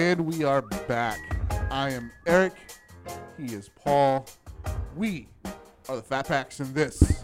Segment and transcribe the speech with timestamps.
[0.00, 1.20] And we are back.
[1.70, 2.54] I am Eric.
[3.36, 4.26] He is Paul.
[4.96, 5.28] We
[5.90, 7.22] are the Fat Packs, and this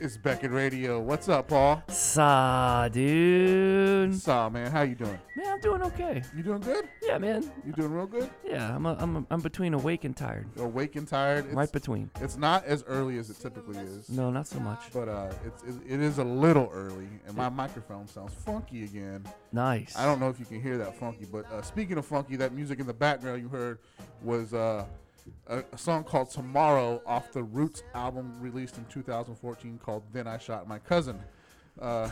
[0.00, 0.98] is Beckett Radio.
[0.98, 1.82] What's up, Paul?
[1.88, 4.18] Saw, dude.
[4.18, 4.70] Saw, man.
[4.70, 5.18] How you doing?
[5.36, 6.22] Man, I'm doing okay.
[6.34, 6.88] You doing good?
[7.02, 7.50] Yeah, man.
[7.66, 8.30] You doing real good?
[8.42, 10.48] Yeah, I'm a, I'm a, I'm between awake and tired.
[10.56, 11.44] You're awake and tired.
[11.44, 12.10] It's, right between.
[12.20, 14.08] It's not as early as it typically is.
[14.08, 14.80] No, not so much.
[14.92, 19.24] But uh, it's it, it is a little early, and my microphone sounds funky again.
[19.52, 19.96] Nice.
[19.96, 22.54] I don't know if you can hear that funky, but uh, speaking of funky, that
[22.54, 23.78] music in the background you heard
[24.22, 24.86] was uh,
[25.46, 30.38] a, a song called "Tomorrow" off the Roots album released in 2014 called "Then I
[30.38, 31.18] Shot My Cousin."
[31.80, 32.10] Uh,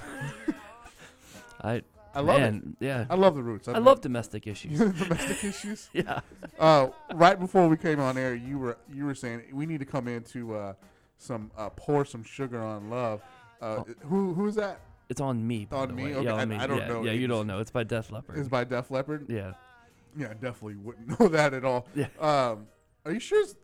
[1.60, 1.82] I
[2.14, 3.04] I love man, yeah.
[3.10, 3.68] I love the Roots.
[3.68, 4.78] I love domestic issues.
[4.98, 5.90] domestic issues.
[5.92, 6.20] yeah.
[6.58, 9.86] Uh, right before we came on air, you were you were saying we need to
[9.86, 10.72] come into uh,
[11.18, 13.22] some uh, pour some sugar on love.
[13.60, 14.80] Uh, Who who is that?
[15.08, 15.66] It's on me.
[15.72, 16.04] On me?
[16.04, 16.14] way.
[16.14, 16.56] Okay, Yeah, I- me.
[16.56, 17.60] I don't yeah, know Yeah, you don't know.
[17.60, 18.38] It's by Def Leppard.
[18.38, 19.26] It's by Def Leppard.
[19.28, 19.52] yeah.
[20.16, 21.86] Yeah, I definitely wouldn't know that at all.
[21.94, 22.06] Yeah.
[22.20, 22.66] Um,
[23.04, 23.42] are you sure?
[23.42, 23.54] It's,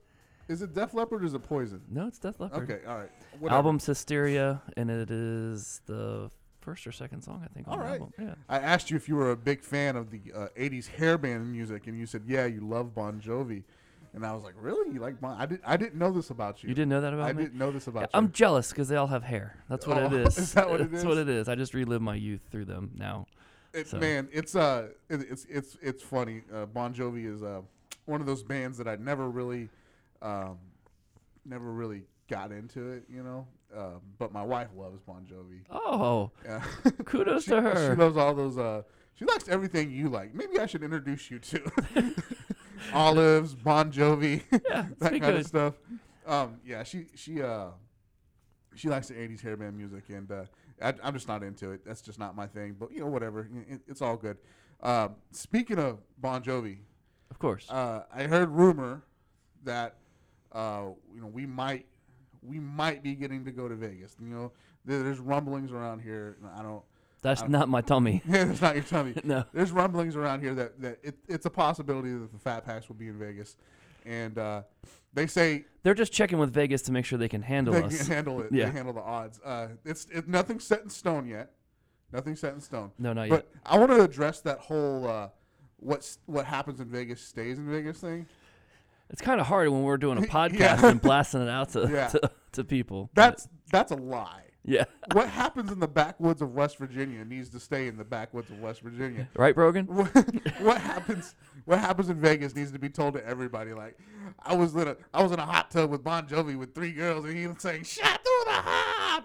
[0.49, 1.81] is it Def Leppard or is it Poison?
[1.91, 2.71] No, it's Def Leppard.
[2.71, 3.11] Okay, all right.
[3.39, 3.57] Whatever.
[3.57, 7.85] Album's Hysteria, and it is the first or second song, I think, on All the
[7.85, 8.01] right.
[8.01, 8.13] album.
[8.19, 8.35] Yeah.
[8.49, 11.51] I asked you if you were a big fan of the uh, '80s hair band
[11.51, 13.63] music, and you said, "Yeah, you love Bon Jovi."
[14.13, 14.93] And I was like, "Really?
[14.95, 15.63] You like Bon?" I didn't.
[15.67, 16.69] I didn't know this about you.
[16.69, 17.43] You didn't know that about I me?
[17.43, 18.19] I didn't know this about Yeah, you.
[18.19, 19.57] I'm jealous because they all have hair.
[19.69, 20.39] That's what Oh, it is.
[20.39, 21.09] is that what it That's is?
[21.09, 21.49] what it is.
[21.49, 23.27] I just relive my youth through them now.
[23.73, 26.43] It- So- Man, it's uh, it, it's it's it's funny.
[26.55, 27.63] Uh, bon Jovi is uh,
[28.07, 29.69] one of those bands that I never really,
[30.23, 30.59] um,
[31.45, 33.05] never really got into it.
[33.09, 35.63] You know, uh, but my wife loves Bon Jovi.
[35.71, 36.63] Oh, Yeah.
[37.05, 37.95] kudos she, to her.
[37.95, 38.59] She loves all those.
[38.59, 38.83] Uh,
[39.15, 40.35] she likes everything you like.
[40.35, 42.15] Maybe I should introduce you to
[42.93, 45.75] Olives, Bon Jovi, Yeah, that kind of stuff.
[46.27, 47.69] Um, yeah, she she uh
[48.75, 50.45] she likes the '80s hair band music, and uh,
[50.83, 51.85] I, I'm just not into it.
[51.85, 52.77] That's just not my thing.
[52.79, 53.49] But you know, whatever.
[53.69, 54.39] It, it's all good.
[54.83, 56.79] Um, speaking of Bon Jovi,
[57.45, 57.71] course.
[57.71, 59.03] uh, I heard rumor
[59.65, 59.97] that
[60.53, 60.85] uh,
[61.15, 61.87] you know we might
[62.43, 64.17] we might be getting to go to Vegas.
[64.21, 64.53] You know,
[64.85, 66.37] there, there's rumblings around here.
[66.57, 66.83] I don't.
[67.23, 68.23] That's I- not my tummy.
[68.27, 69.15] That's not your tummy.
[69.25, 69.45] no.
[69.53, 72.97] There's rumblings around here that, that it, it's a possibility that the Fat Packs will
[72.97, 73.57] be in Vegas,
[74.05, 74.63] and uh,
[75.15, 77.97] they say They're just checking with Vegas to make sure they can handle they us.
[77.97, 78.49] can handle it.
[78.53, 78.67] Yeah.
[78.67, 79.41] They handle the odds.
[79.45, 81.53] Uh, it's it, nothing's set in stone yet.
[82.13, 82.93] Nothing's set in stone.
[82.99, 83.63] No, not But yet.
[83.67, 85.29] I want to address that whole uh,
[85.79, 88.27] what's what happens in Vegas stays in Vegas thing.
[89.11, 90.27] It's kind of hard when we're doing a Yeah.
[90.27, 92.09] podcast and blasting it out to, Yeah.
[92.09, 93.11] to, to people.
[93.15, 94.41] That's that's a lie.
[94.65, 94.85] yeah.
[95.13, 98.61] what happens in the backwoods of West Virginia needs to stay in the backwoods of
[98.61, 99.29] West Virginia.
[99.37, 99.87] Right, Brogan?
[99.87, 100.09] what,
[100.61, 101.35] what happens
[101.67, 103.73] what happens in Vegas needs to be told to everybody.
[103.75, 103.99] Like
[104.43, 106.93] I was in a I was in a hot tub with Bon Jovi with three
[106.93, 109.25] girls and he was saying "Shot through the heart."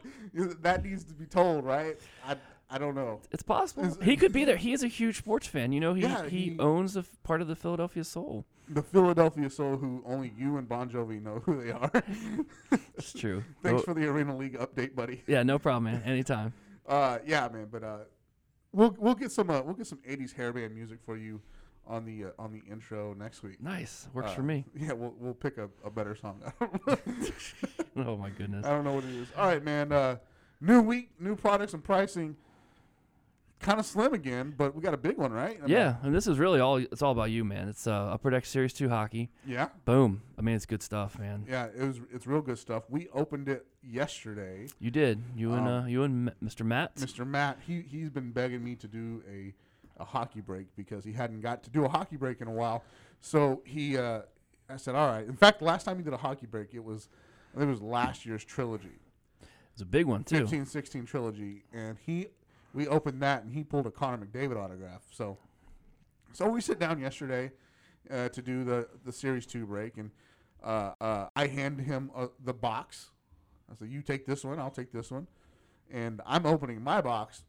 [0.61, 1.97] That needs to be told, right?
[2.27, 2.35] I
[2.71, 3.21] I don't know.
[3.31, 3.83] It's possible.
[3.85, 4.55] Is- he could be there.
[4.57, 5.71] He is a huge sports fan.
[5.71, 8.45] You know, he, Yeah, he, he- owns a f- part of the Philadelphia Soul.
[8.69, 11.91] The Philadelphia Soul, who only you and Bon Jovi know who they are.
[12.97, 13.43] It's true.
[13.63, 15.23] Thanks Oh, for the Arena League update, buddy.
[15.25, 16.03] yeah, no problem, man.
[16.03, 16.53] Anytime.
[16.87, 17.67] Uh, yeah, man.
[17.71, 17.97] But uh,
[18.71, 21.39] we'll we'll get some uh, we'll get some '80s hairband music for you
[21.85, 23.61] on the uh, on the intro next week.
[23.61, 24.07] Nice.
[24.11, 24.65] Works Uh, for me.
[24.75, 26.41] Yeah, we'll we'll pick a, a better song.
[27.95, 28.65] Oh, my goodness.
[28.65, 29.27] I don't know what it is.
[29.37, 29.91] All right, man.
[29.91, 30.17] Uh,
[30.61, 32.35] new week, new products and pricing.
[33.59, 35.57] Kind of slim again, but we got a big one, right?
[35.61, 36.77] I mean, Yeah, and this is really all.
[36.77, 37.67] It's all about you, man.
[37.67, 39.31] It's uh, Upper Deck Series Two hockey.
[39.45, 39.67] Yeah.
[39.83, 40.21] Boom.
[40.37, 41.45] I mean, it's good stuff, man.
[41.47, 41.65] Yeah.
[41.77, 41.99] It was.
[42.13, 42.83] It's real good stuff.
[42.89, 44.67] We opened it yesterday.
[44.79, 45.21] You did.
[45.35, 46.65] You and Um, uh, you and Mr.
[46.65, 46.95] Matt.
[46.95, 47.27] Mr.
[47.27, 49.53] Matt, he he's been begging me to do a
[50.01, 52.83] a hockey break because he hadn't got to do a hockey break in a while.
[53.19, 54.21] So he, uh,
[54.69, 55.27] I said, all right.
[55.27, 57.09] In fact, the last time he did a hockey break, it was,
[57.53, 59.01] I think it was last year's trilogy.
[59.73, 60.37] It's a big one too.
[60.39, 62.27] 15 16 trilogy and he
[62.73, 65.03] we opened that and he pulled a Connor McDavid autograph.
[65.11, 65.37] So
[66.31, 67.51] so we sit down yesterday
[68.11, 70.11] uh, to do the the series 2 break and
[70.63, 73.11] uh, uh, I hand him uh, the box.
[73.71, 75.27] I said you take this one I'll take this one.
[75.91, 77.43] And I'm opening my box.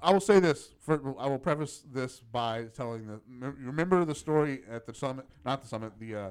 [0.00, 4.14] I will say this for, I will preface this by telling the you remember the
[4.14, 6.30] story at the summit not the summit the uh,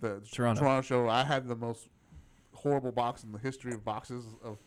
[0.00, 0.60] the Toronto.
[0.60, 1.08] Toronto show?
[1.08, 1.88] I had the most
[2.52, 4.58] horrible box in the history of boxes of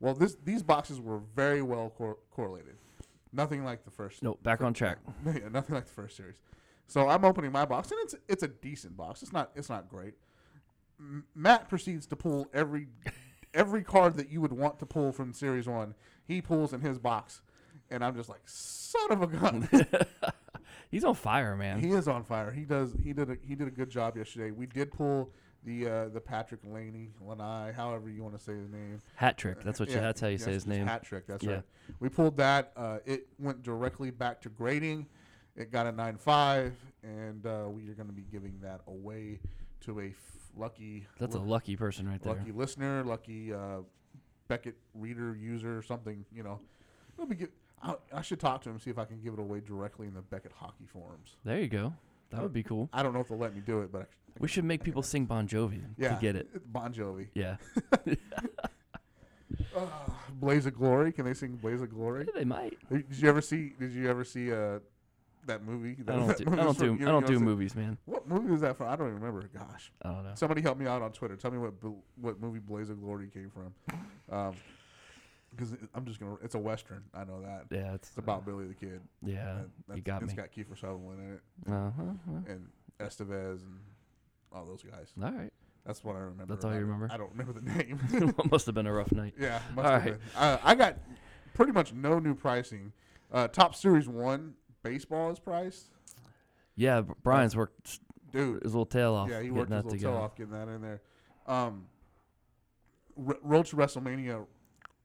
[0.00, 2.76] well this these boxes were very well cor- correlated.
[3.32, 4.98] Nothing like the first No, back on track.
[5.26, 6.36] yeah, nothing like the first series.
[6.86, 9.22] So i'm opening my box and it's it's a decent box.
[9.22, 10.14] It's not it's not great.
[11.00, 12.88] M- matt proceeds to pull every
[13.52, 15.94] every card that you would want to pull from series one.
[16.26, 17.40] He pulls in his box
[17.90, 19.68] and i'm just like son of a gun.
[20.90, 21.80] He's on fire, man.
[21.80, 22.52] he is on fire.
[22.52, 24.52] He does he did a he did a good job yesterday.
[24.52, 25.32] We did pull
[25.64, 29.00] the uh, the Patrick Laney, Lanai, however you want to say his name.
[29.16, 29.62] Hat trick.
[29.62, 29.96] That's what you.
[29.96, 30.86] Yeah, That's how you yes, say his name.
[30.86, 31.26] Hat trick.
[31.26, 31.54] That's Yeah.
[31.54, 31.62] right.
[32.00, 32.72] We pulled that.
[32.76, 35.06] Uh, it went directly back to grading,
[35.56, 39.40] It got a nine five, and uh, we are going to be giving that away
[39.82, 40.14] to a f-
[40.56, 42.34] lucky That's a lucky person right there.
[42.34, 43.78] lucky listener, lucky uh,
[44.48, 46.24] Beckett reader, user, something.
[46.34, 46.60] You know,
[47.18, 47.50] let me get.
[47.82, 50.14] I, I should talk to him see if I can give it away directly in
[50.14, 51.36] the Beckett hockey forums.
[51.44, 51.92] There you go.
[52.34, 52.88] That would be cool.
[52.92, 54.04] I don't know if they'll let me do it, but I,
[54.40, 56.48] We should make people sing Bon Jovi yeah, to get it.
[56.72, 57.28] Bon Jovi.
[57.34, 57.56] Yeah.
[59.76, 59.86] Uh,
[60.40, 61.12] Blaze of Glory.
[61.12, 62.26] Can they sing Blaze of Glory?
[62.34, 62.76] they might.
[62.90, 63.72] Did you ever see?
[63.78, 64.80] Did you ever see uh,
[65.46, 65.96] that movie?
[66.08, 67.98] I don't that do, I don't do I don't do movies, man.
[68.04, 68.88] What movie was that from?
[68.88, 69.48] I don't even remember.
[69.56, 70.32] Gosh, I don't know.
[70.34, 71.36] somebody help me out on Twitter.
[71.36, 71.74] Tell me what
[72.20, 73.74] what movie Blaze of Glory came from.
[74.30, 74.54] Um,
[75.56, 76.36] because I'm just gonna.
[76.42, 77.02] It's a western.
[77.14, 77.64] I know that.
[77.70, 79.00] Yeah, it's, It's about Billy the Kid.
[79.22, 79.58] yeah.
[79.94, 80.36] You got it's me.
[80.36, 81.40] got Kiefer Sutherland in it,
[81.72, 82.02] Uh-huh.
[82.48, 82.68] and
[83.00, 83.78] Estevez, and
[84.52, 85.12] all those guys.
[85.22, 85.52] All right.
[85.86, 86.46] That's what I remember.
[86.54, 87.08] That's all you about remember?
[87.12, 87.60] I don't remember the
[88.18, 88.34] name.
[88.50, 89.34] Must have been a rough night.
[89.38, 90.12] yeah, must All have right.
[90.12, 90.20] been.
[90.36, 90.96] Uh, I got
[91.52, 92.92] pretty much no new pricing.
[93.32, 95.90] Uh, Topps Series One baseball is priced,
[96.76, 98.00] Yeah, Brian's worked
[98.32, 98.62] dude.
[98.62, 100.12] his little tail off Yeah, he worked his little together.
[100.14, 101.02] tail off getting that in there.
[101.46, 101.86] Um,
[103.26, 104.46] R- Road to WrestleMania,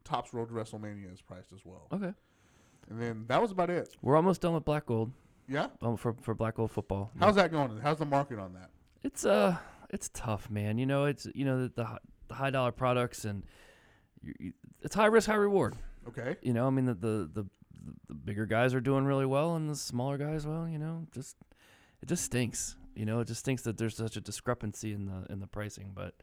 [0.10, 1.88] Topps Road to WrestleMania is priced as well.
[1.94, 2.14] Okay.
[2.90, 3.96] And then that was about it.
[4.02, 5.12] We're almost done with Black Gold
[5.48, 5.68] Yeah.
[5.82, 7.12] um, for for Black Gold football.
[7.16, 7.26] Yeah.
[7.26, 7.80] How's that going?
[7.82, 8.70] How's the market on that?
[9.04, 9.58] It's uh,
[9.92, 10.78] it's tough, man.
[10.78, 13.44] You know, it's you know the the, the high dollar products and
[14.22, 15.76] you, you, it's high risk, high reward.
[16.08, 16.36] Okay.
[16.42, 17.46] You know, I mean the, the the
[18.08, 21.36] the bigger guys are doing really well, and the smaller guys, well, you know, just
[22.02, 22.76] it just stinks.
[22.96, 25.92] You know, it just stinks that there's such a discrepancy in the in the pricing,
[25.94, 26.16] but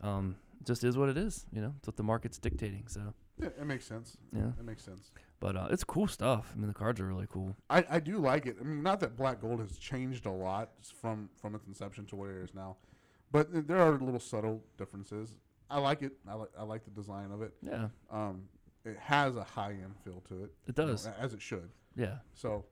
[0.00, 1.44] um, just is what it is.
[1.52, 2.84] You know, it's what the market's dictating.
[2.88, 4.16] So Yeah, it makes sense.
[4.32, 5.10] yeah, That makes sense.
[5.40, 6.52] but uh, it's cool stuff.
[6.54, 7.54] I mean, the cards are really cool.
[7.68, 8.56] I, I do like it.
[8.60, 12.16] I mean, not that Black Gold has changed a lot from from its inception to
[12.16, 12.76] what it is now,
[13.32, 15.36] but there are little subtle differences.
[15.68, 16.12] I like it.
[16.28, 17.52] I like I like the design of it.
[17.60, 18.42] Yeah, Um,
[18.84, 20.52] it has a high end feel to it.
[20.66, 21.06] it you know, does.
[21.20, 21.68] as it should.
[21.96, 22.64] Yeah, So,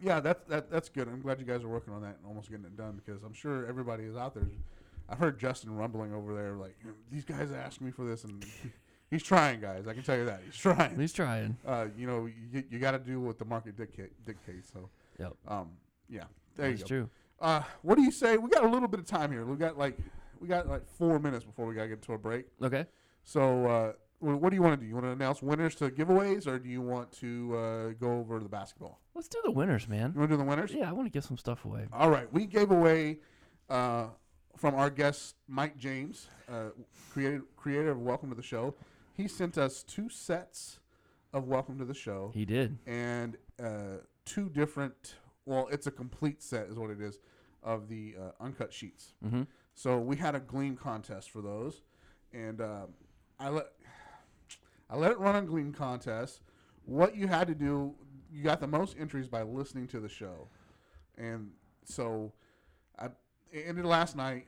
[0.00, 1.08] yeah, that's that that's good.
[1.08, 3.32] I'm glad you guys are working on that and almost getting it done because I'm
[3.34, 4.48] sure everybody is out there.
[5.08, 6.76] I've heard Justin rumbling over there like
[7.10, 8.44] these guys asked me for this and
[9.10, 9.86] he's trying, guys.
[9.86, 10.98] I can tell you that he's trying.
[10.98, 11.56] he's trying.
[11.66, 14.70] Uh, you know, you, you got to do what the market dictate, dictates.
[14.72, 14.88] So,
[15.18, 15.34] Yep.
[15.48, 15.70] um,
[16.08, 16.24] yeah,
[16.56, 16.88] there That's you go.
[16.88, 17.10] true.
[17.40, 18.36] Uh, what do you say?
[18.36, 19.44] We got a little bit of time here.
[19.44, 19.96] We got like
[20.40, 22.46] we got like four minutes before we gotta get to a break.
[22.62, 22.86] Okay.
[23.24, 24.86] So, uh, what do you want to do?
[24.88, 28.40] You want to announce winners to giveaways, or do you want to uh, go over
[28.40, 28.98] the basketball?
[29.14, 30.12] Let's do the winners, man.
[30.14, 30.72] You want to do the winners?
[30.72, 31.86] Yeah, I want to give some stuff away.
[31.92, 33.18] All right, we gave away
[33.70, 34.06] uh,
[34.56, 36.70] from our guest Mike James, uh,
[37.12, 38.74] creator creator of Welcome to the Show.
[39.18, 40.78] He sent us two sets
[41.32, 42.78] of Welcome to the Show He did.
[42.86, 45.16] and uh, two different.
[45.44, 47.18] Well, it's a complete set, is what it is,
[47.64, 49.14] of the uh, uncut sheets.
[49.26, 49.42] Mm-hmm.
[49.74, 51.82] So we had a gleam contest for those,
[52.32, 52.90] and um,
[53.40, 53.66] I let
[54.88, 56.40] I let it run on gleam contest.
[56.84, 57.94] What you had to do,
[58.32, 60.46] you got the most entries by listening to the show,
[61.16, 61.50] and
[61.84, 62.32] so
[62.96, 63.06] I
[63.50, 64.46] it ended last night.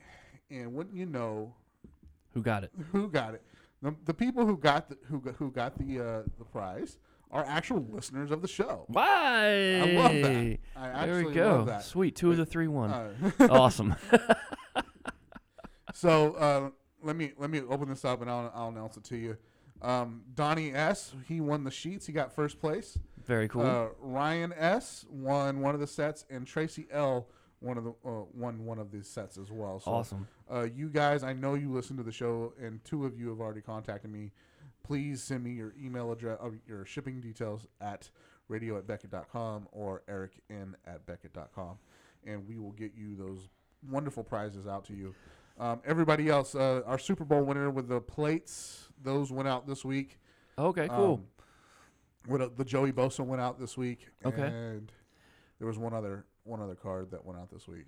[0.48, 1.54] And wouldn't you know,
[2.34, 2.70] Who got it?
[2.92, 3.42] who got it?
[3.82, 6.98] The, the people who got the who got, who got the uh, the prize
[7.30, 8.84] are actual listeners of the show.
[8.88, 9.80] Why?
[9.80, 10.58] I love that.
[10.76, 11.48] I There actually we go.
[11.56, 11.84] love that.
[11.84, 12.16] Sweet.
[12.16, 12.90] Two of the three won.
[12.90, 13.12] Uh,
[13.50, 13.94] awesome.
[15.94, 16.70] So uh,
[17.02, 19.36] let me let me open this up and I'll, I'll announce it to you.
[19.82, 21.14] Um, Donnie S.
[21.26, 22.06] He won the sheets.
[22.06, 22.98] He got first place.
[23.24, 23.62] Very cool.
[23.62, 25.04] Uh, Ryan S.
[25.10, 27.28] won one of the sets, and Tracy L.
[27.60, 29.80] one of the uh, won one of these sets as well.
[29.80, 30.28] So, awesome.
[30.50, 33.40] uh, you guys, I know you listen to the show, and two of you have
[33.40, 34.32] already contacted me.
[34.82, 38.10] Please send me your email address, uh, your shipping details at
[38.48, 41.78] radio at beckett.com or eric n at beckett.com,
[42.26, 43.48] and we will get you those
[43.88, 45.14] wonderful prizes out to you.
[45.58, 49.84] Um, everybody else, uh, our Super Bowl winner with the plates, those went out this
[49.84, 50.18] week.
[50.58, 51.14] Okay, cool.
[51.14, 51.24] Um,
[52.26, 54.08] what, uh, the Joey Bosa went out this week.
[54.24, 54.42] Okay.
[54.42, 54.90] And
[55.58, 57.86] there was one other one other card that went out this week.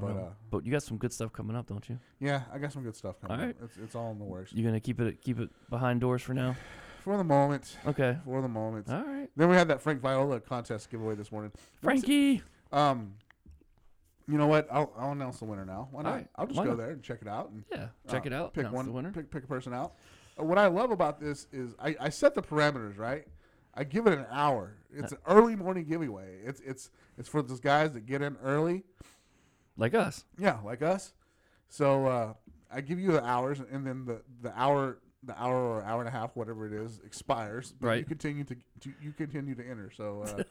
[0.00, 1.98] But, uh, but you got some good stuff coming up, don't you?
[2.20, 3.36] Yeah, I got some good stuff coming.
[3.40, 3.56] All right.
[3.56, 3.64] up.
[3.64, 6.34] It's, it's all in the works You gonna keep it keep it behind doors for
[6.34, 6.54] now?
[7.02, 7.76] for the moment.
[7.86, 8.16] Okay.
[8.24, 8.88] For the moment.
[8.88, 9.28] All right.
[9.34, 11.50] Then we had that Frank Viola contest giveaway this morning.
[11.82, 12.42] Frankie.
[12.70, 13.14] Um,
[14.28, 14.68] you know what?
[14.70, 15.88] I'll, I'll announce the winner now.
[15.90, 16.08] Why not?
[16.10, 16.28] All right.
[16.36, 16.78] I'll just Why go not?
[16.78, 17.86] there and check it out and Yeah.
[18.08, 18.52] Check uh, it out.
[18.54, 18.86] Pick Announce one.
[18.86, 19.10] the winner.
[19.10, 19.94] Pick pick a person out.
[20.38, 23.26] Uh, what I love about this is I, I set the parameters right.
[23.74, 24.74] I give it an hour.
[24.92, 26.38] It's an early morning giveaway.
[26.44, 28.84] It's it's it's for those guys that get in early.
[29.76, 30.24] Like us.
[30.38, 31.12] Yeah, like us.
[31.68, 32.32] So uh,
[32.72, 36.08] I give you the hours, and then the, the hour the hour or hour and
[36.08, 37.74] a half, whatever it is, expires.
[37.80, 39.90] But You continue to, to you continue to enter.
[39.96, 40.42] So uh,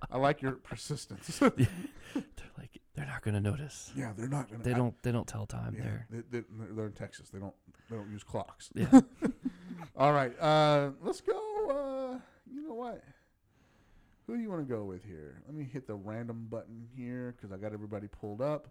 [0.10, 1.38] I like your persistence.
[1.40, 1.50] They're
[2.58, 3.90] like they're not gonna notice.
[3.96, 4.62] yeah, they're not gonna.
[4.62, 6.06] They I- don't they don't tell time Yeah, there.
[6.10, 7.28] they, they, they're in Texas.
[7.30, 7.54] They don't
[7.90, 8.70] they don't use clocks.
[8.74, 9.00] Yeah.
[9.96, 11.40] All right, uh, let's go.
[12.52, 13.02] You know what?
[14.26, 15.40] who do you want to go with here?
[15.46, 18.66] Let me hit the random button here because I got everybody pulled up.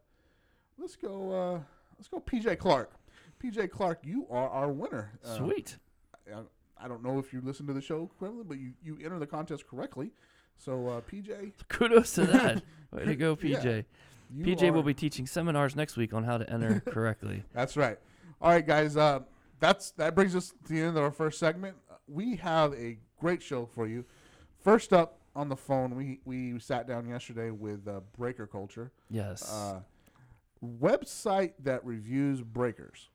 [0.77, 1.31] Let's go.
[1.31, 1.59] Uh,
[1.97, 2.19] let's go.
[2.19, 2.91] PJ Clark.
[3.41, 5.13] PJ Clark, you are our winner.
[5.23, 5.77] Uh, Sweet.
[6.27, 6.39] I,
[6.77, 9.27] I don't know if you listened to the show correctly, but you you entered the
[9.27, 10.11] contest correctly.
[10.57, 12.61] So uh, PJ, Kudos to that.
[12.91, 13.59] Way to go, Yeah.
[13.59, 13.85] PJ.
[14.33, 17.43] you PJ are- will be teaching seminars next week on how to enter correctly.
[17.53, 17.97] That's right.
[18.41, 18.97] All right, guys.
[18.97, 19.21] Uh,
[19.61, 21.77] that's that brings us to the end of our first segment.
[21.89, 24.05] Uh, We have a great show for you.
[24.63, 29.51] First up on the phone, we we sat down yesterday with uh, Breaker Culture, Yes.
[29.51, 29.79] uh,
[30.63, 33.09] website that reviews breakers.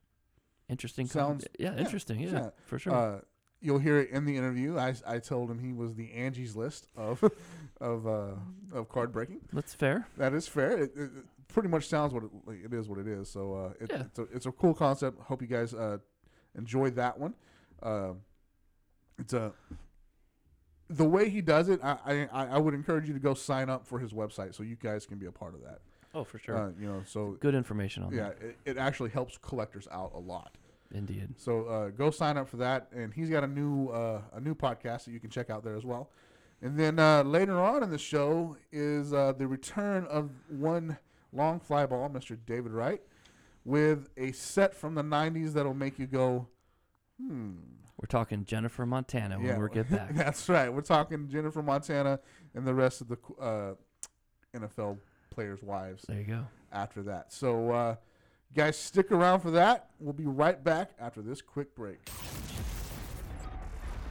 [0.68, 1.06] interesting.
[1.06, 2.18] com- sounds- yeah, yeah, interesting.
[2.20, 2.50] Yeah, yeah.
[2.66, 2.92] for sure.
[2.94, 3.20] Uh,
[3.60, 4.78] you'll hear it in the interview.
[4.78, 7.22] I, I told him he was the Angie's List of
[7.80, 8.34] of uh,
[8.72, 9.40] of card breaking.
[9.52, 10.06] That's fair.
[10.16, 10.72] That is fair.
[10.72, 12.88] It, it, it pretty much sounds what it, like it is.
[12.88, 13.28] What it is.
[13.30, 14.00] So uh, it, Yeah.
[14.02, 15.20] it's a it's a cool concept.
[15.22, 15.98] Hope you guys uh,
[16.56, 17.34] enjoyed that one.
[17.82, 18.12] Uh,
[19.18, 19.52] it's a
[20.90, 21.80] the way he does it.
[21.82, 24.76] I, I I would encourage you to go sign up for his website so you
[24.76, 25.80] guys can be a part of that.
[26.12, 26.56] Oh, for sure.
[26.56, 28.42] Uh, you know, so Good information on yeah, that.
[28.42, 30.56] it, it actually helps collectors out a lot.
[30.92, 31.34] Indeed.
[31.36, 34.54] So uh, go sign up for that, and he's got a new uh, a new
[34.56, 36.10] podcast that you can check out there as well.
[36.62, 40.98] And then uh, later on in the show is uh, the return of one
[41.32, 42.36] long fly ball, Mr.
[42.44, 43.00] David Wright,
[43.64, 46.48] with a set from the '90s that'll make you go,
[47.24, 47.52] hmm.
[48.00, 50.14] We're talking Jennifer Montana when we get back.
[50.14, 50.72] That's right.
[50.72, 52.18] We're talking Jennifer Montana
[52.54, 53.74] and the rest of the uh,
[54.56, 54.96] NFL
[55.28, 56.46] players' wives there you go.
[56.72, 57.30] after that.
[57.30, 57.96] So, uh,
[58.56, 59.90] guys, stick around for that.
[59.98, 62.08] We'll be right back after this quick break.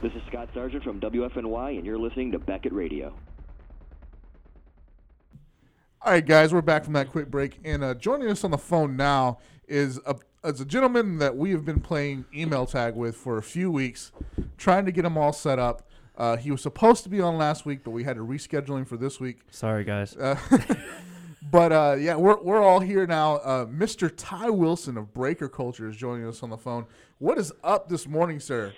[0.02, 3.12] This is Scott Sargent from WFNY, and you're listening to Beckett Radio.
[6.02, 8.58] All right, guys, we're back from that quick break, and uh, joining us on the
[8.58, 13.16] phone now is a is a gentleman that we have been playing email tag with
[13.16, 14.12] for a few weeks,
[14.56, 15.88] trying to get him all set up.
[16.16, 18.84] Uh, he was supposed to be on last week, but we had to reschedule him
[18.84, 19.40] for this week.
[19.50, 20.16] Sorry, guys.
[20.16, 20.38] Uh,
[21.50, 23.36] but uh, yeah, we're we're all here now.
[23.36, 24.12] Uh, Mr.
[24.14, 26.86] Ty Wilson of Breaker Culture is joining us on the phone.
[27.18, 28.72] What is up this morning, sir?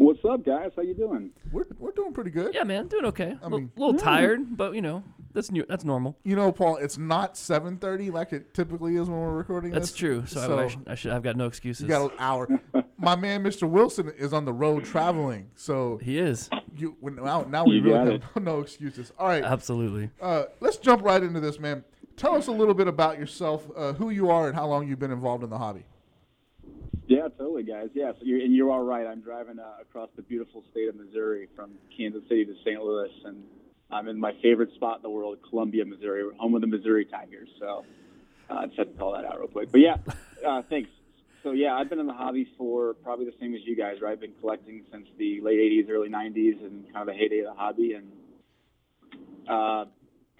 [0.00, 0.70] What's up, guys?
[0.74, 1.28] How you doing?
[1.52, 2.54] We're we're doing pretty good.
[2.54, 3.36] yeah, man, doing okay.
[3.42, 5.04] A mean- a little tired, but you know
[5.34, 5.66] that's new.
[5.68, 6.16] That's normal.
[6.24, 9.90] You know, Paul, it's not seven thirty like it typically is when we're recording That's
[9.90, 9.98] this.
[9.98, 10.24] true.
[10.24, 11.12] So, I, I, should, I should.
[11.12, 11.82] I've got no excuses.
[11.82, 12.48] You got an hour.
[12.96, 13.68] My man, Mr.
[13.68, 17.82] Wilson, is on the road traveling, so he is you when- now, now we You
[17.82, 19.12] really got have no excuses.
[19.18, 20.08] All right, absolutely.
[20.22, 21.84] uh, let's jump right into this, man.
[22.16, 24.98] Tell us a little bit about yourself, uh, who you are, and how long you've
[24.98, 25.84] been involved in the hobby.
[27.10, 27.88] Yeah, totally, guys.
[27.92, 29.04] Yeah, so you're, and you're all right.
[29.04, 32.80] I'm driving uh, across the beautiful state of Missouri from Kansas City to St.
[32.80, 33.42] Louis, and
[33.90, 37.48] I'm in my favorite spot in the world, Columbia, Missouri, home of the Missouri Tigers.
[37.58, 37.84] So
[38.48, 39.72] uh, I just had to call that out real quick.
[39.72, 39.96] But yeah,
[40.46, 40.88] uh, thanks.
[41.42, 44.12] So yeah, I've been in the hobby for probably the same as you guys, right?
[44.12, 47.46] I've been collecting since the late '80s, early '90s, and kind of the heyday of
[47.46, 48.12] the hobby, and
[49.48, 49.86] uh,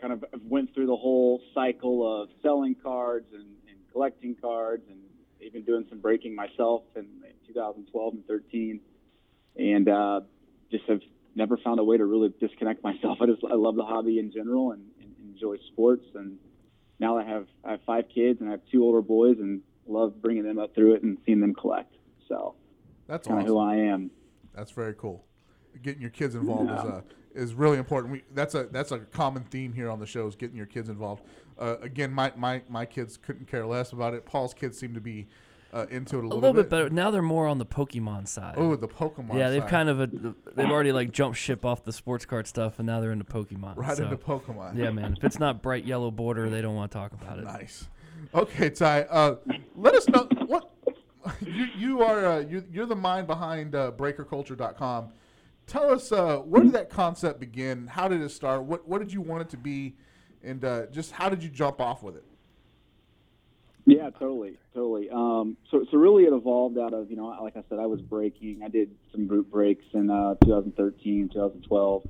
[0.00, 5.00] kind of went through the whole cycle of selling cards and, and collecting cards, and
[5.42, 8.80] even doing some breaking myself in, in 2012 and 13,
[9.56, 10.20] and uh,
[10.70, 11.00] just have
[11.35, 13.18] never found a way to really disconnect myself.
[13.20, 16.38] I just I love the hobby in general and, and enjoy sports, and
[16.99, 20.20] now I have I have five kids and I have two older boys, and love
[20.20, 21.94] bringing them up through it and seeing them collect.
[22.28, 22.54] So
[23.06, 23.54] That's kind of awesome.
[23.54, 24.11] who I am.
[24.54, 25.25] That's very cool.
[25.82, 26.90] Getting your kids involved is Yeah.
[26.90, 27.00] uh,
[27.34, 28.12] is really important.
[28.12, 30.88] We, that's a that's a common theme here on the show is getting your kids
[30.88, 31.22] involved.
[31.58, 34.26] Uh, again, my, my my kids couldn't care less about it.
[34.26, 35.26] Paul's kids seem to be
[35.72, 36.90] uh, into it a A little, little bit better.
[36.90, 38.54] Now they're more on the Pokemon side.
[38.56, 39.34] Oh, the Pokemon.
[39.34, 39.70] yeah, they've side.
[39.70, 40.06] kind of a,
[40.56, 43.76] they've already like jumped ship off the sports card stuff, and now they're into Pokemon.
[43.76, 44.76] right so, into Pokemon.
[44.76, 45.14] yeah, man.
[45.16, 47.44] If it's not bright yellow border, they don't want to talk about it.
[47.44, 47.88] Nice.
[48.34, 49.02] Okay, Ty.
[49.02, 49.36] Uh,
[49.76, 50.70] let us know what
[51.40, 52.26] you you are.
[52.26, 55.10] Uh, you, you're the mind behind uh, BreakerCulture.com.
[55.70, 57.86] Tell us uh, where did that concept begin?
[57.86, 58.64] How did it start?
[58.64, 59.94] What what did you want it to be,
[60.42, 62.24] and uh, just how did you jump off with it?
[63.86, 65.08] Yeah, totally, totally.
[65.10, 68.00] Um, so, so really, it evolved out of you know, like I said, I was
[68.00, 68.62] breaking.
[68.64, 72.02] I did some group breaks in uh, 2013, 2012,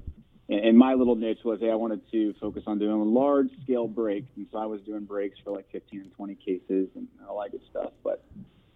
[0.48, 3.86] and, and my little niche was, hey, I wanted to focus on doing large scale
[3.86, 7.42] breaks, and so I was doing breaks for like 15 and 20 cases and all
[7.42, 7.92] that good stuff.
[8.02, 8.24] But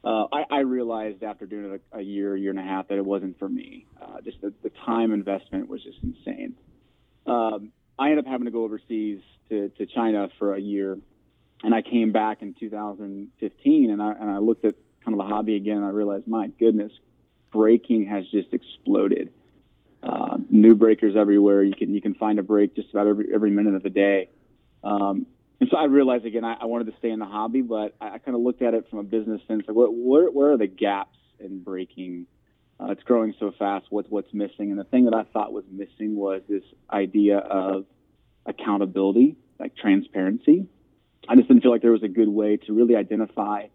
[0.05, 2.99] uh, I, I realized after doing it a, a year, year and a half, that
[2.99, 3.87] it wasn't for me.
[4.01, 6.55] Uh, just the, the time investment was just insane.
[7.27, 10.99] Um, I ended up having to go overseas to, to China for a year
[11.65, 15.35] and I came back in 2015 and I, and I looked at kind of the
[15.35, 16.93] hobby again and I realized, my goodness,
[17.53, 19.33] breaking has just exploded.
[20.03, 21.63] Uh, new breakers everywhere.
[21.63, 24.29] You can you can find a break just about every every minute of the day.
[24.83, 25.25] Um,
[25.65, 28.17] and so I realized again I, I wanted to stay in the hobby, but I,
[28.17, 29.65] I kind of looked at it from a business sense.
[29.67, 32.27] Like, what where, where are the gaps in breaking?
[32.79, 33.87] Uh, it's growing so fast.
[33.89, 34.73] What's what's missing?
[34.73, 37.87] And the thing that I thought was missing was this idea of
[38.45, 40.69] accountability, like transparency.
[41.27, 43.69] I just didn't feel like there was a good way to really identify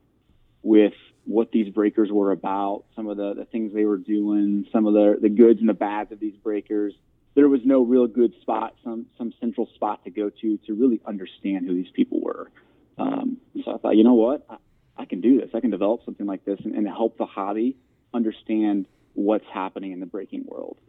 [0.62, 0.94] with
[1.26, 4.94] what these breakers were about, some of the, the things they were doing, some of
[4.94, 6.94] the, the goods and the bads of these breakers.
[7.40, 11.00] There was no real good spot, some some central spot to go to to really
[11.06, 12.52] understand who these people were.
[12.98, 14.58] Um, so I thought, you know what, I,
[14.98, 15.52] I, can do this.
[15.54, 17.78] I can develop something like this and, and, help the hobby
[18.14, 20.80] understand what's happening in the breaking world.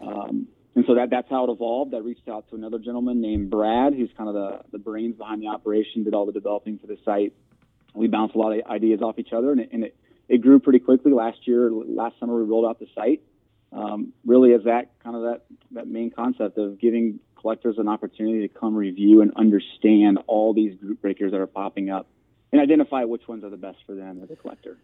[0.00, 1.94] Um, and so that that's how it evolved.
[1.94, 5.42] I reached out to another gentleman named Brad, who's kind of the, the brains behind
[5.42, 7.32] the operation, did all the developing for the site.
[7.92, 9.96] We bounced a lot of ideas off each other, and it, and it,
[10.28, 11.10] it grew pretty quickly.
[11.10, 13.22] Last year, last summer, we rolled out the site.
[13.72, 18.46] Um, really, as that kind of that that main concept of giving collectors an opportunity
[18.46, 22.06] to come review and understand all these group breakers that are popping up,
[22.52, 24.78] and identify which ones are the best for them as a collector.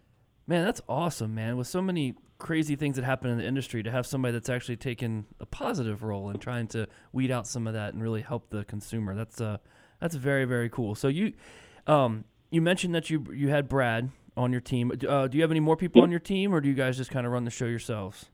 [0.46, 1.56] Man, that's awesome, man.
[1.56, 4.76] With so many crazy things that happen in the industry, to have somebody that's actually
[4.76, 8.50] taken a positive role in trying to weed out some of that and really help
[8.50, 9.14] the consumer.
[9.14, 9.58] That's uh,
[10.00, 10.94] that's very very cool.
[10.94, 11.32] So you,
[11.86, 14.92] um, you mentioned that you you had Brad on your team.
[15.08, 17.10] Uh, do you have any more people on your team, or do you guys just
[17.10, 18.26] kind of run the show yourselves?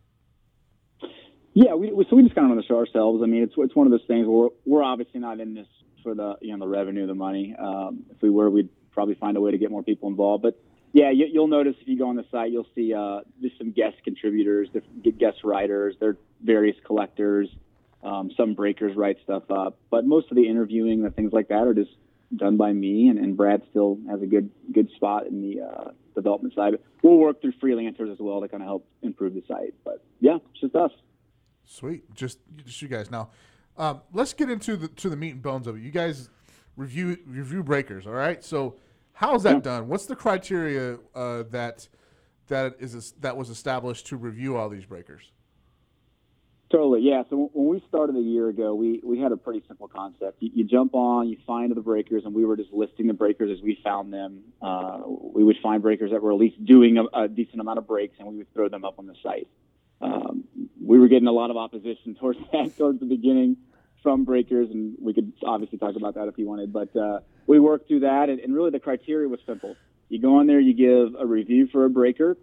[1.53, 3.23] Yeah, we, so we just kind of run the show ourselves.
[3.23, 5.67] I mean, it's it's one of those things where we're, we're obviously not in this
[6.03, 7.55] for the you know the revenue, the money.
[7.59, 10.43] Um, if we were, we'd probably find a way to get more people involved.
[10.43, 10.61] But
[10.93, 13.73] yeah, you, will notice if you go on the site, you'll see uh, just some
[13.73, 14.69] guest contributors,
[15.19, 15.97] guest writers.
[16.01, 17.49] They're various collectors.
[18.03, 21.67] Um, some breakers write stuff up, but most of the interviewing and things like that
[21.67, 21.91] are just
[22.35, 23.09] done by me.
[23.09, 26.75] And, and Brad still has a good good spot in the uh, development side.
[27.03, 29.75] We'll work through freelancers as well to kind of help improve the site.
[29.85, 30.93] But yeah, it's just us.
[31.71, 33.31] Sweet, just just you guys now.
[33.77, 35.83] Um, let's get into the to the meat and bones of it.
[35.83, 36.29] You guys
[36.77, 38.43] review review breakers, all right?
[38.45, 38.77] So
[39.21, 39.61] How's that yeah.
[39.61, 39.89] done?
[39.89, 41.87] What's the criteria uh, that
[42.49, 45.31] that is that was established to review all these breakers?
[46.73, 47.25] Totally, yeah.
[47.29, 50.41] So when we started a year ago, we, we had a pretty simple concept.
[50.41, 53.51] You, you, jump on, you find the breakers, and we were just listing the breakers
[53.59, 54.41] as we found them.
[54.63, 57.89] Uh, we would find breakers that were at least doing a, a, decent amount of
[57.89, 59.49] breaks, and we would throw them up on the site.
[60.01, 60.45] Um,
[60.83, 63.57] we were getting a lot of opposition towards that towards the beginning
[64.03, 66.73] from breakers, and we could obviously talk about that if you wanted.
[66.73, 69.77] But uh, we worked through that, and, and, really the criteria was simple.
[70.09, 72.39] You go on there, you give a review for a breaker,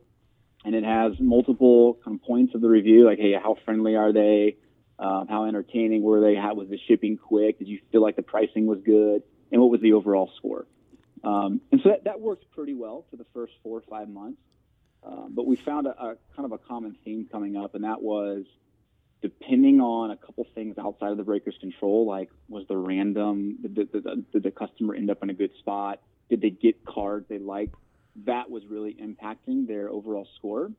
[0.63, 4.13] and it has multiple kind of points of the review, like, hey, how friendly are
[4.13, 4.58] they?
[5.00, 6.36] Um, how entertaining were they?
[6.36, 7.60] How was the shipping quick?
[7.60, 9.23] Did you feel like the pricing was good?
[9.52, 10.65] And what was the overall score?
[11.23, 14.39] Um, and so that, that worked pretty well for the first four or five months.
[15.03, 18.01] Um, but we found a, a, kind of a common theme coming up, and that
[18.01, 18.45] was
[19.21, 23.75] depending on a couple things outside of the breaker's control, like was the random, did
[23.75, 26.01] the, the, did the customer end up in a good spot?
[26.29, 27.75] Did they get cards they liked?
[28.25, 30.71] That was really impacting their overall score,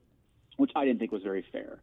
[0.57, 1.81] which I didn't think was very fair.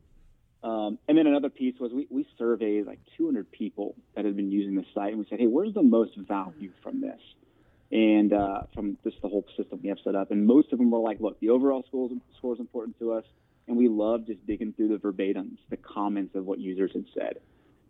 [0.63, 4.51] Um, and then another piece was we, we surveyed like 200 people that had been
[4.51, 7.19] using the site, and we said, hey, where's the most value from this?
[7.91, 10.31] And uh, from just the whole system we have set up.
[10.31, 13.25] And most of them were like, look, the overall score is important to us
[13.67, 17.37] and we love just digging through the verbatims, the comments of what users had said.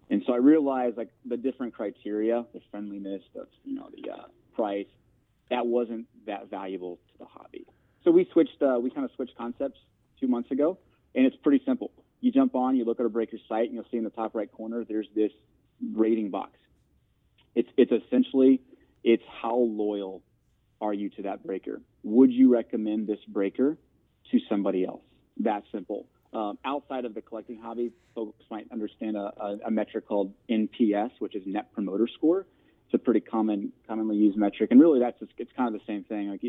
[0.10, 4.24] And so I realized like the different criteria, the friendliness, the you know the uh,
[4.54, 4.88] price,
[5.50, 7.66] that wasn't that valuable to the hobby.
[8.04, 9.80] So we switched, uh, we kind of switched concepts
[10.20, 10.78] two months ago,
[11.16, 11.92] and it's pretty simple.
[12.22, 14.36] You jump on, you look at a breaker site, and you'll see in the top
[14.36, 15.32] right corner there's this
[15.94, 16.52] rating box.
[17.56, 18.62] It's it's essentially
[19.06, 20.22] it's how loyal
[20.82, 21.82] are you to that breaker?
[22.04, 23.78] Would you recommend this breaker
[24.32, 25.02] to somebody else?
[25.38, 26.08] that simple.
[26.34, 31.12] Um, outside of the collecting hobby, folks might understand a, a, a, metric called NPS,
[31.20, 32.46] which is Net Promoter Score.
[32.86, 35.86] It's a pretty common, commonly used metric, and really that's just, it's kind of the
[35.88, 36.30] same thing.
[36.30, 36.42] Like,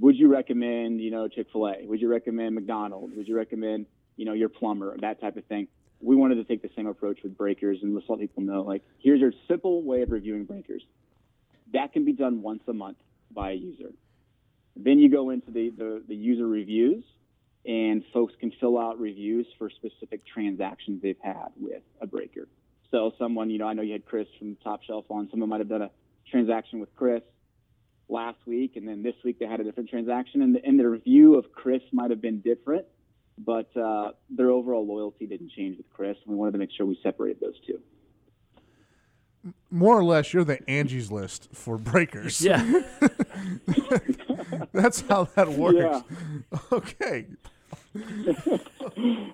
[0.00, 1.84] would you recommend, you know, Chick Fil A?
[1.84, 3.14] Would you recommend McDonald's?
[3.16, 3.86] Would you recommend,
[4.16, 4.96] you know, your plumber?
[5.00, 5.68] That type of thing.
[6.00, 8.82] We wanted to take the same approach with breakers and let's let people know, like,
[8.98, 10.82] here's your simple way of reviewing breakers.
[11.74, 12.96] That can be done once a month
[13.30, 13.92] by a user.
[14.76, 17.04] Then you go into the, the, the user reviews
[17.66, 22.48] and folks can fill out reviews for specific transactions they've had with a breaker.
[22.90, 25.28] So someone, you know, I know you had Chris from Top Shelf on.
[25.30, 25.90] Someone might have done a
[26.30, 27.22] transaction with Chris
[28.08, 31.36] last week, and then this week they had a different transaction, and the, and review
[31.36, 32.84] of Chris might have been different,
[33.38, 36.16] but uh, their overall loyalty didn't change with Chris.
[36.24, 37.80] And we wanted to make sure we separated those two.
[39.70, 42.40] More or less, you're the Angie's List for breakers.
[42.40, 42.82] Yeah.
[44.72, 45.78] That's how that works.
[45.78, 46.58] Yeah.
[46.72, 47.26] Okay.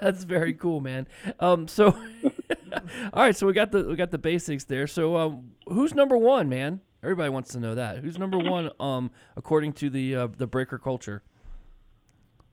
[0.00, 1.06] That's very cool, man.
[1.38, 1.86] Um, so,
[3.12, 4.86] all right, so we got the we got the basics there.
[4.86, 6.80] So, um, who's number one, man?
[7.02, 7.98] Everybody wants to know that.
[7.98, 11.22] Who's number one, um, according to the uh, the breaker culture?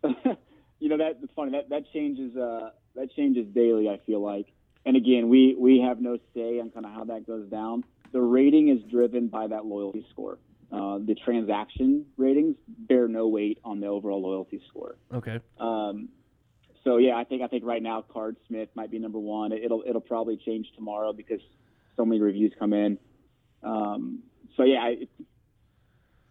[0.03, 0.15] you
[0.80, 3.89] you know that it's funny that that changes uh, that changes daily.
[3.89, 4.47] I feel like,
[4.88, 7.84] and again, we we have no say on kind of how that goes down.
[8.13, 10.39] The rating is driven by that loyalty score.
[10.71, 14.95] Uh, the transaction ratings bear no weight on the overall loyalty score.
[15.13, 15.39] Okay.
[15.60, 16.08] Um,
[16.86, 19.52] so yeah, I think I think right now Cardsmith might be number one.
[19.52, 21.41] It'll it'll probably change tomorrow because
[21.97, 22.97] so many reviews come in.
[23.63, 24.23] Um,
[24.56, 25.12] so yeah, I, it's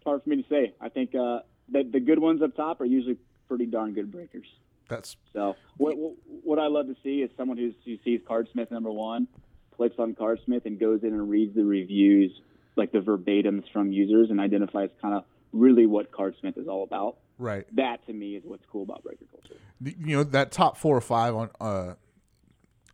[0.03, 0.73] hard for me to say.
[0.81, 1.41] I think uh,
[1.71, 3.17] the the good ones up top are usually
[3.47, 4.47] pretty darn good breakers.
[4.87, 8.71] That's So what what, what I love to see is someone who's, who sees Cardsmith
[8.71, 9.27] number one,
[9.75, 12.31] clicks on Cardsmith and goes in and reads the reviews,
[12.75, 15.23] like the verbatims from users, and identifies kind of
[15.53, 17.17] really what Cardsmith is all about.
[17.37, 17.65] right.
[17.75, 19.59] That to me is what's cool about breaker culture.
[19.81, 21.93] You know that top four or five on uh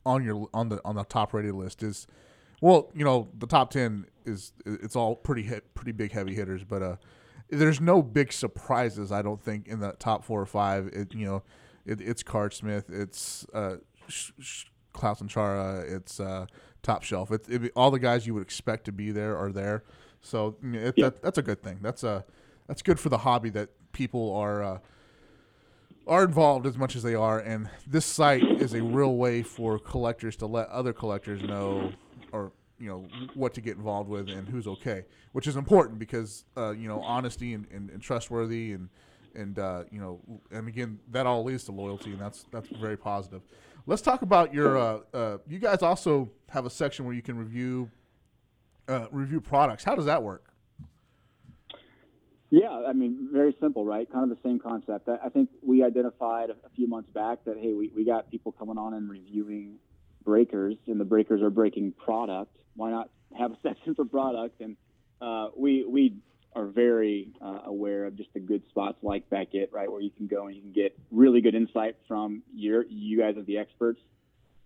[0.05, 2.07] on your on the on the top rated list is
[2.61, 6.63] well, you know the top ten is it's all pretty hit, pretty big heavy hitters,
[6.63, 6.95] but uh,
[7.49, 9.11] there's no big surprises.
[9.11, 10.87] I don't think in the top four or five.
[10.87, 11.43] It you know,
[11.85, 16.45] it, it's Cardsmith, it's uh, Sh- Sh- Klaus and Chara, it's uh,
[16.81, 17.31] Top Shelf.
[17.31, 19.83] It, it, all the guys you would expect to be there are there.
[20.21, 21.09] So it, Yeah.
[21.09, 21.79] that, that's a good thing.
[21.81, 22.23] That's a
[22.67, 24.63] that's good for the hobby that people are.
[24.63, 24.77] Uh,
[26.05, 29.79] are involved as much as they are, and this site is a real way for
[29.79, 31.93] collectors to let other collectors know,
[32.33, 36.43] or you know, what to get involved with and who's okay, which is important because
[36.57, 38.89] uh, you know honesty and, and, and trustworthy and
[39.35, 40.19] and uh, you know,
[40.51, 43.41] and again that all leads to loyalty, and that's that's very positive.
[43.85, 44.77] Let's talk about your.
[44.77, 47.89] Uh, uh, you guys also have a section where you can review
[48.87, 49.83] uh, review products.
[49.83, 50.53] How does that work?
[52.49, 54.07] Yeah, I mean, very simple, right?
[54.11, 55.09] Kind of the same concept.
[55.09, 58.51] I think we identified a a few months back that, hey, we, we got people
[58.51, 59.77] coming on and reviewing
[60.23, 62.55] breakers, and the breakers are breaking product.
[62.75, 64.61] Why not have a section for product?
[64.61, 64.77] And
[65.19, 66.15] uh, we, we
[66.55, 70.27] are very uh, aware of just the good spots like Beckett, right, where you can
[70.27, 73.99] go and you can get really good insight from your, you guys as the experts.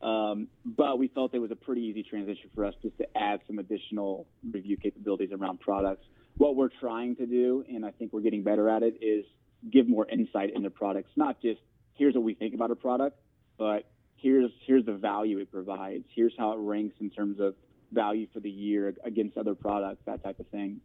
[0.01, 3.39] Um, but we felt it was a pretty easy transition for us just to add
[3.47, 6.03] some additional review capabilities around products
[6.37, 9.25] what we're trying to do, and I think we're getting better at it, is
[9.71, 11.09] give more insight into products.
[11.15, 11.59] Not just
[11.95, 13.17] here's what we think about a product,
[13.57, 13.85] but
[14.17, 16.05] here's here's the value it provides.
[16.15, 17.55] Here's how it ranks in terms of
[17.91, 20.79] value for the year against other products, that type of thing.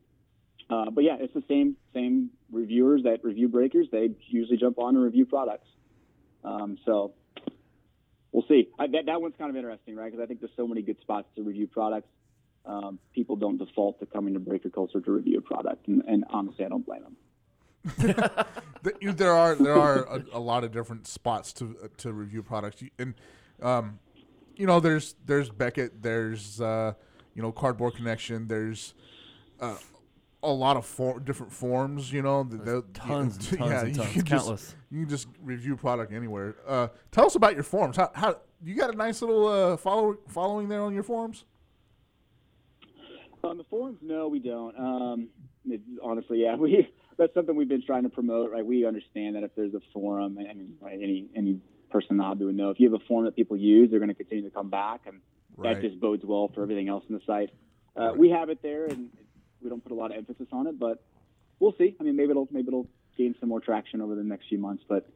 [0.70, 3.88] Uh, but yeah, it's the same same reviewers that review breakers.
[3.90, 5.68] They usually jump on and review products.
[6.44, 7.12] Um, so
[8.32, 8.68] we'll see.
[8.78, 10.10] I, that that one's kind of interesting, right?
[10.10, 12.08] Because I think there's so many good spots to review products
[12.64, 16.24] um, people don't default to coming to Breaker Culture to review a product, and, and
[16.30, 18.44] honestly, I don't blame them.
[18.84, 23.14] There are there are a, a lot of different spots to to review products, and
[23.62, 24.00] um,
[24.56, 26.94] you know there's there's Beckett, there's uh,
[27.32, 28.94] you know Cardboard Connection, there's
[29.60, 29.76] uh,
[30.42, 32.12] a lot of for- different forms.
[32.12, 34.74] You know, th- There's th- tons and tons yeah, and you tons, just- countless.
[34.90, 36.56] you can just review product anywhere.
[36.66, 37.96] Uh, tell us about your forums.
[37.96, 41.44] How, how you got a nice little uh, follow following there on your forums?
[43.44, 44.76] On the forums, no, we don't.
[44.78, 45.28] Um,
[45.66, 48.50] it, honestly, yeah, we that's something we've been trying to promote.
[48.52, 51.58] Right, we understand that if there's a forum, I mean, right, any any
[51.90, 53.98] person in the hobby would know if you have a forum that people use, they're
[53.98, 55.20] going to continue to come back, and
[55.54, 55.74] Right.
[55.74, 57.50] that just bodes well for everything else in the site.
[57.94, 58.16] Uh, Right.
[58.16, 59.10] We have it there, and
[59.62, 61.02] we don't put a lot of emphasis on it, but
[61.58, 61.96] we'll see.
[61.98, 64.84] I mean, maybe it'll maybe it'll gain some more traction over the next few months,
[64.88, 65.08] but.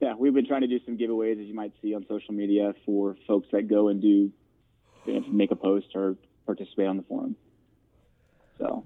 [0.00, 2.74] Yeah, we've been trying to do some giveaways, as you might see on social media,
[2.84, 4.32] for folks that go and do
[5.06, 6.16] you know, make a post or
[6.46, 7.36] participate on the forum.
[8.58, 8.84] So,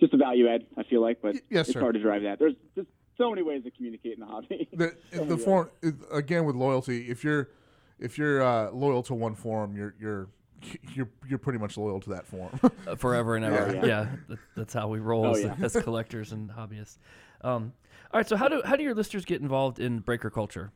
[0.00, 1.80] just a value add, I feel like, but yes, it's sir.
[1.80, 2.38] hard to drive that.
[2.38, 4.68] There's just so many ways to communicate in the hobby.
[4.72, 5.70] the So the form
[6.10, 7.08] again with loyalty.
[7.08, 7.50] If you're
[7.98, 10.28] if you're uh, loyal to one forum, you're you're
[10.94, 13.74] you're you're pretty much loyal to that form Uh, forever and ever.
[13.74, 13.84] Yeah.
[13.86, 15.54] Yeah, that, that's how we roll Oh, as, yeah.
[15.62, 16.98] as collectors and hobbyists.
[17.42, 17.72] Um,
[18.12, 20.72] all right, so how do how do your listeners get involved in breaker culture?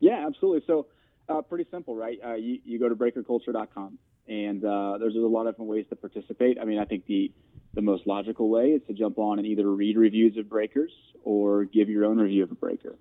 [0.00, 0.62] Yeah, absolutely.
[0.66, 0.86] So,
[1.28, 2.18] uh, pretty simple, right?
[2.24, 5.86] Uh, you, you go to breakerculture.com, and uh, there's, there's a lot of different ways
[5.90, 6.58] to participate.
[6.60, 7.30] I mean, I think the
[7.74, 10.92] the most logical way is to jump on and either read reviews of breakers
[11.24, 12.96] or give your own review of a breaker.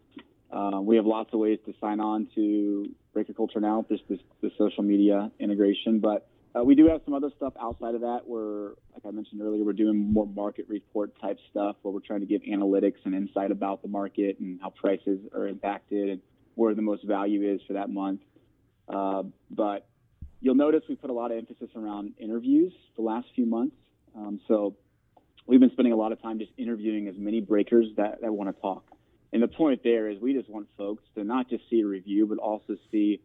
[0.51, 4.19] Uh, we have lots of ways to sign on to Breaker Culture now, just this,
[4.41, 5.99] the social media integration.
[5.99, 9.41] But uh, we do have some other stuff outside of that where, like I mentioned
[9.41, 13.15] earlier, we're doing more market report type stuff where we're trying to give analytics and
[13.15, 16.21] insight about the market and how prices are impacted and
[16.55, 18.19] where the most value is for that month.
[18.89, 19.87] Uh, but
[20.41, 23.75] you'll notice we put a lot of emphasis around interviews the last few months.
[24.17, 24.75] Um, so
[25.47, 28.53] we've been spending a lot of time just interviewing as many breakers that, that want
[28.53, 28.83] to talk.
[29.33, 32.27] And the point there is we just want folks to not just see a review,
[32.27, 33.21] but also see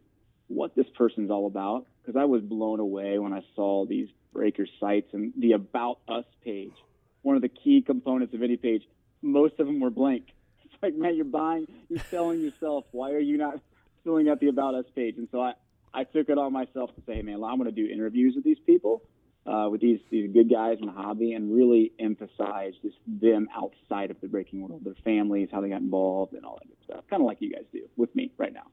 [0.49, 1.87] what this person's all about.
[2.01, 6.25] Because I was blown away when I saw these breaker sites and the About Us
[6.45, 6.75] page.
[7.23, 8.83] One of the key components of any page,
[9.23, 10.27] most of them were blank.
[10.64, 12.85] It's like, man, you're buying, you're selling yourself.
[12.90, 13.61] Why are you not
[14.05, 15.14] filling out the about us page?
[15.16, 15.55] And so I,
[15.95, 18.59] I took it on myself to say, man, I'm going to do interviews with these
[18.66, 19.03] people,
[19.46, 24.11] uh, with these these good guys in the hobby, and really emphasize just them outside
[24.11, 27.04] of the breaking world, their families, how they got involved, and all that good stuff.
[27.09, 28.66] Kind of like you guys do with me right now.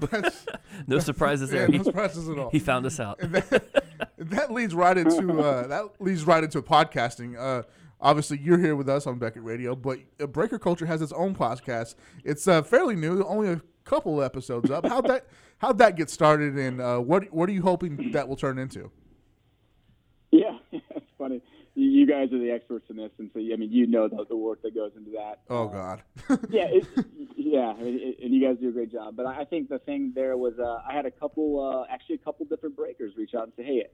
[0.00, 0.46] That's,
[0.86, 1.68] No surprises yeah, there.
[1.68, 2.50] no He- surprises at all.
[2.50, 3.18] he found us out.
[4.18, 7.38] That, that leads right into uh, that leads right into podcasting.
[7.38, 7.62] Uh,
[8.00, 11.34] obviously, you're here with us on Beckett Radio, but uh, Breaker Culture has its own
[11.34, 11.94] podcast.
[12.24, 14.84] It's uh, fairly new, only a couple episodes up.
[14.86, 15.26] How'd that
[15.58, 18.90] how'd that get started, and uh, what what are you hoping that will turn into?
[20.30, 21.40] Yeah, it's funny.
[21.78, 24.36] You guys are the experts in this, and so I mean, you know the, the
[24.36, 25.40] work that goes into that.
[25.50, 26.02] Oh Uh, God,
[26.50, 26.86] yeah, it,
[27.36, 29.14] yeah, I mean, it, and you guys do a great job.
[29.16, 32.18] But I think the thing there was uh, I had a couple, uh, actually a
[32.18, 33.86] couple different breakers reach out and say, hey,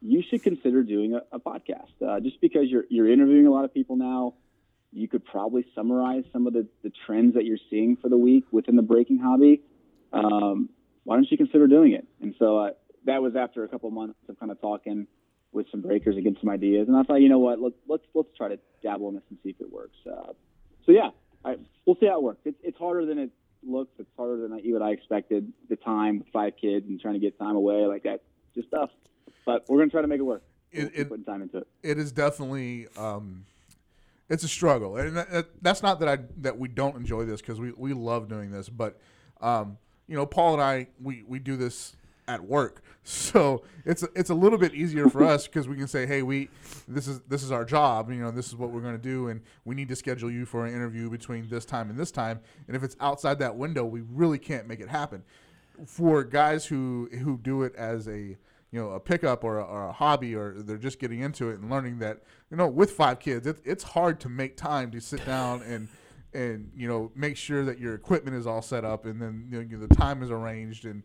[0.00, 1.92] you should consider doing a, a podcast.
[2.06, 4.34] Uh, just because you're you're interviewing a lot of people now,
[4.92, 8.44] you could probably summarize some of the, the trends that you're seeing for the week
[8.50, 9.60] within the breaking hobby.
[10.12, 10.70] Um,
[11.04, 12.06] why don't you consider doing it?
[12.20, 12.70] And so uh,
[13.04, 15.06] that was after a couple months of kind of talking
[15.52, 16.88] with some breakers and getting some ideas.
[16.88, 19.38] And I thought, you know what, let's let's let's try to dabble in this and
[19.42, 19.96] see if it works.
[20.06, 20.32] Uh,
[20.84, 21.10] so yeah,
[21.44, 22.40] I, we'll see how it works.
[22.44, 23.30] It's, it's harder than it
[23.66, 23.92] looks.
[23.98, 25.52] It's harder than I, even I expected.
[25.68, 28.22] The time with five kids and trying to get time away like that,
[28.54, 28.90] just tough.
[29.46, 30.42] But we're gonna try to make it work.
[30.72, 31.66] We'll It- keep it- putting time into it.
[31.82, 33.44] it is definitely um,
[34.28, 37.40] it's a struggle, and that, that- that's not that I that we don't enjoy this
[37.40, 38.98] because we, we love doing this, but
[39.40, 41.94] um, you know, Paul and I we, we do this
[42.26, 46.04] at work, so it's it's a little bit easier for us because we can say,
[46.06, 46.48] hey, we
[46.86, 49.28] this is this is our job, you know, this is what we're going to do,
[49.28, 52.40] and we need to schedule you for an interview between this time and this time,
[52.66, 55.22] and if it's outside that window, we really can't make it happen.
[55.86, 58.36] For guys who who do it as a
[58.70, 61.58] you know a pickup or a, or a hobby or they're just getting into it
[61.58, 65.00] and learning that you know with five kids it, it's hard to make time to
[65.00, 65.88] sit down and
[66.34, 69.64] and you know make sure that your equipment is all set up and then you
[69.78, 71.02] know, the time is arranged and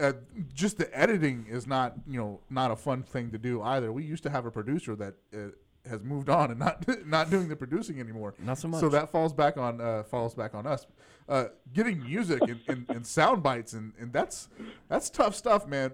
[0.00, 0.12] uh,
[0.54, 4.04] just the editing is not you know not a fun thing to do either we
[4.04, 5.48] used to have a producer that uh,
[5.88, 8.80] has moved on and not not doing the producing anymore Not so much.
[8.80, 10.86] so that falls back on uh, falls back on us.
[11.28, 14.48] Uh, getting music and, and, and sound bites and, and that's
[14.88, 15.92] that's tough stuff, man.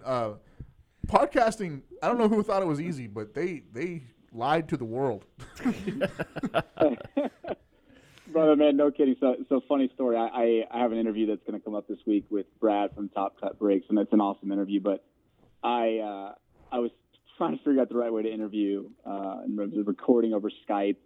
[1.08, 4.84] Podcasting, I don't know who thought it was easy, but they they lied to the
[4.84, 5.24] world.
[8.30, 9.16] Brother, man, no kidding.
[9.18, 10.16] So, so funny story.
[10.16, 12.94] I, I, I have an interview that's going to come up this week with Brad
[12.94, 14.80] from Top Cut Breaks, and it's an awesome interview.
[14.80, 15.02] But
[15.64, 16.34] I, uh,
[16.70, 16.90] I was
[17.38, 20.96] trying to figure out the right way to interview, uh, and was recording over Skype,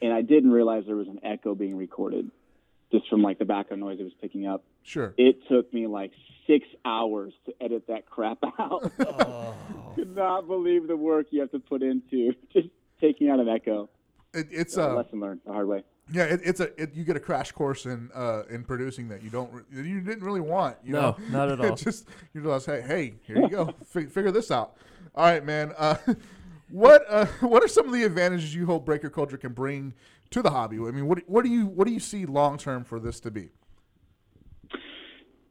[0.00, 2.30] and I didn't realize there was an echo being recorded,
[2.92, 4.64] just from like the background noise it was picking up.
[4.82, 5.14] Sure.
[5.16, 6.12] It took me like
[6.46, 8.90] six hours to edit that crap out.
[9.00, 9.54] Oh.
[9.94, 12.68] Could not believe the work you have to put into just
[13.00, 13.88] taking out an echo.
[14.34, 15.82] It, it's Uh, uh, lesson learned the hard way.
[16.12, 19.22] yeah, it, it's a it, you get a crash course in uh, in producing that
[19.22, 20.76] you don't re- you didn't really want.
[20.84, 21.16] You No, know?
[21.30, 21.76] not at all.
[21.76, 24.76] just you realize, hey, hey, here you go, Fig- figure this out.
[25.16, 25.72] All right, man.
[25.76, 25.96] Uh,
[26.70, 29.92] what uh, what are some of the advantages you hope breaker culture can bring
[30.30, 30.76] to the hobby?
[30.76, 33.30] I mean, what what do you what do you see long term for this to
[33.30, 33.50] be?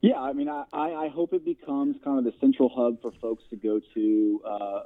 [0.02, 3.44] Yeah, I mean, I, I hope it becomes kind of the central hub for folks
[3.50, 4.80] to go to uh,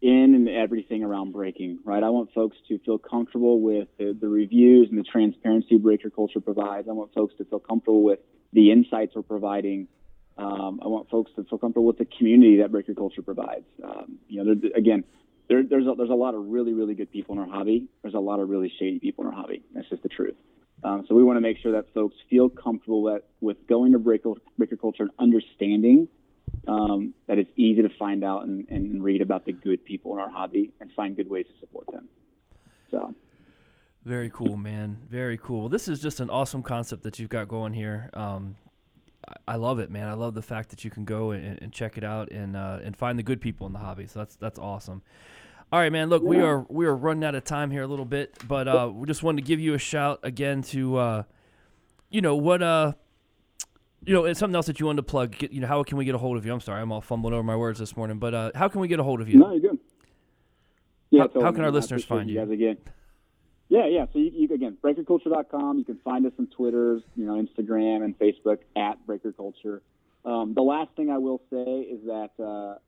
[0.00, 2.02] in and everything around breaking, right?
[2.02, 6.40] I want folks to feel comfortable with the, the reviews and the transparency Breaker Culture
[6.40, 6.88] provides.
[6.88, 8.20] I want folks to feel comfortable with
[8.54, 9.88] the insights we're providing.
[10.38, 13.66] Um, I want folks to feel comfortable with the community that Breaker Culture provides.
[13.84, 15.04] Um, you know, again,
[15.50, 17.88] there, there's a, there's a lot of really really good people in our hobby.
[18.02, 19.62] There's a lot of really shady people in our hobby.
[19.74, 20.36] That's just the truth.
[20.82, 23.98] Um, so we want to make sure that folks feel comfortable that, with going to
[23.98, 26.08] breaker, breaker culture and understanding
[26.66, 30.20] um, that it's easy to find out and, and read about the good people in
[30.20, 32.08] our hobby and find good ways to support them.
[32.90, 33.14] So
[34.06, 34.96] Very cool, man.
[35.10, 35.68] Very cool.
[35.68, 38.08] This is just an awesome concept that you've got going here.
[38.14, 38.56] Um,
[39.28, 40.08] I- I love it, man.
[40.08, 42.78] I love the fact that you can go and, and check it out and uh,
[42.82, 44.06] and find the good people in the hobby.
[44.06, 45.02] So that's that's awesome.
[45.72, 46.08] All right, man.
[46.08, 48.90] Look, we are we are running out of time here a little bit, but uh,
[48.92, 51.22] we just wanted to give you a shout again to, uh,
[52.08, 52.92] you know what, uh,
[54.04, 55.38] you know, it's something else that you wanted to plug.
[55.38, 56.52] Get, you know, how can we get a hold of you?
[56.52, 58.88] I'm sorry, I'm all fumbling over my words this morning, but uh, how can we
[58.88, 59.38] get a hold of you?
[59.38, 59.78] no, you're good.
[61.10, 61.66] Yeah, How- totally, how can our.
[61.68, 62.78] I listeners find you guys again?
[63.68, 64.06] Yeah, yeah.
[64.12, 65.78] So you, you again, breakerculture.com.
[65.78, 69.82] You can find us on Twitter, you know, Instagram and Facebook at Breaker Culture.
[70.24, 72.78] Um, the last thing I will say is that uh,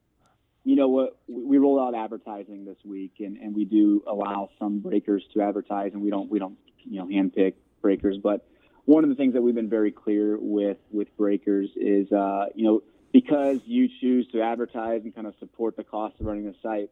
[0.65, 4.79] you know what we roll out advertising this week, and, and we do allow some
[4.79, 8.47] breakers to advertise, and we don't we don't you know handpick breakers, but
[8.85, 12.65] one of the things that we've been very clear with with breakers is uh, you
[12.65, 16.55] know because you choose to advertise and kind of support the cost of running the
[16.63, 16.91] site,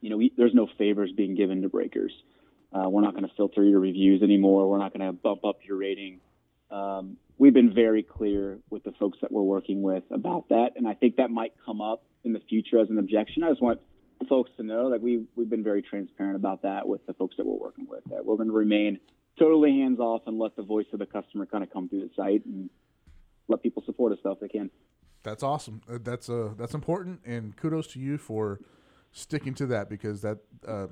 [0.00, 2.12] you know we, there's no favors being given to breakers.
[2.72, 4.68] Uh, we're not going to filter your reviews anymore.
[4.68, 6.20] We're not going to bump up your rating.
[6.70, 10.86] Um, we've been very clear with the folks that we're working with about that, and
[10.86, 13.42] I think that might come up in the future as an objection.
[13.42, 13.80] I just want
[14.28, 17.46] folks to know that we we've been very transparent about that with the folks that
[17.46, 18.04] we're working with.
[18.10, 18.98] That we're going to remain
[19.38, 22.10] totally hands off and let the voice of the customer kind of come through the
[22.16, 22.68] site and
[23.46, 24.70] let people support us if they can.
[25.22, 25.80] That's awesome.
[25.90, 28.60] Uh, that's uh that's important, and kudos to you for
[29.12, 30.88] sticking to that because that uh,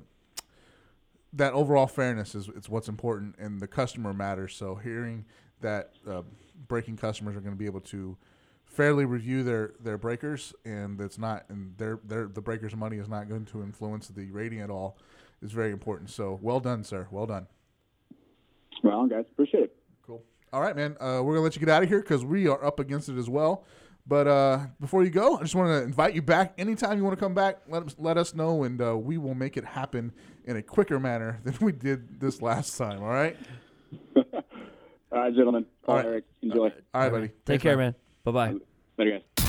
[1.33, 4.55] that overall fairness is it's what's important, and the customer matters.
[4.55, 5.25] So hearing
[5.61, 6.21] that uh,
[6.67, 8.17] breaking customers are going to be able to
[8.65, 13.07] fairly review their their breakers, and it's not and their their the breakers' money is
[13.07, 14.97] not going to influence the rating at all,
[15.41, 16.09] is very important.
[16.09, 17.07] So well done, sir.
[17.11, 17.47] Well done.
[18.83, 19.75] Well, guys, appreciate it.
[20.05, 20.23] Cool.
[20.53, 20.95] All right, man.
[20.99, 23.17] Uh, we're gonna let you get out of here because we are up against it
[23.17, 23.65] as well.
[24.07, 26.53] But uh, before you go, I just want to invite you back.
[26.57, 29.35] Anytime you want to come back, let us, let us know, and uh, we will
[29.35, 30.13] make it happen
[30.45, 33.03] in a quicker manner than we did this last time.
[33.03, 33.35] All right.
[35.11, 35.65] All right, gentlemen.
[35.87, 36.05] All Bye, right.
[36.05, 36.25] Eric.
[36.41, 36.71] Enjoy.
[36.93, 37.27] All right, buddy.
[37.27, 37.95] Take Thanks, care, man.
[38.25, 38.55] Bye bye.
[38.97, 39.45] Later, guys.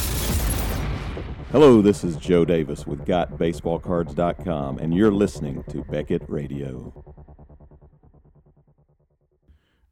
[1.51, 6.93] Hello, this is Joe Davis with GotBaseballCards.com, and you're listening to Beckett Radio.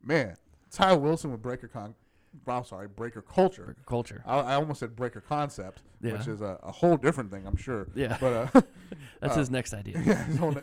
[0.05, 0.37] Man,
[0.71, 1.95] Ty Wilson with Breaker Con.
[2.47, 3.75] I'm sorry, Breaker Culture.
[3.87, 4.23] Culture.
[4.25, 7.89] I, I almost said Breaker Concept, which is a, a whole different thing, I'm sure.
[7.95, 8.19] Yeah.
[8.21, 8.61] But uh,
[9.21, 10.01] That's uh, his next idea.
[10.07, 10.61] yeah,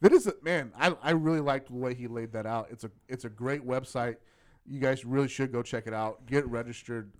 [0.00, 0.70] that is a, man.
[0.78, 2.68] I, I really liked the way he laid that out.
[2.70, 4.16] It's a it's a great website.
[4.66, 6.26] You guys really should go check it out.
[6.26, 7.12] Get registered,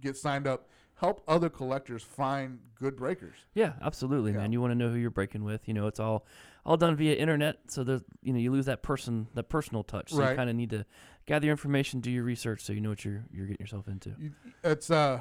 [0.00, 3.36] get signed up, help other collectors find good breakers.
[3.54, 4.38] Yeah, absolutely, Yeah.
[4.38, 4.52] man.
[4.52, 5.68] You want to know who you're breaking with.
[5.68, 6.26] You know, it's all
[6.64, 10.10] all done via internet, so there's you know you lose that person that personal touch.
[10.10, 10.30] So Right.
[10.30, 10.86] you kind of need to
[11.26, 14.14] gather your information, do your research, so you know what you're you're getting yourself into.
[14.18, 14.32] You,
[14.64, 15.20] it's uh,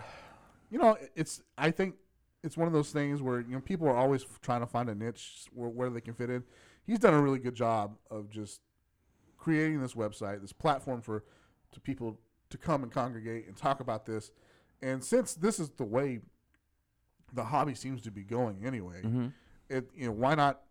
[0.69, 1.95] you know, it's I think
[2.43, 4.95] it's one of those things where you know people are always trying to find a
[4.95, 6.43] niche where, where they can fit in.
[6.85, 8.61] He's done a really good job of just
[9.37, 11.23] creating this website, this platform for
[11.71, 14.31] to people to come and congregate and talk about this.
[14.81, 16.19] And since this is the way
[17.33, 19.27] the hobby seems to be going anyway, hmm
[19.69, 20.61] it you know why not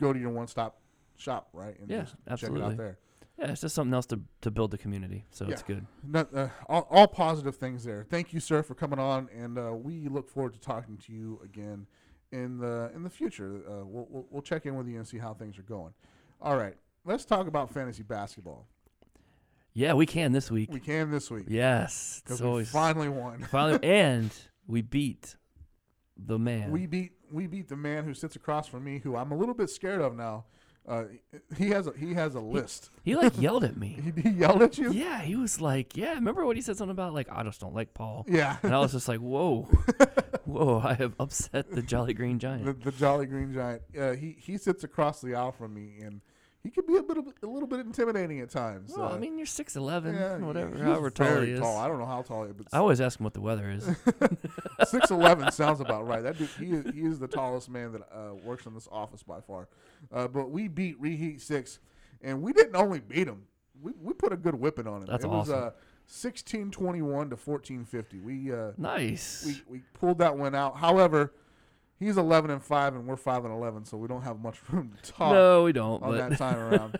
[0.00, 0.80] go to your one stop
[1.16, 2.62] shop right and Yeah, just check it absolutely.
[2.62, 2.98] out there.
[3.38, 5.26] Yeah, it's just something else to to build the community.
[5.30, 5.86] So it's good.
[6.02, 8.06] Not, uh, all, all positive things there.
[8.08, 11.38] Thank you, sir, for coming on, and uh, we look forward to talking to you
[11.44, 11.86] again
[12.32, 13.60] in the in the future.
[13.68, 15.92] Uh, we'll, we'll we'll check in with you and see how things are going.
[16.40, 18.66] All right, let's talk about fantasy basketball.
[19.76, 20.72] Yeah, we can this week.
[20.72, 23.42] We can this week yes, because we always finally won.
[23.42, 24.30] finally, and
[24.66, 25.36] we beat
[26.16, 26.70] the man.
[26.70, 29.54] We beat we beat the man who sits across from me, who I'm a little
[29.54, 30.46] bit scared of now.
[30.88, 31.04] Uh,
[31.58, 32.88] he has a he has a list.
[33.02, 34.00] he like yelled at me.
[34.02, 34.92] He, he yelled at you.
[34.92, 36.14] Yeah, he was like, yeah.
[36.14, 38.24] Remember what he said something about like I just don't like Paul.
[38.26, 38.56] Yeah.
[38.62, 39.64] And I was just like, whoa,
[40.46, 40.80] whoa!
[40.82, 42.64] I have upset the Jolly Green Giant.
[42.64, 43.82] the, the Jolly Green Giant.
[43.98, 46.22] Uh, he he sits across the aisle from me, and
[46.66, 48.92] he can be a bit of, a little bit intimidating at times.
[48.96, 51.60] Well, I Uh, mean, you're six eleven, yeah, whatever, he's however tall very he is.
[51.60, 51.76] Tall.
[51.78, 53.88] I don't know how tall he is, I always ask him what the weather is.
[54.88, 56.22] six eleven sounds about right.
[56.22, 59.22] That dude, he is, he is the tallest man that uh, works in this office
[59.22, 59.68] by far.
[60.12, 61.78] Uh, but we beat Reheat six,
[62.22, 63.42] and we didn't only beat him.
[63.80, 65.06] We, we put a good whipping on him.
[65.08, 65.64] That's it was awesome.
[65.68, 65.70] uh,
[66.06, 68.18] sixteen twenty one to fourteen fifty.
[68.18, 69.44] We uh, nice.
[69.46, 70.76] we we pulled that one out.
[70.76, 71.32] However,
[71.98, 74.92] he's eleven and five, and we're five and eleven, so we don't have much room
[75.02, 76.02] to talk no, we don't.
[76.02, 76.98] on But that time around.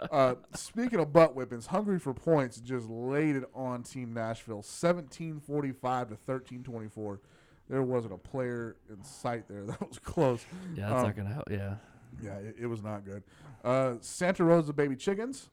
[0.10, 6.08] uh, speaking of butt whippings, Hungry for Points just laid it on Team Nashville, 1745
[6.08, 7.20] to 1324.
[7.68, 10.44] There wasn't a player in sight there that was close.
[10.74, 11.50] yeah, that's um, not gonna help.
[11.50, 11.74] Yeah,
[12.22, 13.22] Yeah, it, it was not good.
[13.64, 15.50] Uh, Santa Rosa Baby Chickens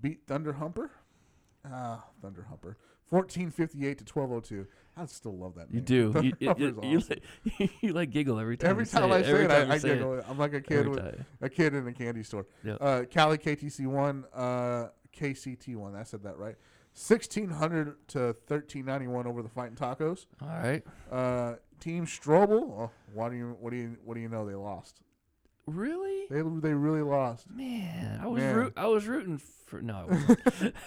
[0.00, 0.90] beat Thunder Humper.
[1.70, 2.76] Ah, Thunder Humper.
[3.12, 4.66] 1458 to 1202.
[4.96, 5.84] I still love that you name.
[5.84, 6.12] do.
[6.22, 7.16] You, you, you, awesome.
[7.58, 8.70] like, you like giggle every time.
[8.70, 9.24] Every time I it.
[9.24, 9.94] say Every it, I, I say it.
[9.96, 10.24] giggle.
[10.28, 12.46] I'm like a kid with, a kid in a candy store.
[12.64, 12.78] Yep.
[12.80, 15.94] Uh, Cali KTC one, uh, KCT one.
[15.94, 16.56] I said that right.
[16.94, 20.26] Sixteen hundred to thirteen ninety one over the Fighting Tacos.
[20.42, 20.82] All right.
[21.10, 22.62] Uh, Team Strobel.
[22.62, 24.46] Oh, what do you what do you what do you know?
[24.46, 25.00] They lost.
[25.74, 26.26] Really?
[26.30, 27.50] They they really lost.
[27.50, 28.56] Man, I was Man.
[28.56, 29.96] root, I was rooting for no.
[29.96, 30.74] I wasn't.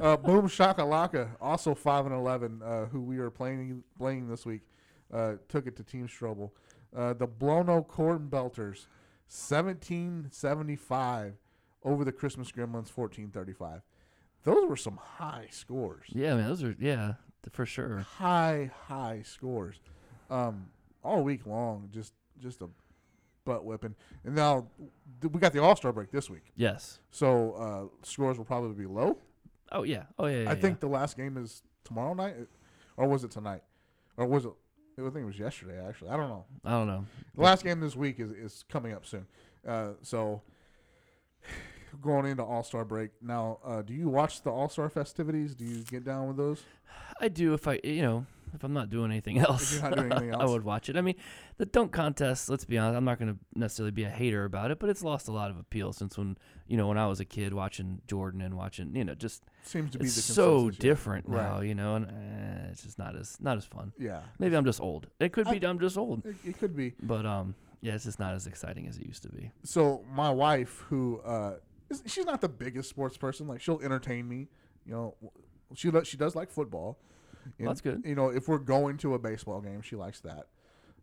[0.00, 4.60] Uh, Boom Shakalaka, also five and eleven, uh, who we are playing playing this week,
[5.12, 6.50] uh, took it to Team Strobel.
[6.94, 8.86] Uh, the Blono Corn Belters,
[9.26, 11.34] seventeen seventy five
[11.82, 13.80] over the Christmas Gremlins, fourteen thirty five.
[14.44, 16.04] Those were some high scores.
[16.08, 17.14] yeah, man, those are yeah
[17.50, 17.98] for sure.
[18.18, 19.80] High high scores,
[20.30, 20.66] um,
[21.02, 21.88] all week long.
[21.92, 22.68] Just just a
[23.46, 23.94] butt whipping.
[24.24, 24.66] And now
[25.22, 26.98] th- we got the All Star break this week, Yes.
[27.10, 29.16] so uh, scores will probably be low.
[29.72, 30.02] Oh yeah.
[30.18, 30.42] Oh yeah.
[30.42, 30.60] yeah I yeah.
[30.60, 32.34] think the last game is tomorrow night,
[32.98, 33.62] or was it tonight,
[34.18, 34.52] or was it?
[34.98, 35.82] I think it was yesterday.
[35.86, 36.44] Actually, I don't know.
[36.64, 37.04] I don't know.
[37.34, 39.26] The last game this week is, is coming up soon.
[39.66, 40.40] Uh, so
[42.02, 43.58] going into All Star break now.
[43.64, 45.54] Uh, do you watch the All Star festivities?
[45.54, 46.62] Do you get down with those?
[47.20, 48.26] I do if I, you know,
[48.56, 49.78] if I'm not doing anything else.
[49.78, 50.96] doing anything I would watch it.
[50.96, 51.14] I mean,
[51.58, 52.48] the dunk contest.
[52.48, 52.96] Let's be honest.
[52.96, 55.50] I'm not going to necessarily be a hater about it, but it's lost a lot
[55.50, 56.36] of appeal since when
[56.66, 59.90] you know when I was a kid watching Jordan and watching, you know, just Seems
[59.92, 60.76] to be so yeah.
[60.80, 61.42] different Right.
[61.42, 61.60] now.
[61.60, 63.92] You know, and eh, it's just not as not as fun.
[63.98, 65.06] Yeah, Maybe I'm just old.
[65.20, 66.94] It could I- be I'm just old, it, it could be.
[67.02, 69.50] but um, yeah, it's just not as exciting as it used to be.
[69.62, 71.54] so my wife, who uh,
[71.90, 73.46] is, she's not the biggest sports person.
[73.46, 74.48] Like she'll entertain me.
[74.86, 75.14] You know,
[75.74, 76.98] she lo- she does like football.
[77.58, 78.04] You Well, that's know- good.
[78.04, 80.46] You know, if we're going to a baseball game, she likes that.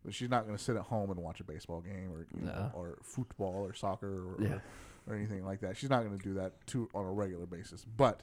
[0.04, 2.46] But she's not going to sit at home and watch a baseball game or you
[2.46, 4.50] know, or football or soccer or, Yeah.
[5.08, 5.78] or, or anything like that.
[5.78, 7.86] She's not going to do that to on a regular basis.
[7.86, 8.22] But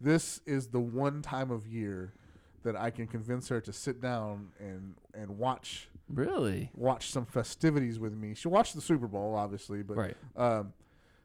[0.00, 2.14] this is the one time of year
[2.62, 6.70] that I can convince her to sit down and and watch Really?
[6.74, 8.34] watch some festivities with me.
[8.34, 10.16] She'll watch the Super Bowl, obviously, but Right.
[10.36, 10.72] um,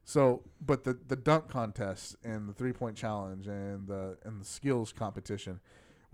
[0.03, 4.45] so but the the dunk contest and the three point challenge and the and the
[4.45, 5.61] skills competition,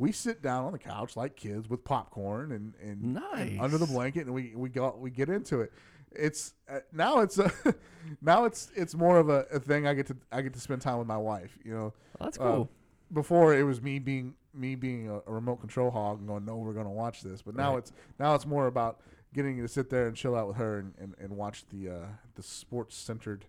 [0.01, 3.85] we sit down on the couch like kids with popcorn and and, and under the
[3.85, 5.71] blanket and we we go we get into it.
[6.13, 7.51] It's uh, now it's a
[8.21, 10.81] now it's it's more of a, a thing I get to I get to spend
[10.81, 11.57] time with my wife.
[11.63, 12.69] You know, Well, that's Uh, cool.
[13.13, 16.57] before it was me being me being a, a remote control hog and going, no,
[16.57, 17.41] we're going to watch this.
[17.41, 17.77] But now Right.
[17.79, 18.99] it's now it's more about
[19.33, 22.05] getting to sit there and chill out with her and, and, and watch the uh,
[22.35, 23.45] the sports centered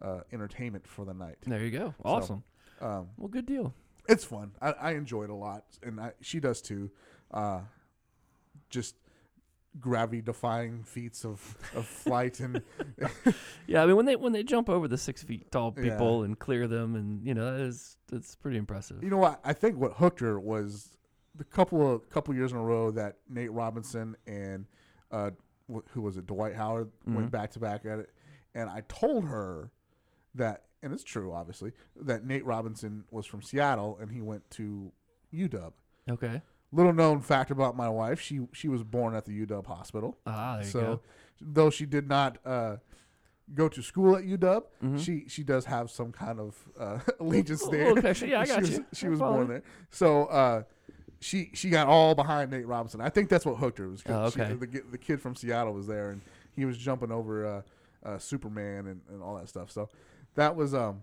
[0.00, 1.36] uh, entertainment for the night.
[1.46, 1.94] there you go.
[2.04, 2.42] Awesome.
[2.80, 3.74] Um, well, good deal.
[4.08, 4.52] It's fun.
[4.60, 6.90] I, I enjoy it a lot, and I, she does too.
[7.30, 7.60] Uh,
[8.70, 8.94] just
[9.80, 12.62] gravity defying feats of, of flight and
[13.66, 15.90] Yeah, I mean when they when they jump over the six feet tall Yeah.
[15.92, 19.02] people and clear them, and you know is that's pretty impressive.
[19.02, 19.40] You know what?
[19.44, 20.96] I think what hooked her was
[21.34, 24.66] the couple of couple years in a row that Nate Robinson and
[25.12, 25.30] uh,
[25.72, 26.26] wh- who was it?
[26.26, 27.14] Dwight Howard Mhm.
[27.14, 28.10] went back to back at it,
[28.54, 29.70] and I told her
[30.34, 34.92] that, and it's true, obviously, that Nate Robinson was from Seattle and he went to
[35.34, 35.72] UW.
[36.10, 36.42] Okay.
[36.72, 40.18] Little known fact about my wife: she she was born at the UW hospital.
[40.26, 41.00] Ah, there you so go.
[41.40, 42.76] though she did not uh,
[43.54, 45.00] go to school at UW, Mhm.
[45.02, 47.80] she she does have some kind of uh, allegiance Little- there.
[47.86, 48.28] little connection.
[48.28, 48.86] Yeah, I she got was, you.
[48.92, 50.62] She I was born there, so uh,
[51.20, 53.00] she she got all behind Nate Robinson.
[53.00, 53.88] I think that's what hooked her.
[53.88, 54.48] Was Oh, okay.
[54.50, 56.20] she, the, the kid from Seattle was there, and
[56.54, 57.62] he was jumping over uh,
[58.06, 59.70] uh, Superman and, and all that stuff.
[59.70, 59.88] So
[60.38, 61.02] that was um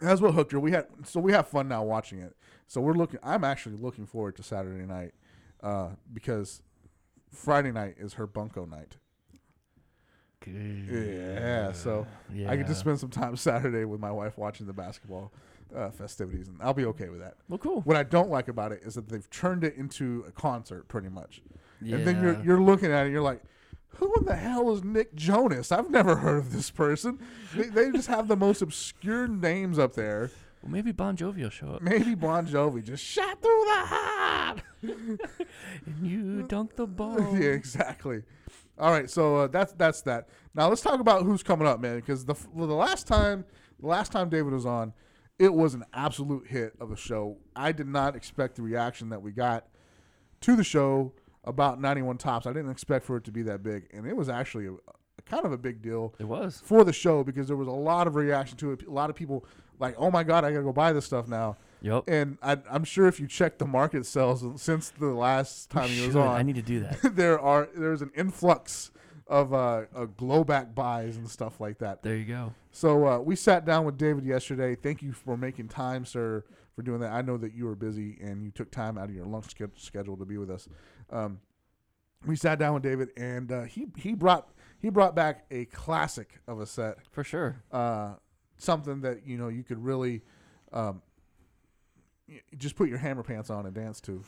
[0.00, 0.60] that's what hooked her.
[0.60, 2.36] We had so we have fun now watching it.
[2.66, 3.18] So we're looking.
[3.22, 5.12] I'm actually looking forward to Saturday night
[5.62, 6.62] uh, because
[7.32, 8.96] Friday night is her bunko night.
[10.46, 12.50] Yeah, so yeah.
[12.50, 15.32] I get to spend some time Saturday with my wife watching the basketball
[15.74, 17.34] uh, festivities, and I'll be okay with that.
[17.48, 17.80] Well, cool.
[17.80, 21.08] What I don't like about it is that they've turned it into a concert, pretty
[21.08, 21.42] much.
[21.82, 21.96] Yeah.
[21.96, 23.42] And then you're you're looking at it, you're like,
[23.98, 25.72] who in the hell is Nick Jonas?
[25.72, 27.18] I've never heard of this person.
[27.54, 30.30] They, they just have the most obscure names up there.
[30.62, 31.82] well, maybe Bon Jovi will show up.
[31.82, 34.62] Maybe Bon Jovi just shot through the heart.
[35.86, 37.18] And you dunk the ball.
[37.36, 38.22] yeah, exactly.
[38.78, 40.28] All right, so uh, that's that's that.
[40.54, 41.96] Now let's talk about who's coming up, man.
[41.96, 43.44] Because the well, the last time
[43.80, 44.92] the last time David was on,
[45.38, 47.38] it was an absolute hit of a show.
[47.56, 49.66] I did not expect the reaction that we got
[50.42, 51.12] to the show
[51.46, 52.46] about 91 Topps.
[52.46, 55.22] I didn't expect for it to be that big, and it was actually a, a
[55.24, 56.60] kind of a big deal It was.
[56.64, 58.86] for the show because there was a lot of reaction to it.
[58.86, 59.44] A lot of people
[59.78, 62.04] like, "Oh my god, I gotta go buy this stuff now." Yep.
[62.08, 66.06] And I, I'm sure if you check the market sales since the last time he
[66.06, 66.98] was on, I need to do that.
[67.16, 68.90] there are there's an influx
[69.28, 72.02] of uh, uh glowback buys and stuff like that.
[72.02, 72.52] there you go.
[72.72, 74.74] So uh, we sat down with David yesterday.
[74.74, 76.44] Thank you for making time, sir,
[76.74, 77.12] for doing that.
[77.12, 79.82] I know that you were busy and you took time out of your lunch sch-
[79.82, 80.68] schedule to be with us.
[81.10, 81.40] Um,
[82.26, 84.48] we sat down with David, and uh, he he brought
[84.78, 87.62] he brought back a classic of a set, For sure.
[87.72, 88.14] uh,
[88.58, 90.22] something that you know you could really.
[90.72, 91.02] Um,
[92.28, 94.22] y- just put your hammer pants on and dance to.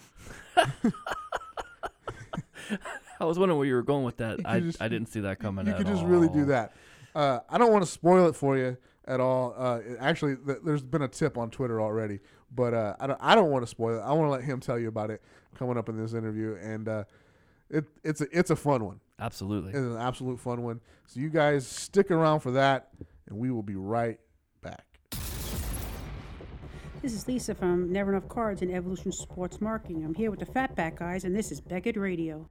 [3.20, 4.40] I was wondering where you were going with that.
[4.44, 5.66] I, just- I didn't see that coming.
[5.66, 6.74] you at could just really do that.
[7.14, 8.76] Uh, I don't want to spoil it for you
[9.06, 9.54] at all.
[9.58, 12.20] Uh, it- actually, th- there's been a tip on Twitter already,
[12.54, 13.18] but uh, I don't.
[13.20, 14.02] I don't want to spoil it.
[14.02, 15.20] I want to let him tell you about it
[15.56, 17.04] coming up in this interview, and uh,
[17.70, 19.00] it it's a it's a fun one.
[19.20, 19.70] Absolutely.
[19.70, 20.80] It's an absolute fun one.
[21.06, 22.90] So you guys stick around for that,
[23.28, 24.18] and we will be right
[24.62, 24.84] back.
[27.02, 30.04] This is Lisa from Never Enough Cards and Evolution Sports Marketing.
[30.04, 32.48] I'm here with the Fatback guys, and this is Beckett Radio.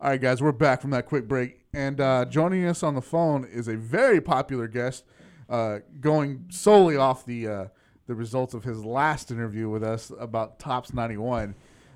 [0.00, 3.00] All right, guys, we're back from that quick break, and uh, joining us on the
[3.00, 5.04] phone is a very popular guest,
[5.48, 7.64] uh, going solely off the uh,
[8.06, 11.54] the results of his last interview with us about Topps ninety one.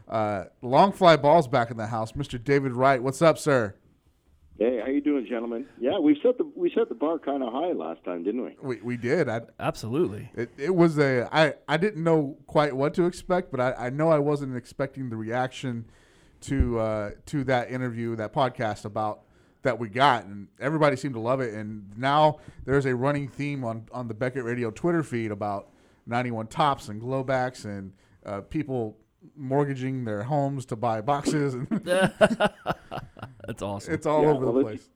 [0.08, 2.42] Uh, long fly balls back in the house, Mr.
[2.42, 3.00] David Wright.
[3.02, 3.74] What's up, sir?
[4.58, 5.66] Hey, how you doing, gentlemen?
[5.80, 8.56] Yeah, we set the we set the bar kind of high last time, didn't we?
[8.60, 9.26] We, we did.
[9.26, 10.30] I, Absolutely.
[10.34, 13.90] it, it was a I, I didn't know quite what to expect, but I, I
[13.90, 15.86] know I wasn't expecting the reaction
[16.42, 19.22] to uh, to that interview, that podcast about
[19.62, 21.54] that we got, and everybody seemed to love it.
[21.54, 25.70] And now there's a running theme on on the Beckett Radio Twitter feed about
[26.06, 27.92] 91 Topps and glowbacks and
[28.24, 28.96] uh, people
[29.36, 33.94] mortgaging their homes to buy boxes, and That's awesome.
[33.94, 34.88] it's all Yeah, over well, the place.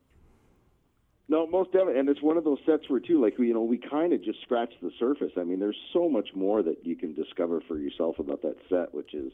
[1.27, 3.79] No, most definitely, and it's one of those sets where too, like you know, we
[3.79, 5.33] kind of just scratched the surface.
[5.39, 8.95] I mean, there's so much more that you can discover for yourself about that set,
[8.95, 9.33] which is,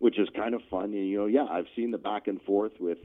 [0.00, 0.84] which is kind of fun.
[0.86, 2.98] And you know, yeah, I've seen the back and forth with,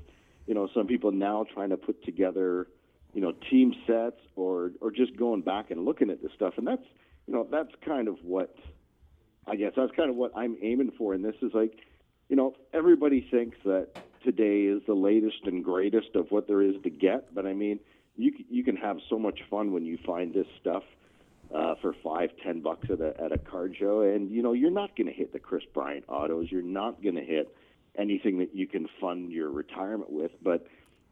[0.48, 2.68] you know, some people now trying to put together,
[3.14, 6.66] you know, team sets or or just going back and looking at this stuff, and
[6.66, 6.84] that's,
[7.28, 8.56] you know, that's kind of what,
[9.48, 11.14] I guess that's kind of what I'm aiming for.
[11.14, 11.78] And this is like,
[12.30, 13.90] you know, everybody thinks that
[14.24, 17.80] today is the latest and greatest of what there is to get, but I mean,
[18.16, 20.84] you you can have so much fun when you find this stuff
[21.54, 24.72] uh, for five, ten bucks at a at a card show, and you know you're
[24.72, 26.52] not going to hit the Kris Bryant autos.
[26.52, 27.56] You're not going to hit
[27.98, 30.32] anything that you can fund your retirement with.
[30.42, 30.68] But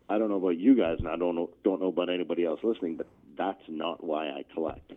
[0.10, 2.60] I don't know about you guys, and I don't know don't know about anybody else
[2.64, 3.08] listening, but
[3.38, 4.94] that's not why I collect.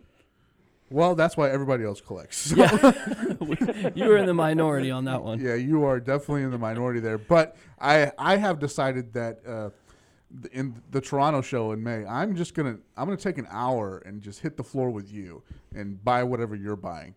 [0.91, 2.37] Well, that's why everybody else collects.
[2.37, 2.55] So-
[3.95, 5.39] you were in the minority on that one.
[5.39, 7.17] Yeah, you are definitely in the minority there.
[7.17, 9.69] But I I have decided that uh,
[10.51, 14.21] in the Toronto show in May, I'm just gonna I'm gonna take an hour and
[14.21, 15.41] just hit the floor with you
[15.73, 17.15] and buy whatever you're buying.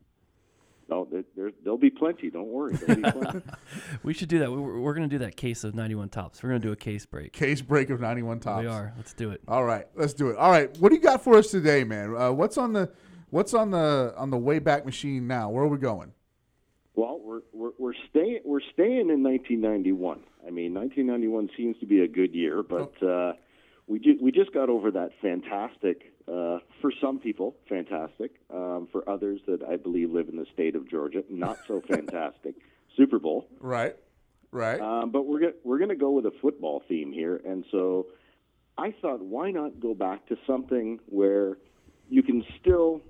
[0.91, 2.31] No, there, there, there'll be plenty.
[2.31, 2.73] Don't worry.
[2.73, 3.43] Be plenty.
[4.03, 4.51] We should do that.
[4.51, 6.43] We- We're, we're going to do that case of 91 Topps.
[6.43, 7.35] We're going to do a case break.
[7.35, 8.63] Case break of 91 Topps.
[8.63, 8.95] We are.
[8.97, 9.43] Let's do it.
[9.47, 10.39] All right, let's do it.
[10.39, 12.17] All right, what do you got for us today, man?
[12.17, 12.91] Uh, what's on the
[13.31, 15.51] what's on the on the Wayback Machine now?
[15.51, 16.13] Where are we going?
[16.95, 20.21] Well, we're we're we're staying we're staying in 1991.
[20.47, 23.35] I mean, 1991 seems to be a good year, but uh,
[23.87, 29.09] we ju- we just got over that fantastic uh, for some people fantastic, um, for
[29.09, 32.55] others that I believe live in the state of Georgia, not so fantastic
[32.97, 33.49] Super Bowl.
[33.61, 33.95] Right,
[34.51, 34.81] right.
[34.81, 38.07] Um, but we're we're gonna go with a football theme here, and so
[38.77, 41.59] I thought, why not go back to something where
[42.09, 43.03] you can still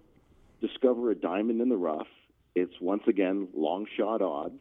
[0.61, 2.07] discover a diamond in the rough.
[2.55, 4.61] It's once again long shot odds.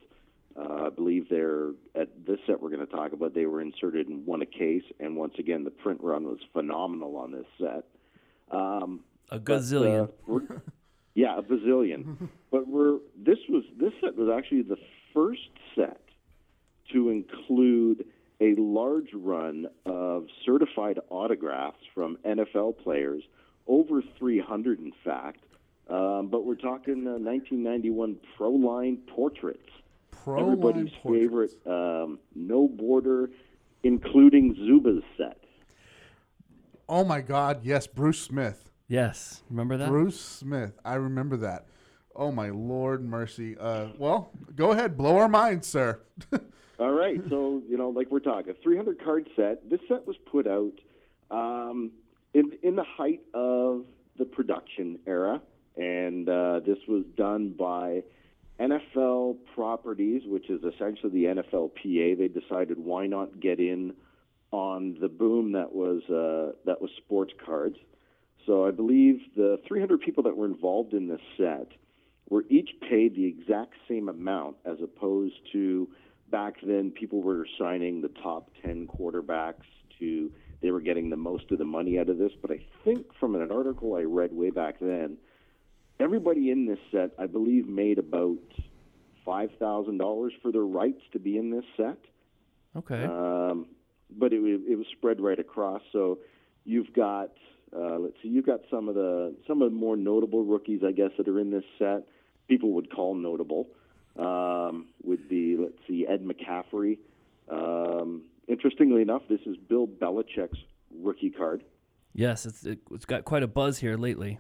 [0.58, 3.36] Uh, I believe they're at this set we're going to talk about.
[3.36, 7.16] They were inserted in one a case, and once again, the print run was phenomenal
[7.18, 7.84] on this set.
[8.50, 10.10] Um, A but, gazillion.
[10.30, 10.60] uh,
[11.14, 12.30] yeah, a bazillion.
[12.52, 14.78] but we're this was this set was actually the
[15.14, 16.02] first set
[16.94, 18.06] to include
[18.40, 23.24] a large run of certified autographs from NFL players,
[23.68, 25.44] over 300 in fact.
[25.90, 29.70] Um, but we're talking uh, 1991 Pro Line portraits.
[30.12, 31.24] Pro Everybody's portraits.
[31.24, 33.30] favorite, um, no border,
[33.84, 35.38] including Zubaz set.
[36.90, 38.70] Oh my God, yes, Bruce Smith.
[38.88, 39.44] yes.
[39.50, 39.90] Remember that?
[39.90, 40.78] Bruce Smith.
[40.84, 41.66] I remember that.
[42.16, 43.56] Oh my Lord, mercy.
[43.58, 46.00] Uh, well, go ahead, blow our minds, sir.
[46.80, 49.70] All right, so you know, like we're talking, 300 card set.
[49.70, 50.74] This set was put out
[51.32, 51.92] um,
[52.34, 53.86] in in the height of
[54.18, 55.42] the production era,
[55.78, 58.04] and uh, this was done by
[58.60, 62.18] NFL Properties, which is essentially the NFLPA.
[62.18, 63.94] They decided why not get in
[64.52, 67.78] on the boom that was uh, that was sports cards.
[68.46, 71.68] So I believe the 300 people that were involved in this set
[72.30, 75.88] were each paid the exact same amount as opposed to
[76.32, 79.66] back then people were signing the top 10 quarterbacks
[80.00, 83.06] to they were getting the most of the money out of this but i think
[83.18, 85.18] from an article i read way back then
[86.00, 88.38] everybody in this set i believe made about
[89.26, 91.98] $5000 for their rights to be in this set
[92.76, 93.04] Okay.
[93.04, 93.66] um,
[94.18, 94.40] but it,
[94.70, 95.82] it was spread right across.
[95.92, 96.20] So
[96.64, 97.32] you've got
[97.76, 100.92] uh, let's see, you've got some of the some of the more notable rookies, I
[100.92, 102.04] guess, that are in this set.
[102.48, 103.68] People would call notable.
[104.18, 107.00] Um, would be let's see, Ed McCaffrey.
[107.50, 110.60] Um, interestingly enough, this is Bill Belichick's
[111.02, 111.64] rookie card.
[112.14, 112.46] yes.
[112.46, 114.40] It's it, it's got quite a buzz here lately.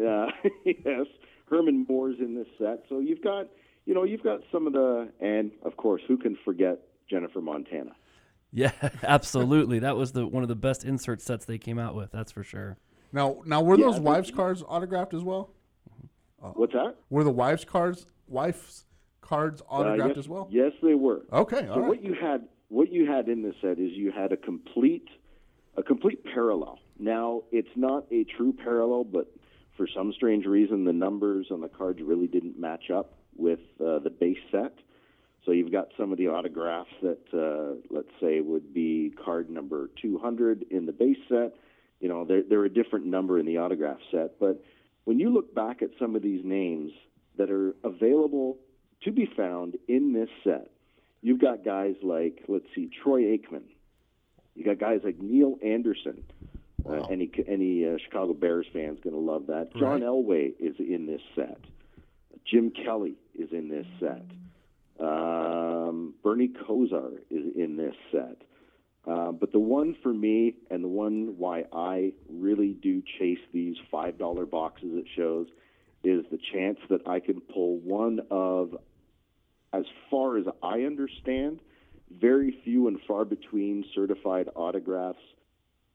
[0.00, 0.26] Uh,
[0.64, 1.06] yes,
[1.50, 2.84] Herman Moore's in this set.
[2.88, 3.46] So you've got,
[3.84, 6.78] you know, you've got some of the, and of course, who can forget
[7.08, 7.92] Jennifer Montana?
[8.52, 8.72] Yeah,
[9.02, 9.78] absolutely.
[9.80, 12.10] that was the one of the best insert sets they came out with.
[12.12, 12.76] That's for sure.
[13.12, 15.50] now, now were Yeah, those wives' cards autographed as well?
[16.54, 16.94] What's that?
[17.10, 18.84] Were the wives' cards wife's
[19.20, 20.48] cards autographed Uh, yes, as well?
[20.50, 21.22] Yes, they were.
[21.32, 21.88] Okay, So all right.
[21.88, 25.08] what you had, what you had in this set is you had a complete,
[25.76, 26.78] a complete parallel.
[27.00, 29.26] Now it's not a true parallel, but
[29.76, 33.98] for some strange reason, the numbers on the cards really didn't match up with uh,
[33.98, 34.74] the base set.
[35.44, 39.90] So you've got some of the autographs that, uh, let's say, would be card number
[40.02, 41.54] 200 in the base set.
[42.00, 44.40] You know, they're, they're a different number in the autograph set.
[44.40, 44.62] But
[45.04, 46.90] when you look back at some of these names
[47.38, 48.58] that are available
[49.04, 50.70] to be found in this set,
[51.22, 53.62] you've got guys like, let's see, Troy Aikman.
[54.56, 56.24] You got guys like Neal Anderson.
[56.88, 59.74] Uh, any any uh, Chicago Bears fans going to love that.
[59.76, 61.58] John Elway is in this set.
[62.44, 64.24] Jim Kelly is in this set.
[65.04, 68.42] Um, Bernie Kosar is in this set.
[69.06, 73.76] Uh, but the one for me, and the one why I really do chase these
[73.90, 75.46] five dollar boxes at shows,
[76.02, 78.76] is the chance that I can pull one of,
[79.72, 81.60] as far as I understand,
[82.10, 85.18] very few and far between certified autographs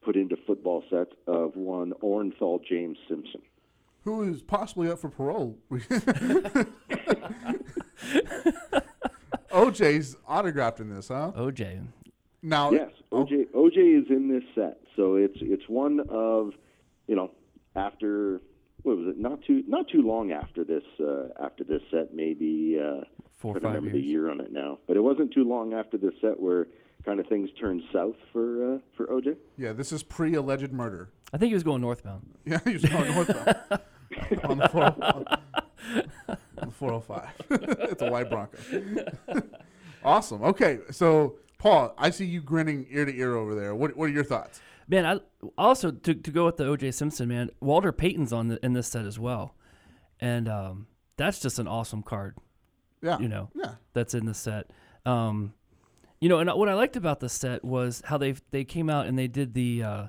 [0.04, 3.42] put into football sets of one Orenthal James Simpson.
[4.04, 5.58] Who is possibly up for parole?
[9.52, 11.32] OJ's autographed in this, huh?
[11.36, 11.86] OJ.
[12.42, 16.54] Now, Yes, OJ OJ is in this set, so it's it's one of,
[17.08, 17.32] you know,
[17.76, 18.42] after
[18.82, 19.20] what was it?
[19.20, 23.02] Not too not too long after this uh, after this set, maybe uh,
[23.38, 25.44] Four or I don't five remember the year on it now, but it wasn't too
[25.44, 26.68] long after this set where
[27.06, 29.36] kind of things turned south for uh, for OJ.
[29.58, 31.10] yeah, this is pre-alleged murder.
[31.34, 32.26] I think he was going northbound.
[32.46, 33.56] Yeah, he was going northbound
[34.44, 35.26] on the 405.
[36.58, 37.30] on the 405.
[37.92, 38.58] it's a white Bronco.
[40.04, 40.44] awesome.
[40.44, 43.76] Okay, so Paul, I see you grinning ear to ear over there.
[43.76, 44.62] What What are your thoughts?
[44.88, 45.20] Man, I
[45.58, 47.50] also to to go with the OJ Simpson man.
[47.62, 49.56] Walter Payton's on the, in this set as well,
[50.20, 50.88] and um,
[51.18, 52.36] that's just an awesome card.
[53.02, 54.70] Yeah, You know, yeah, that's in the set.
[55.06, 55.54] Um,
[56.22, 59.08] you know, and what I liked about the set was how they they came out
[59.08, 60.08] and they did the uh,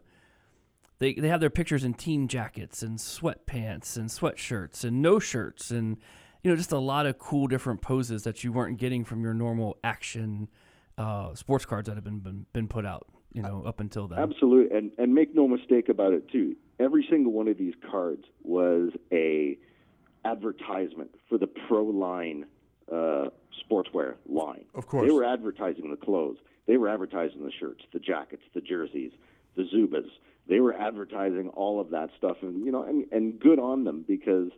[0.99, 5.71] they they have their pictures in team jackets and sweatpants and sweatshirts and no shirts
[5.71, 5.97] and
[6.43, 9.33] you know just a lot of cool different poses that you weren't getting from your
[9.33, 10.49] normal action
[10.99, 13.07] uh, sports cards that have been, been been put out.
[13.33, 14.19] You know, up until then.
[14.19, 16.55] Absolutely, and and make no mistake about it too.
[16.79, 19.57] Every single one of these cards was a
[20.27, 22.45] advertisement for the Pro Line
[22.93, 23.31] uh,
[23.69, 24.65] sportswear line.
[24.75, 25.07] Of course.
[25.07, 26.39] they were advertising the clothes.
[26.67, 29.13] They were advertising the shirts, the jackets, the jerseys,
[29.57, 30.09] the Zubaz.
[30.49, 34.05] They were advertising all of that stuff, and you know, and, and good on them
[34.07, 34.51] because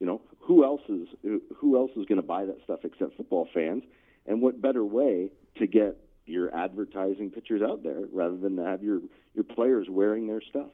[0.00, 1.08] you know who else is
[1.56, 3.82] who else is going to buy that stuff except football fans?
[4.26, 5.96] And what better way to get
[6.26, 9.00] your advertising pictures out there rather than to have your
[9.34, 10.70] your players wearing their stuff?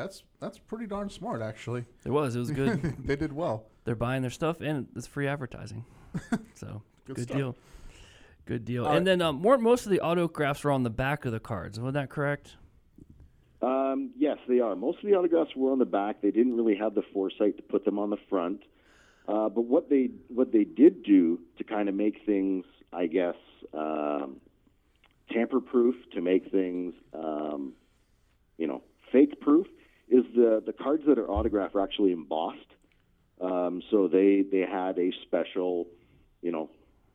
[0.00, 1.84] that's that's pretty darn smart, actually.
[2.04, 2.34] It was.
[2.34, 2.96] It was good.
[3.04, 3.66] they did well.
[3.84, 5.84] They're buying their stuff and it's free advertising.
[6.54, 6.82] So
[7.14, 7.56] Good good, deal.
[8.46, 8.86] Good deal.
[8.86, 11.40] All and then um, more, most of the autographs were on the back of the
[11.40, 11.78] cards.
[11.78, 12.56] Was that correct?
[13.62, 14.74] Um, yes, they are.
[14.74, 16.22] Most of the autographs were on the back.
[16.22, 18.62] They didn't really have the foresight to put them on the front.
[19.28, 23.36] Uh, but what they what they did do to kind of make things, I guess,
[23.74, 24.40] um,
[25.30, 27.74] tamper proof, to make things, um,
[28.56, 28.82] you know,
[29.12, 29.66] fake proof,
[30.08, 32.58] is the the cards that are autographed are actually embossed.
[33.40, 35.86] Um, so they they had a special,
[36.42, 36.70] you know,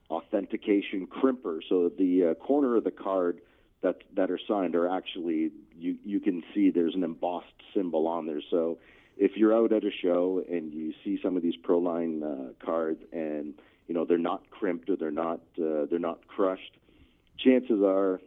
[0.09, 1.59] authentication crimper.
[1.67, 3.41] So the uh, corner of the card
[3.81, 8.25] that that are signed are actually you you can see there's an embossed symbol on
[8.25, 8.41] there.
[8.49, 8.77] So
[9.17, 12.65] if you're out at a show and you see some of these Pro Line uh,
[12.65, 13.53] cards and
[13.87, 16.77] you know they're not crimped or they're not uh, they're not crushed,
[17.37, 18.19] chances are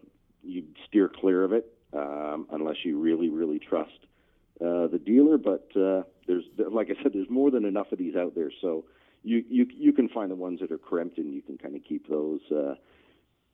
[0.42, 3.98] you steer clear of it um, unless you really really trust
[4.60, 5.38] uh, the dealer.
[5.38, 8.84] But uh, there's like I said, there's more than enough of these out there, so
[9.28, 11.82] you you you can find the ones that are crimped and you can kind of
[11.86, 12.40] keep those.
[12.50, 12.74] Uh,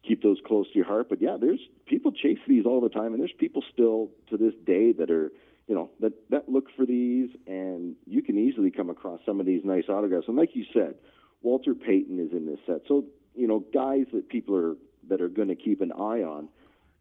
[0.07, 1.09] keep those close to your heart.
[1.09, 4.53] But yeah, there's people chase these all the time, and there's people still to this
[4.67, 5.33] day that are,
[5.67, 9.47] you know, that that look for these, and you can easily come across some of
[9.47, 10.29] these nice autographs.
[10.29, 10.95] And like you said,
[11.43, 14.77] Walter Payton is in this set, so you know, guys that people are
[15.09, 16.49] that are going to keep an eye on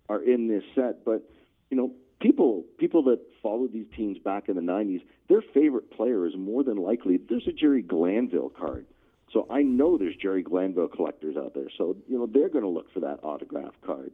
[0.10, 1.04] are in this set.
[1.06, 1.30] But
[1.70, 6.26] you know, people people that followed these teams back in the '90s, their favorite player
[6.26, 8.86] is more than likely there's a Jerry Glanville card.
[9.32, 11.70] So I know there's Jerry Glanville collectors out there.
[11.78, 14.12] So you know they're going to look for that autograph card,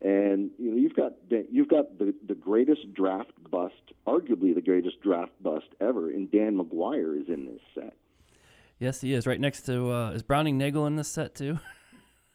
[0.00, 1.12] and you know you've got
[1.50, 3.74] you've got the the greatest draft bust,
[4.06, 7.94] arguably the greatest draft bust ever, and Dan McGwire is in this set.
[8.78, 9.26] Yes, he is.
[9.26, 11.58] Right next to uh, is Browning Nagle in this set too.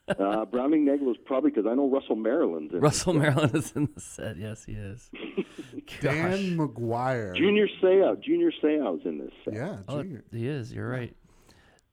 [0.08, 3.14] Uh, Browning Nagle is probably because I know Russell Maryland's in Russell.
[3.14, 4.38] Maryland is in the set.
[4.38, 5.10] Yes, he is.
[6.02, 7.36] Dan McGwire.
[7.36, 9.54] Junior Seau, Junior Seau's in this set.
[9.54, 10.24] Yeah, Oh, junior.
[10.32, 10.72] he is.
[10.74, 11.14] You're right.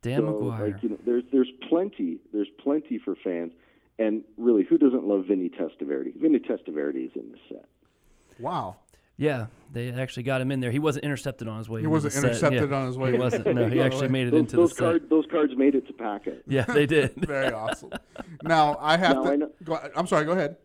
[0.02, 0.72] Dan so, McGwire.
[0.74, 3.52] Like, you know, there's there's plenty there's plenty for fans,
[3.98, 6.14] and really, who doesn't love Vinny Testaverde?
[6.20, 7.64] Vinny Testaverde is in this set.
[8.38, 8.76] Wow.
[9.16, 10.72] Yeah, they actually got him in there.
[10.72, 11.80] He wasn't intercepted on his way.
[11.80, 12.76] He wasn't the intercepted Yeah.
[12.76, 13.12] on his way.
[13.12, 13.46] He wasn't.
[13.46, 15.08] No, he actually made it those, into those the set.
[15.08, 16.42] those cards made it to packet.
[16.48, 17.14] Yeah, they did.
[17.16, 17.90] Very awesome.
[18.42, 19.30] Now I have Now, to.
[19.30, 20.24] I know- go, I'm sorry.
[20.24, 20.56] Go ahead.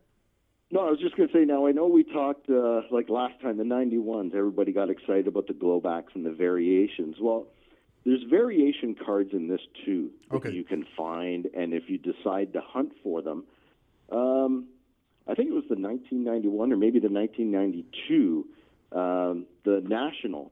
[0.71, 1.45] No, I was just going to say.
[1.45, 4.33] Now I know we talked uh, like last time the '91s.
[4.35, 7.17] Everybody got excited about the glowbacks and the variations.
[7.21, 7.47] Well,
[8.05, 10.51] there's variation cards in this too that Okay.
[10.51, 13.43] you can find, and if you decide to hunt for them,
[14.11, 14.67] um,
[15.27, 18.47] I think it was the 1991 or maybe the 1992,
[18.91, 20.51] um, the national,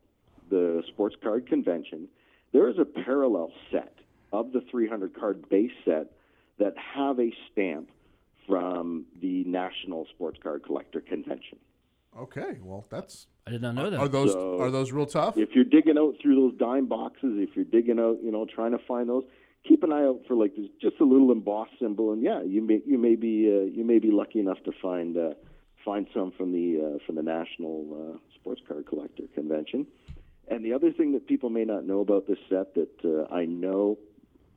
[0.49, 2.07] the sports card convention.
[2.53, 3.93] There is a parallel set
[4.31, 6.11] of the 300 card base set
[6.59, 7.89] that have a stamp
[8.47, 11.57] from the National Sports Card Collector Convention.
[12.17, 12.57] Okay.
[12.63, 13.27] Well, that's.
[13.45, 13.99] I did not know that.
[13.99, 15.37] Are those So- are those real tough?
[15.37, 18.71] If you're digging out through those dime boxes, if you're digging out, you know, trying
[18.71, 19.23] to find those,
[19.65, 22.61] keep an eye out for like this, just a little embossed symbol, and yeah, you
[22.61, 25.33] may you may be uh, you may be lucky enough to find uh,
[25.83, 29.87] find some from the uh, from the National uh, Sports Card Collector Convention.
[30.49, 33.45] And the other thing that people may not know about this set that uh, I
[33.45, 33.97] know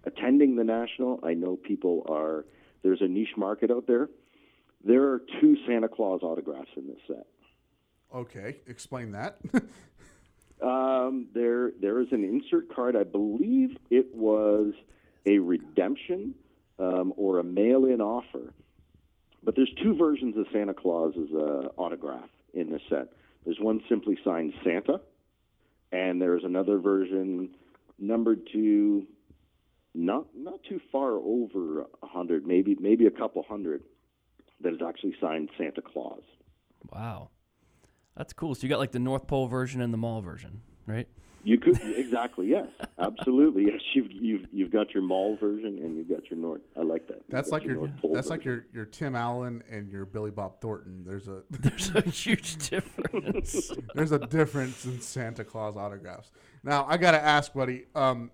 [0.05, 2.45] attending the national, I know people are
[2.83, 4.09] there's a niche market out there.
[4.85, 7.27] There are two Santa Claus autographs in this set.
[8.15, 8.57] Okay.
[8.67, 9.39] Explain that.
[10.63, 12.97] Um, there, there is an insert card.
[12.97, 14.73] I believe it was
[15.27, 16.35] a redemption
[16.79, 18.53] um, or a mail-in offer.
[19.43, 23.09] But there's two versions of Santa Claus's uh, autograph in this set.
[23.45, 25.01] There's one simply signed Santa,
[25.93, 27.51] and there's another version
[27.99, 29.07] numbered to
[29.95, 33.83] not not too far over a hundred, maybe maybe a couple hundred,
[34.61, 36.23] that is actually signed Santa Claus.
[36.93, 37.31] Wow,
[38.17, 38.55] that's cool.
[38.55, 41.09] So you got like the North Pole version and the mall version, right?
[41.43, 42.67] You could exactly, yes,
[42.99, 43.81] absolutely, yes.
[43.95, 46.61] You've you've you've got your mall version and you've got your North.
[46.77, 47.17] I like that.
[47.17, 50.31] You've That's like your North Pole that's like your your Tim Allen and your Billy
[50.31, 51.03] Bob Thornton.
[51.07, 53.73] There's a There's a huge difference.
[53.95, 56.31] there's a difference in Santa Claus autographs.
[56.63, 57.87] Now I got to ask, buddy.
[57.95, 58.31] Um,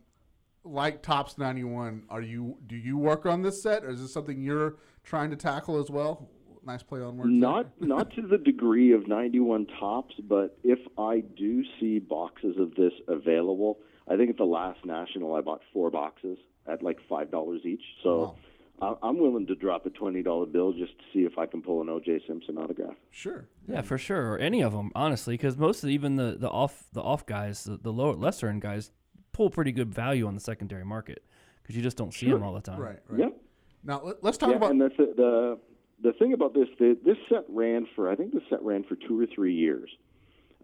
[0.64, 4.12] like Topps ninety one, are you do you work on this set, or is this
[4.12, 6.28] something you're trying to tackle as well?
[6.66, 7.30] Nice play on words.
[7.30, 12.74] Not not to the degree of 91 Topps, but if I do see boxes of
[12.74, 13.78] this available,
[14.10, 17.82] I think at the last national I bought four boxes at like five dollars each.
[18.02, 18.34] So
[18.82, 21.62] I I'm willing to drop a twenty dollar bill just to see if I can
[21.62, 22.22] pull an O.J.
[22.26, 22.96] Simpson autograph.
[23.12, 23.46] Sure.
[23.68, 26.50] yeah, for sure, or any of them, honestly, because most of the, even the the
[26.50, 28.90] off the off guys, the, the lower lesser end guys,
[29.32, 31.22] pull pretty good value on the secondary market
[31.62, 32.80] because you just don't see them all the time.
[32.80, 32.98] Right.
[33.08, 33.20] Right.
[33.20, 33.36] Yep.
[33.84, 35.58] Now let, let's talk yeah, about and the, the
[36.02, 36.68] the thing about this.
[36.78, 39.90] The, this set ran for I think the set ran for two or three years.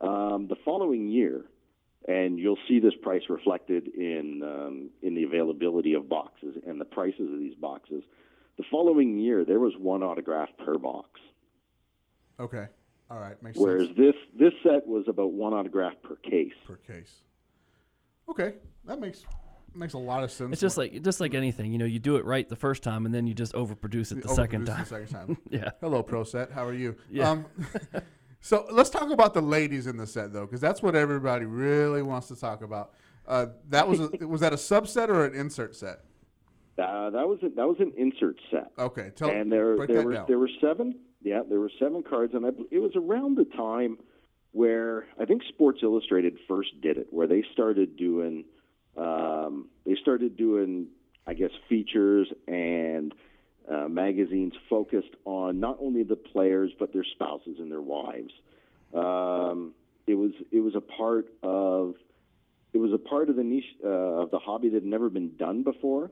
[0.00, 1.44] Um, the following year,
[2.08, 6.84] and you'll see this price reflected in um, in the availability of boxes and the
[6.84, 8.02] prices of these boxes.
[8.58, 11.20] The following year, there was one autograph per box,
[12.38, 12.66] okay.
[13.10, 13.40] All right.
[13.42, 16.52] Makes whereas sense Whereas this this set was about one autograph per case.
[16.66, 17.22] per case.
[18.28, 18.54] Okay,
[18.86, 19.24] that makes
[19.74, 20.52] makes a lot of sense.
[20.52, 23.06] It's just like just like anything, you know, you do it right the first time
[23.06, 24.80] and then you just overproduce it the second time.
[24.80, 25.38] The second time.
[25.50, 25.70] Yeah.
[25.80, 26.52] Hello, Pro Set.
[26.52, 26.96] How are you?
[27.10, 27.30] Yeah.
[27.30, 27.46] Um,
[28.40, 32.02] so let's talk about the ladies in the set, though, because that's what everybody really
[32.02, 32.92] wants to talk about.
[33.26, 36.00] Uh, that was a, was that a subset or an insert set?
[36.78, 38.72] Uh, that was a, that was an insert set.
[38.78, 40.24] Okay, tell and there break there that were down.
[40.26, 40.98] there were seven.
[41.22, 43.98] Yeah, there were seven cards, and I, it was around the time
[44.52, 48.44] where I think Sports Illustrated first did it, where they started doing
[48.96, 50.88] um, they started doing
[51.26, 53.14] I guess features and
[53.70, 58.32] uh, magazines focused on not only the players but their spouses and their wives.
[58.94, 59.72] Um,
[60.06, 61.94] it was it was a part of
[62.72, 65.36] it was a part of the niche uh, of the hobby that had never been
[65.36, 66.10] done before.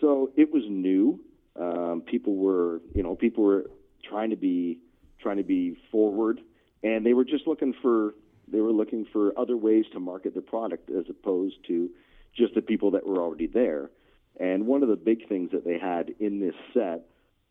[0.00, 1.20] So it was new.
[1.58, 3.70] Um, people were, you know, people were
[4.08, 4.78] trying to be
[5.20, 6.40] trying to be forward,
[6.82, 8.14] and they were just looking for
[8.48, 11.90] they were looking for other ways to market their product as opposed to
[12.34, 13.90] just the people that were already there.
[14.40, 17.06] And one of the big things that they had in this set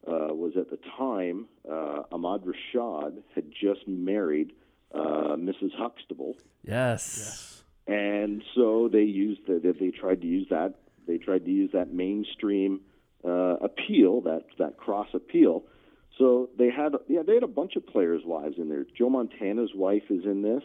[0.08, 4.54] uh, was at the time uh, Ahmad Rashad had just married
[4.94, 5.72] uh, Mrs.
[5.78, 7.64] Huxtable, Yes.
[7.88, 10.74] and so they used the, they- they tried to use that
[11.08, 12.82] they tried to use that mainstream
[13.24, 15.64] uh, appeal that that cross appeal.
[16.18, 18.86] So they had yeah they had a bunch of players' wives in there.
[18.98, 20.64] Joe Montana's wife is in this.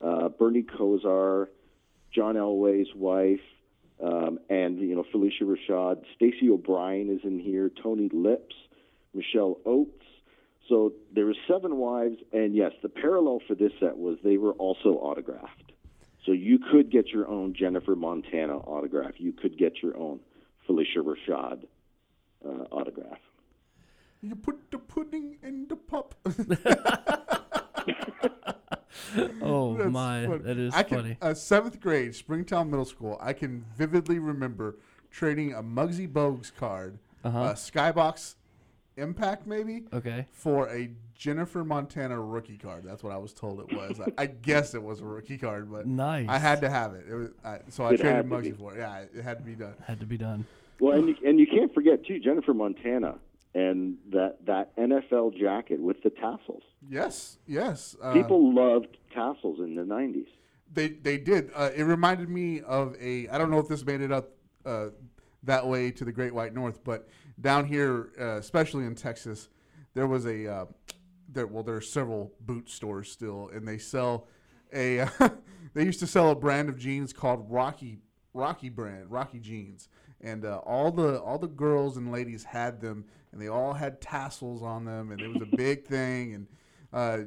[0.00, 1.48] Uh, Bernie Kosar,
[2.14, 3.40] John Elway's wife,
[4.02, 6.02] um, and you know Phylicia Rashad.
[6.14, 7.70] Stacey O'Brien is in here.
[7.82, 8.54] Tony Lips,
[9.14, 10.04] Michelle Oates.
[10.68, 14.52] So there were seven wives, and yes, the parallel for this set was they were
[14.54, 15.72] also autographed.
[16.24, 19.12] So you could get your own Jennifer Montana autograph.
[19.18, 20.18] You could get your own
[20.68, 21.64] Phylicia Rashad
[22.44, 23.20] uh, autograph.
[24.22, 26.16] You put the pudding in the pup.
[29.42, 30.38] Oh That's my, funny.
[30.38, 31.16] that is I can, funny.
[31.20, 33.18] Uh, seventh grade, Springtown Middle School.
[33.20, 34.76] I can vividly remember
[35.10, 37.38] trading a Muggsy Bogues card, Uh-huh.
[37.38, 38.36] a Skybox
[38.96, 40.26] Impact maybe, Okay.
[40.32, 42.84] for a Jennifer Montana rookie card.
[42.84, 44.00] That's what I was told it was.
[44.00, 46.26] I, I guess it was a rookie card, but Nice.
[46.28, 47.04] I had to have it.
[47.08, 48.78] it was, I, so I It traded had to Muggsy for it.
[48.78, 49.74] Yeah, it had to be done.
[49.86, 50.46] Had to be done.
[50.80, 53.16] Well, and you, and you can't forget too Jennifer Montana
[53.56, 56.62] and that that NFL jacket with the tassels.
[56.88, 57.96] Yes, yes.
[58.02, 60.26] Uh, People loved tassels in the '90s.
[60.72, 61.50] They they did.
[61.54, 63.28] Uh, it reminded me of a.
[63.28, 64.28] I don't know if this made it up
[64.66, 64.88] uh,
[65.44, 67.08] that way to the Great White North, but
[67.40, 69.48] down here, uh, especially in Texas,
[69.94, 70.52] there was a.
[70.52, 70.64] Uh,
[71.32, 74.28] there well, there are several boot stores still, and they sell
[74.74, 75.08] a.
[75.72, 78.00] they used to sell a brand of jeans called Rocky
[78.34, 79.88] Rocky brand Rocky jeans,
[80.20, 84.00] and uh, all the all the girls and ladies had them, and they all had
[84.00, 86.46] tassels on them, and it was a big thing, and.
[86.92, 87.18] Uh,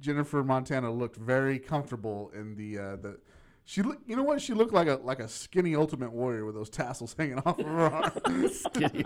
[0.00, 3.18] Jennifer Montana looked very comfortable in the uh, the.
[3.64, 4.40] She look, you know what?
[4.40, 7.66] She looked like a like a skinny Ultimate Warrior with those tassels hanging off of
[7.66, 8.48] her arm.
[8.48, 9.04] Skinny.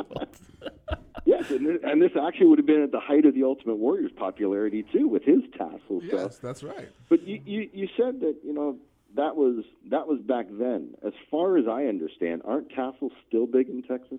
[1.24, 3.76] Yes, and this, and this actually would have been at the height of the Ultimate
[3.76, 6.02] Warrior's popularity too, with his tassels.
[6.10, 6.90] So- yes, that's right.
[7.08, 8.76] But you, you, you said that you know
[9.16, 10.94] that was that was back then.
[11.04, 14.18] As far as I understand, aren't tassels still big in Texas?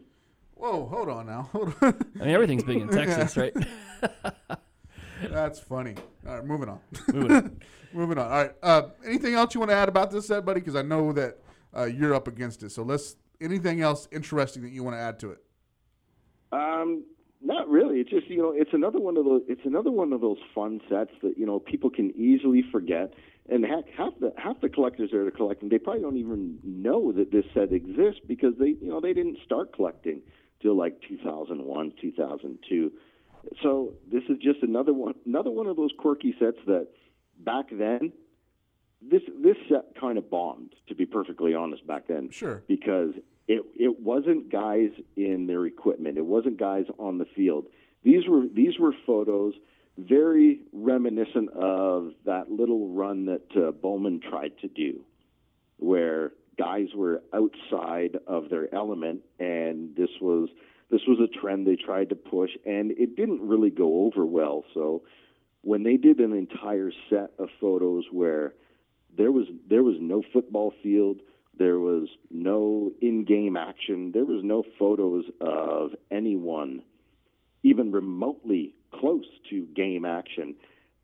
[0.63, 1.49] Whoa, hold on now.
[1.51, 1.93] Hold on.
[2.15, 3.53] I mean, everything's big in Texas, right?
[5.29, 5.95] That's funny.
[6.25, 6.79] All right, moving on.
[7.11, 7.61] Moving on.
[7.91, 8.31] moving on.
[8.31, 8.51] All right.
[8.63, 10.61] Uh, anything else you want to add about this set, buddy?
[10.61, 11.39] Because I know that
[11.75, 12.71] uh, you're up against it.
[12.71, 13.17] So let's.
[13.41, 15.39] Anything else interesting that you want to add to it?
[16.53, 17.03] Um,
[17.41, 17.99] not really.
[17.99, 19.41] It's just you know, it's another one of those.
[19.49, 23.13] It's another one of those fun sets that you know people can easily forget.
[23.49, 27.11] And heck, half the half the collectors that are collecting, they probably don't even know
[27.11, 30.21] that this set exists because they you know they didn't start collecting
[30.63, 32.91] till like 2001, 2002.
[33.61, 36.87] So this is just another one, another one of those quirky sets that
[37.39, 38.13] back then.
[39.05, 42.63] This this set kind of bombed, to be perfectly honest, back then Sure.
[42.69, 43.11] because
[43.49, 46.17] it it wasn't guys in their equipment.
[46.17, 47.65] It wasn't guys on the field.
[48.03, 49.53] These were these were photos
[49.97, 55.03] very reminiscent of that little run that uh, Bowman tried to do,
[55.77, 60.49] where guys were outside of their element, and this was
[60.89, 64.63] this was a trend they tried to push, and it didn't really go over well.
[64.73, 65.03] So
[65.61, 68.53] when they did an entire set of photos where
[69.17, 71.21] there was there was no football field,
[71.57, 76.83] there was no in-game action, there was no photos of anyone
[77.63, 80.55] even remotely close to game action.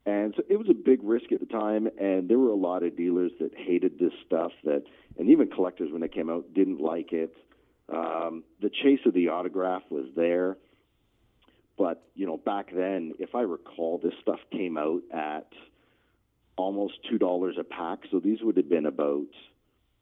[0.06, 2.84] And so it was a big risk at the time, and there were a lot
[2.84, 4.84] of dealers that hated this stuff that,
[5.18, 7.36] and even collectors when it came out didn't like it.
[7.94, 10.58] Um, the chase of the autograph was there,
[11.78, 15.52] but you know back then, if I recall, this stuff came out at
[16.56, 18.00] almost two dollars a pack.
[18.12, 19.28] So these would have been about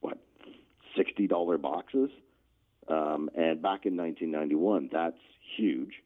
[0.01, 0.17] what
[0.95, 2.11] sixty dollar boxes.
[2.87, 5.17] Um, and back in 1991, that's
[5.57, 6.01] huge.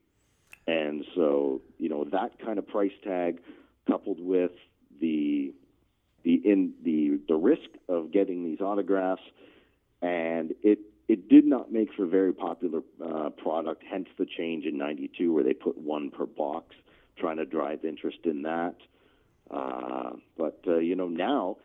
[0.68, 3.40] And so, you know, that kind of price tag,
[3.88, 4.52] coupled with
[5.00, 5.54] the
[6.24, 9.24] the in the the risk of getting these autographs,
[10.02, 13.84] and it it did not make for a very popular uh, product.
[13.90, 16.76] Hence the change in '92, where they put one per box,
[17.18, 18.76] trying to drive interest in that.
[19.50, 21.58] Uh, but uh, you know now,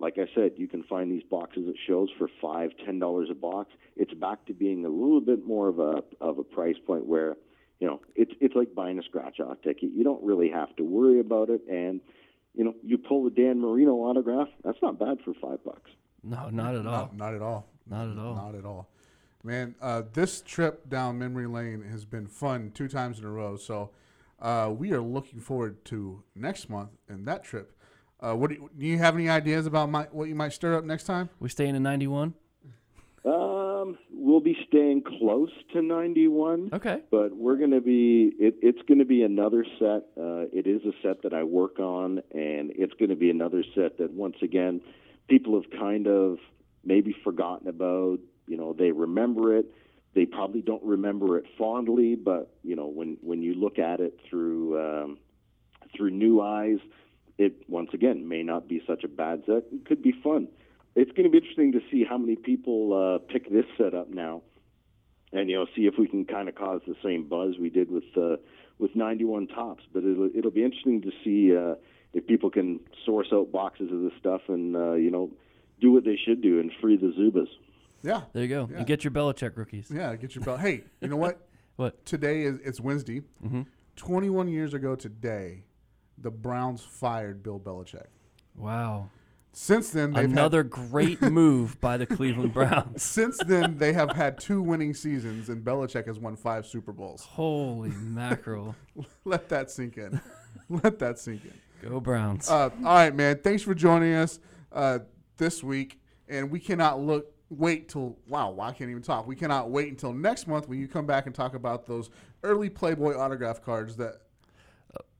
[0.00, 3.34] like I said, you can find these boxes at shows for five, ten dollars a
[3.34, 3.70] box.
[3.96, 7.36] It's back to being a little bit more of a of a price point where,
[7.80, 9.90] you know, it's it's like buying a scratch off ticket.
[9.94, 12.00] You don't really have to worry about it, and
[12.54, 14.48] you know, you pull the Dan Marino autograph.
[14.62, 15.90] That's not bad for five bucks.
[16.22, 16.92] No, not at all.
[16.92, 17.66] Not, not at all.
[17.86, 18.34] Not at all.
[18.34, 18.88] Not at all.
[19.42, 23.56] Man, uh, this trip down memory lane has been fun two times in a row.
[23.56, 23.90] So
[24.40, 27.76] uh, we are looking forward to next month and that trip.
[28.20, 30.78] Uh, what do you, do you have any ideas about my, what you might stir
[30.78, 31.28] up next time?
[31.40, 32.32] We staying in 91?
[34.24, 36.70] We'll be staying close to 91.
[36.72, 37.02] Okay.
[37.10, 40.80] but we're going to be it, it's going to be another set uh, it is
[40.86, 44.36] a set that i work on and it's going to be another set that once
[44.42, 44.80] again
[45.28, 46.38] people have kind of
[46.84, 49.66] maybe forgotten about you know they remember it
[50.14, 54.18] they probably don't remember it fondly but you know when when you look at it
[54.28, 55.18] through um,
[55.94, 56.78] through new eyes
[57.36, 60.48] it once again may not be such a bad set it could be fun
[60.94, 64.42] it's going to be interesting to see how many people uh, pick this setup now
[65.34, 67.90] and you know see if we can kind of cause the same buzz we did
[67.90, 68.36] with uh,
[68.78, 69.82] with 91 Topps.
[69.92, 71.74] But it'll it'll be interesting to see uh,
[72.12, 75.30] if people can source out boxes of this stuff and uh, you know
[75.80, 77.48] do what they should do and free the Zubaz.
[78.02, 78.22] Yeah.
[78.32, 78.68] There you go.
[78.70, 78.78] Yeah.
[78.78, 79.90] And get your Belichick rookies.
[79.90, 80.60] Yeah, get your belt.
[80.60, 81.40] Hey, you know what?
[81.76, 82.06] What?
[82.06, 83.22] Today is it's Wednesday.
[83.44, 83.62] Mm-hmm.
[83.96, 85.64] 21 years ago today,
[86.18, 88.06] the Browns fired Bill Belichick.
[88.54, 89.10] Wow.
[89.56, 93.02] Since then, they've Another had, great move by the Cleveland Browns.
[93.02, 97.22] since then they have had two winning seasons, and Belichick has won five Super Bowls.
[97.22, 98.74] Holy mackerel.
[99.24, 100.20] Let that sink in.
[100.68, 101.88] Let that sink in.
[101.88, 102.50] Go Browns.
[102.50, 103.38] Uh, all right, man.
[103.38, 104.40] Thanks for joining us
[104.72, 104.98] uh,
[105.36, 108.56] this week, and we cannot look wait till wow.
[108.60, 109.26] I can't even talk.
[109.26, 112.10] We cannot wait until next month when you come back and talk about those
[112.42, 114.22] early Playboy autograph cards that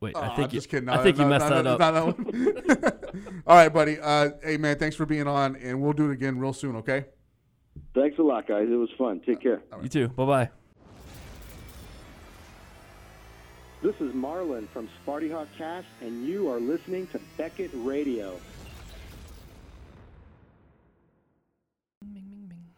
[0.00, 0.88] Wait, Oh, I I'm think you, just kidding.
[0.88, 1.78] I think no, you messed no, that up.
[1.78, 3.42] not that one.
[3.46, 3.98] All right, buddy.
[4.00, 6.76] Uh, hey, man, thanks for being on, and we'll do it again real soon.
[6.76, 7.06] Okay.
[7.94, 8.68] Thanks a lot, guys.
[8.70, 9.20] It was fun.
[9.24, 9.62] Take care.
[9.82, 10.08] You too.
[10.08, 10.50] Bye bye.
[13.82, 18.38] This is Marlon from Sparty Hawk Cast, and you are listening to Beckett Radio.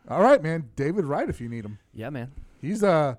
[0.09, 0.71] All right, man.
[0.77, 2.31] David Wright, if you need him, Yeah, man.
[2.61, 3.15] he's uh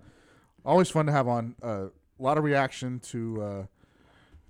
[0.65, 1.55] always fun to have on.
[1.61, 1.87] Uh,
[2.19, 3.65] a lot of reaction to uh,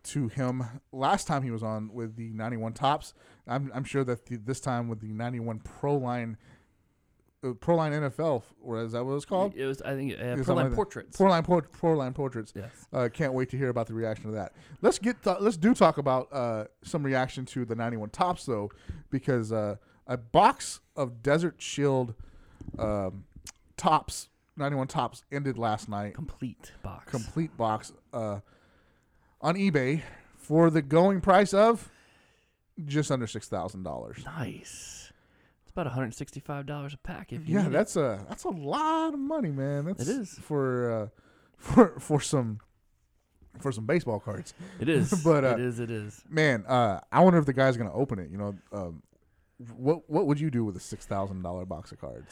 [0.03, 3.13] to him last time he was on with the 91 Topps.
[3.47, 6.37] I'm I'm sure that the, this time with the 91 Pro Line.
[7.43, 9.53] Uh, Pro Line NFL, or is that what it's called?
[9.55, 10.73] It was I think uh, Pro Line like.
[10.73, 11.17] Portraits.
[11.17, 12.51] Pro Line, Port- Pro Line Portraits.
[12.55, 12.71] yes.
[12.91, 14.53] Uh, can't wait to hear about the reaction to that.
[14.81, 18.71] Let's get th- let's do talk about uh, some reaction to the 91 Topps though,
[19.11, 19.75] because uh,
[20.07, 22.15] a box of Desert Shield
[22.79, 23.25] um,
[23.77, 26.13] Topps 91 Topps ended last night.
[26.15, 27.11] Complete box.
[27.11, 28.39] Complete box uh,
[29.41, 30.01] on eBay
[30.35, 31.89] for the going price of
[32.85, 34.23] just under six thousand dollars.
[34.25, 35.11] Nice.
[35.63, 37.71] It's about $165 a pack if you Yeah, need it.
[37.73, 39.85] that's a that's a lot of money, man.
[39.85, 40.33] That's is.
[40.41, 41.07] for uh,
[41.57, 42.59] for for some
[43.59, 44.53] for some baseball cards.
[44.79, 45.11] It is.
[45.23, 45.79] but, uh, it is.
[45.79, 46.23] It is.
[46.29, 48.29] Man, uh, I wonder if the guy's gonna open it.
[48.31, 49.03] You know, um,
[49.75, 52.31] what what would you do with a six thousand dollar box of cards?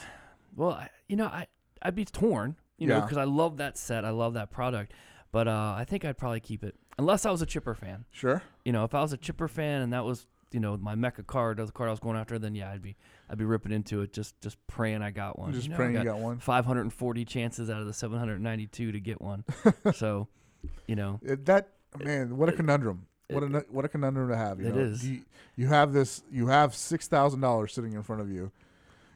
[0.55, 1.47] Well, I, you know, I
[1.85, 3.01] I'd be torn, you know, Yeah.
[3.01, 4.03] because I love that set.
[4.05, 4.91] I love that product.
[5.31, 8.05] But uh, I think I'd probably keep it unless I was a chipper fan.
[8.11, 8.41] Sure.
[8.63, 11.23] You know, if I was a chipper fan and that was you know my Mecca
[11.23, 12.95] card, the card I was going after, then yeah, I'd be
[13.29, 15.51] I'd be ripping into it, just just praying I got one.
[15.51, 16.39] Just know, praying I you got one.
[16.39, 19.43] 540 chances out of the 792 to get one.
[19.93, 20.27] so,
[20.87, 21.69] you know, It, that
[22.01, 23.07] man, what a conundrum.
[23.29, 24.61] What a what a conundrum to have.
[24.61, 24.81] You it know?
[24.81, 25.05] is.
[25.05, 25.21] You,
[25.57, 26.23] you have this.
[26.31, 28.51] You have six thousand dollars sitting in front of you.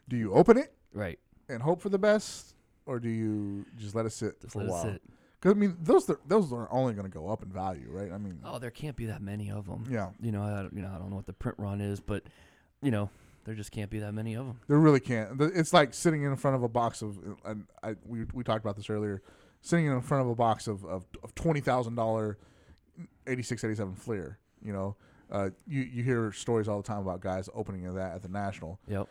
[0.09, 1.19] Do you open it right?
[1.47, 2.55] and hope for the best,
[2.89, 4.97] or do you just let it sit Just for let a while?
[5.39, 8.11] Because I mean, those are, those are only going to go up in value, right?
[8.11, 9.85] I mean, Oh, there can't be that many of them.
[9.89, 12.23] yeah, You know, I, you know, I don't know what the print run is, but
[12.81, 13.09] you know,
[13.45, 14.59] there just can't be that many of them.
[14.67, 15.39] There really can't.
[15.39, 18.75] It's like sitting in front of a box of, and I we we talked about
[18.75, 19.21] this earlier,
[19.61, 22.37] sitting in front of a box of of, of twenty thousand dollar,
[23.27, 24.39] eighty six eighty seven Fleer.
[24.61, 24.95] You know,
[25.31, 28.77] uh, you you hear stories all the time about guys opening that at the National.
[28.87, 29.07] Yep.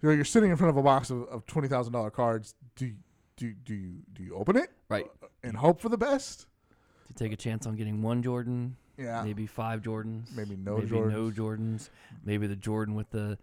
[0.00, 2.54] You know, you're sitting in front of a box of, of twenty thousand dollar cards.
[2.74, 2.90] Do
[3.38, 5.06] do do you do you open it Right.
[5.42, 6.46] and hope for the best?
[7.06, 10.90] To take a chance on getting one Jordan, Yeah, maybe five Jordans, Maybe no maybe
[10.90, 11.34] no Jordans.
[11.34, 11.90] Jordans,
[12.24, 13.38] maybe the Jordan with the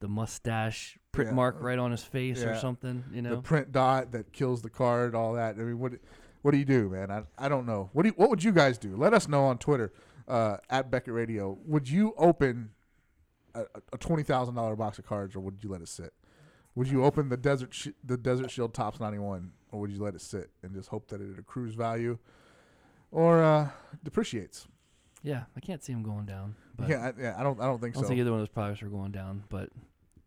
[0.00, 1.34] the mustache print Yeah.
[1.36, 3.04] mark right on his face or something.
[3.12, 5.56] You know, the print dot that kills the card, all that.
[5.56, 5.92] I mean, what
[6.42, 7.10] what do you do, man?
[7.10, 7.90] I, I don't know.
[7.92, 8.96] What do you, what would you guys do?
[8.96, 9.92] Let us know on Twitter
[10.26, 11.56] uh, at Beckett Radio.
[11.66, 12.70] Would you open
[13.54, 16.12] a, a twenty thousand dollar box of cards, or would you let it sit?
[16.74, 20.02] Would you open the desert Sh- the Desert Shield Topps ninety one, or would you
[20.02, 22.18] let it sit and just hope that it accrues value
[23.10, 23.68] or uh,
[24.02, 24.66] depreciates?
[25.24, 26.56] yeah, I can't see them going down.
[26.76, 28.00] But Yeah, I, yeah, I don't I don't think so.
[28.00, 28.08] I don't so.
[28.08, 29.44] think either one of those products are going down.
[29.48, 29.68] But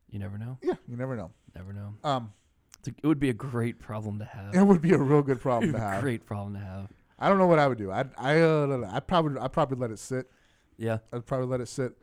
[0.10, 0.58] you never know.
[0.62, 1.32] yeah, you never know.
[1.56, 1.94] Never know.
[2.04, 2.32] Um,
[2.80, 4.54] It's a, it would be a great problem to have.
[4.56, 6.02] it would be a real good problem to have.
[6.02, 6.90] great problem to have.
[7.18, 7.92] I don't know what I would do.
[7.92, 10.30] I I uh, I probably I probably let it sit.
[10.78, 11.94] Yeah, I'd probably let it sit,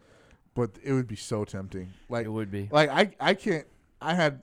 [0.55, 1.93] but it would be so tempting.
[2.09, 2.69] Like, it would be.
[2.73, 3.67] like I, I can't.
[4.03, 4.43] I had,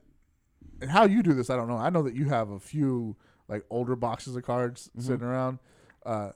[0.81, 1.77] and how you do this, I don't know.
[1.77, 3.15] I know that you have a few
[3.47, 5.01] like older boxes of cards Mhm.
[5.03, 5.59] sitting around.
[6.05, 6.31] Uh,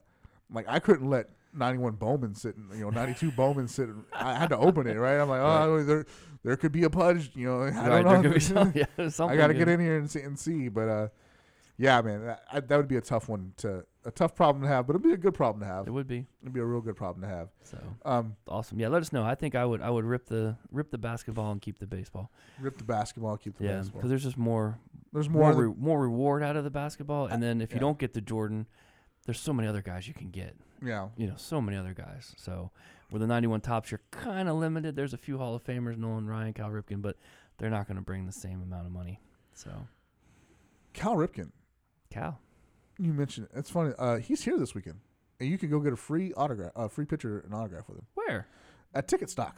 [0.52, 3.90] like I couldn't let 91 Bowman sit, in, you know, 92 Bowman sit.
[3.90, 5.20] in- I had to open it, right?
[5.20, 6.06] I'm like, oh, there,
[6.44, 7.62] there could be a pudge, you know.
[7.62, 8.22] I right, don't there know.
[8.24, 8.86] could be some, yeah,
[9.28, 10.68] I got to get in here and see, and see.
[10.70, 11.08] But uh,
[11.78, 14.68] yeah, man, that, I, that would be a tough one to a tough problem to
[14.68, 15.88] have, but it'd be a good problem to have.
[15.88, 17.49] It would be It'd be a real good problem to have.
[17.64, 18.80] so Um, awesome.
[18.80, 19.24] Yeah, let us know.
[19.24, 19.82] I think I would.
[19.82, 22.32] I would rip the rip the basketball and keep the baseball.
[22.60, 23.99] rip the basketball, keep the Yeah, baseball.
[23.99, 24.78] because there's just more
[25.14, 25.66] There's more more.
[25.68, 27.82] re- more reward out of the basketball, and then if you yeah.
[27.82, 28.68] don't get the Jordan,
[29.26, 30.56] there's so many other guys you can get.
[30.82, 32.34] yeah, You know, so many other guys.
[32.38, 32.72] So
[33.10, 34.95] with the 91 Topps, you're kind of limited.
[34.97, 37.16] There's a few Hall of Famers, Nolan Ryan, Cal Ripken, but
[37.58, 39.22] they're not going to bring the same amount of money.
[39.54, 39.88] So
[40.93, 41.51] Cal Ripken.
[42.10, 42.39] Cal,
[43.00, 43.58] You mentioned it.
[43.58, 43.94] It's funny.
[43.98, 45.00] Uh, he's here this weekend,
[45.39, 48.06] and you can go get a free autograph, a free picture and autograph with him
[48.14, 48.48] where?
[48.94, 49.58] at Ticket Stock.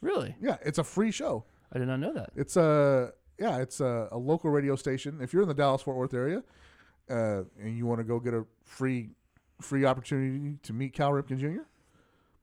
[0.00, 0.36] Really?
[0.40, 1.44] Yeah, it's a free show.
[1.72, 2.30] I did not know that.
[2.36, 5.18] It's a yeah, it's a, a local radio station.
[5.20, 6.42] If you're in the Dallas Fort Worth area,
[7.10, 9.10] uh, and you want to go get a free
[9.60, 11.62] free opportunity to meet Cal Ripken Jr.,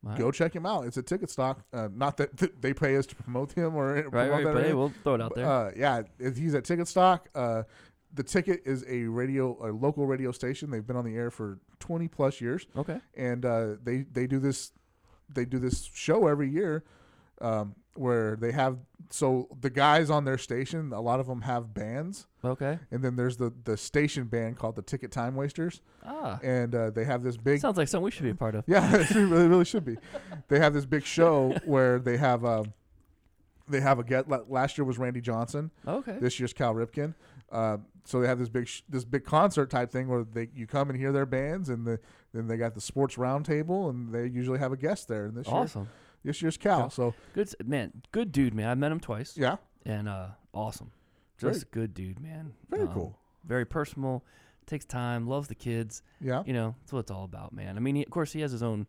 [0.07, 0.85] All go check him out.
[0.85, 1.63] It's a ticket stock.
[1.71, 4.53] Uh, not that th- they pay us to promote him or Right, promote right, that
[4.53, 5.45] but hey, we'll throw it out there.
[5.45, 7.29] Uh, yeah, if he's at Ticket Stock.
[8.13, 10.69] The ticket is a radio, a local radio station.
[10.69, 12.99] They've been on the air for twenty plus years, okay.
[13.15, 14.71] and uh, they they do this,
[15.33, 16.83] they do this show every year,
[17.41, 18.77] um, where they have
[19.09, 20.93] so the guys on their station.
[20.93, 22.77] A lot of them have bands, Okay.
[22.91, 26.39] and then there's the the station band called the Ticket Time Wasters, Ah.
[26.43, 28.63] and uh, they have this big Sounds like something we should be a part of.
[28.67, 29.97] yeah, it really, really should be.
[30.49, 32.73] They have this big show where they have um,
[33.67, 34.29] they have a get.
[34.51, 35.71] Last year was Randy Johnson.
[35.87, 36.17] Okay.
[36.19, 37.15] This year's Cal Ripken.
[37.53, 40.67] Uh, so they have this big sh- this big concert type thing where they you
[40.67, 41.99] come and hear their bands, and the,
[42.33, 45.25] then they got the sports roundtable, and they usually have a guest there.
[45.27, 45.83] And this awesome.
[45.83, 45.89] year,
[46.25, 46.89] this year's Cal.
[46.89, 48.01] So Good man.
[48.11, 48.67] Good dude, man.
[48.69, 49.37] I met him twice.
[49.37, 50.91] yeah, And uh, awesome.
[51.37, 52.53] Very- Just good dude, man.
[52.69, 53.19] very Um, cool.
[53.45, 54.23] Very personal.
[54.65, 55.27] Takes time.
[55.27, 56.01] Loves the kids.
[56.21, 57.75] Yeah, You know, that's what it's all about, man.
[57.77, 58.87] I mean, he, of course, he has his own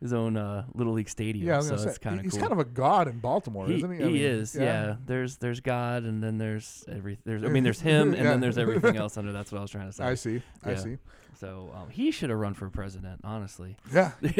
[0.00, 1.46] his own uh, little league stadium.
[1.46, 1.58] yeah.
[1.58, 2.40] I so say, it's kind of he's cool.
[2.40, 3.98] kind of a god in Baltimore, he, isn't he?
[3.98, 4.96] he mean, is, yeah.
[5.06, 8.22] There's there's God, and then there's every there's I mean there's him, and Yeah.
[8.24, 9.32] then there's everything else under.
[9.32, 10.04] That's what I was trying to say.
[10.04, 10.42] I see.
[10.64, 10.98] I see.
[11.38, 13.76] So um, he should have run for president, honestly.
[13.92, 14.32] Yeah, he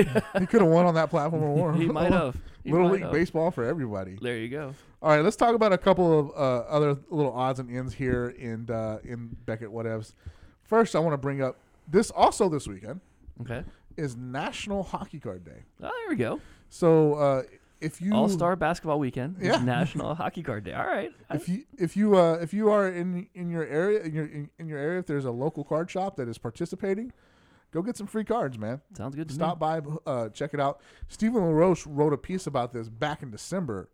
[0.47, 2.37] could have won on that platform or he might have.
[2.65, 3.13] He Little might league have.
[3.13, 4.19] baseball for everybody.
[4.21, 4.75] There you go.
[5.03, 8.29] All right, let's talk about a couple of uh, other little odds and ends here
[8.39, 10.15] in uh, in Beckett whatevs.
[10.65, 13.01] First, I want to bring up this also this weekend
[13.43, 13.63] Okay.
[13.97, 15.63] Is National Hockey Card Day.
[15.83, 16.41] Oh, there we go.
[16.69, 17.43] So uh,
[17.81, 19.37] if you All Star Basketball Weekend.
[19.41, 19.57] is Yeah.
[19.63, 20.73] National Hockey Card Day.
[20.73, 21.13] All right.
[21.33, 24.51] If you if you uh, if you are in in your area in your in,
[24.59, 27.13] in your area if there's a local card shop that is participating,
[27.73, 28.81] go get some free cards, man.
[28.97, 30.81] sounds good to Stop by, uh, check it out.
[31.09, 33.89] Stephen LaRoche wrote a piece about this back in December,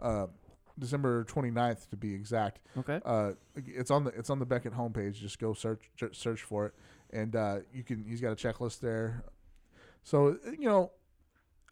[0.00, 0.26] uh,
[0.78, 2.60] December 29th to be exact.
[2.78, 3.00] Okay.
[3.04, 5.14] Uh, it's on the it's on the Beckett homepage.
[5.14, 6.74] Just go search search for it,
[7.12, 8.04] and uh, you can.
[8.04, 9.24] He's got a checklist there.
[10.02, 10.92] So you know,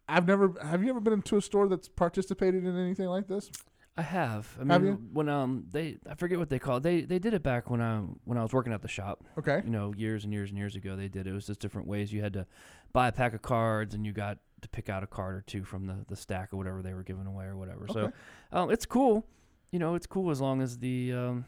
[0.07, 0.53] I've never.
[0.63, 3.51] Have you ever been into a store that's participated in anything like this?
[3.97, 4.55] I have.
[4.57, 5.01] I mean, Have you?
[5.11, 6.83] when um they I forget what they call it.
[6.83, 9.25] They they did it back when I when I was working at the shop.
[9.37, 9.61] Okay.
[9.65, 11.31] You know, years and years and years ago, they did it.
[11.31, 12.13] It was just different ways.
[12.13, 12.45] You had to
[12.93, 15.65] buy a pack of cards, and you got to pick out a card or two
[15.65, 17.83] from the the stack or whatever they were giving away or whatever.
[17.89, 17.93] Okay.
[17.93, 18.11] So,
[18.57, 19.25] um, it's cool.
[19.71, 21.45] You know, it's cool as long as the um.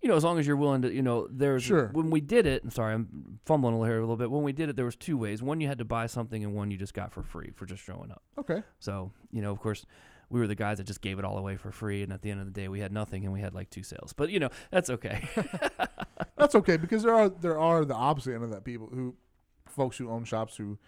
[0.00, 1.88] You know, as long as you're willing to, you know, there's Sure.
[1.92, 2.62] when we did it.
[2.62, 4.30] I'm sorry, I'm fumbling a little here a little bit.
[4.30, 5.42] When we did it, there was two ways.
[5.42, 7.82] One, you had to buy something, and one you just got for free for just
[7.82, 8.22] showing up.
[8.38, 8.62] Okay.
[8.78, 9.84] So, you know, of course,
[10.30, 12.30] we were the guys that just gave it all away for free, and at the
[12.30, 14.12] end of the day, we had nothing, and we had like two sales.
[14.12, 15.26] But you know, that's okay.
[16.36, 19.16] That's okay because there are there are the opposite end of that people who,
[19.66, 20.78] folks who own shops who,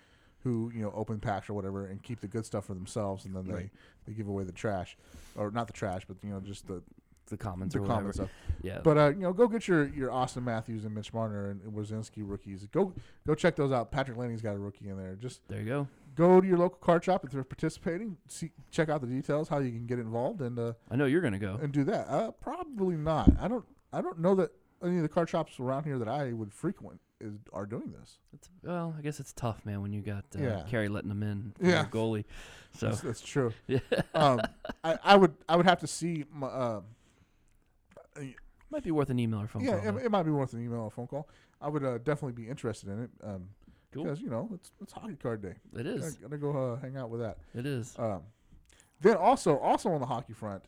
[0.44, 3.34] who you know open packs or whatever and keep the good stuff for themselves and
[3.34, 3.70] then they
[4.06, 4.96] they give away the trash,
[5.34, 6.82] or not the trash but you know just the
[7.30, 8.00] the comments the or whatever.
[8.00, 8.30] common stuff.
[8.62, 8.80] Yeah.
[8.84, 12.18] But uh, you know, go get your your Auston Matthews and Mitch Marner and Werenski
[12.18, 12.66] rookies.
[12.66, 12.92] Go
[13.26, 13.90] go check those out.
[13.90, 15.14] Patrik Laine's got a rookie in there.
[15.16, 15.88] Just there you go.
[16.14, 18.16] go to your local card shop if they're participating.
[18.28, 21.22] See, check out the details how you can get involved and uh, I know you're
[21.22, 21.58] gonna go.
[21.62, 22.06] and do that.
[22.08, 23.30] Uh, probably not.
[23.40, 24.50] I don't I don't know that
[24.84, 28.18] any of the card shops around here that I would frequent is are doing this.
[28.32, 30.62] It's, well, I guess it's tough, man, when you got uh, Yeah.
[30.70, 31.84] Kari Lehtonen in, Yeah.
[31.90, 32.24] goalie.
[32.78, 33.52] So That's, that's true.
[33.66, 33.80] yeah,
[34.14, 34.40] Um,
[34.82, 36.24] I, I would I would have to see.
[36.32, 36.80] My, uh,
[38.70, 39.98] might be worth an email or phone yeah, call.
[39.98, 41.28] it, it might be worth an email or phone call.
[41.61, 43.11] I would uh, definitely be interested in it.
[43.22, 43.48] Um,
[43.92, 44.04] Cool.
[44.04, 45.54] Because you know it's it's hockey card day.
[45.76, 46.00] It is.
[46.00, 46.14] Gotta, is.
[46.16, 47.38] gotta go uh, hang out with that.
[47.54, 47.94] It is.
[47.98, 48.22] Um,
[49.00, 50.62] then also also on the hockey front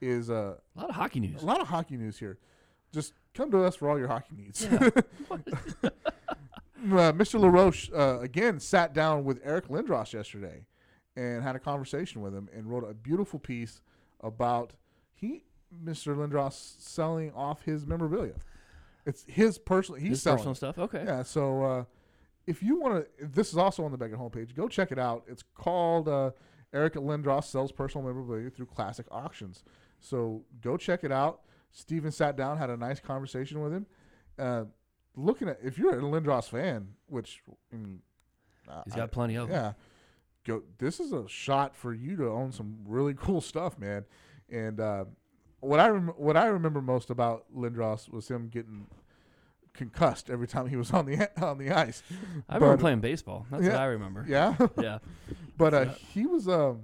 [0.00, 1.42] is uh, A lot of hockey news.
[1.42, 2.38] a lot of hockey news here.
[2.92, 4.64] Just come to us for all your hockey needs.
[4.64, 4.78] Yeah.
[5.82, 7.38] uh, Mr.
[7.40, 10.64] LaRoche uh, again sat down with Eric Lindros yesterday
[11.16, 13.82] and had a conversation with him and wrote a beautiful piece
[14.20, 14.72] about
[15.12, 15.44] he
[15.82, 16.14] Mr.
[16.16, 18.34] Lindros selling off his memorabilia.
[19.06, 20.00] It's his personal.
[20.00, 20.38] He's His selling.
[20.38, 20.78] personal stuff.
[20.78, 21.04] Okay.
[21.04, 21.22] Yeah.
[21.22, 21.84] So uh,
[22.46, 24.54] if you want to, this is also on the Beckett homepage.
[24.54, 25.24] Go check it out.
[25.28, 26.30] It's called uh,
[26.72, 29.62] Eric Lindros sells personal memorabilia through classic auctions.
[30.00, 31.40] So go check it out.
[31.72, 33.86] Steven sat down, had a nice conversation with him.
[34.38, 34.64] Uh,
[35.16, 37.42] looking at if you're a Lindros fan, which
[37.72, 38.00] I mean,
[38.68, 39.50] uh, He's I- got plenty of.
[39.50, 39.72] yeah.
[40.46, 40.62] Go.
[40.78, 44.04] This is a shot for you to own some really cool stuff, man.
[44.50, 45.04] And uh,
[45.64, 48.86] what I rem- what I remember most about Lindros was him getting
[49.72, 52.02] concussed every time he was on the on the ice.
[52.48, 53.46] I remember But- playing baseball.
[53.50, 53.74] That's what.
[53.74, 54.24] I remember.
[54.28, 54.98] Yeah, Yeah.
[55.58, 55.92] but uh, Yeah.
[56.12, 56.82] he was um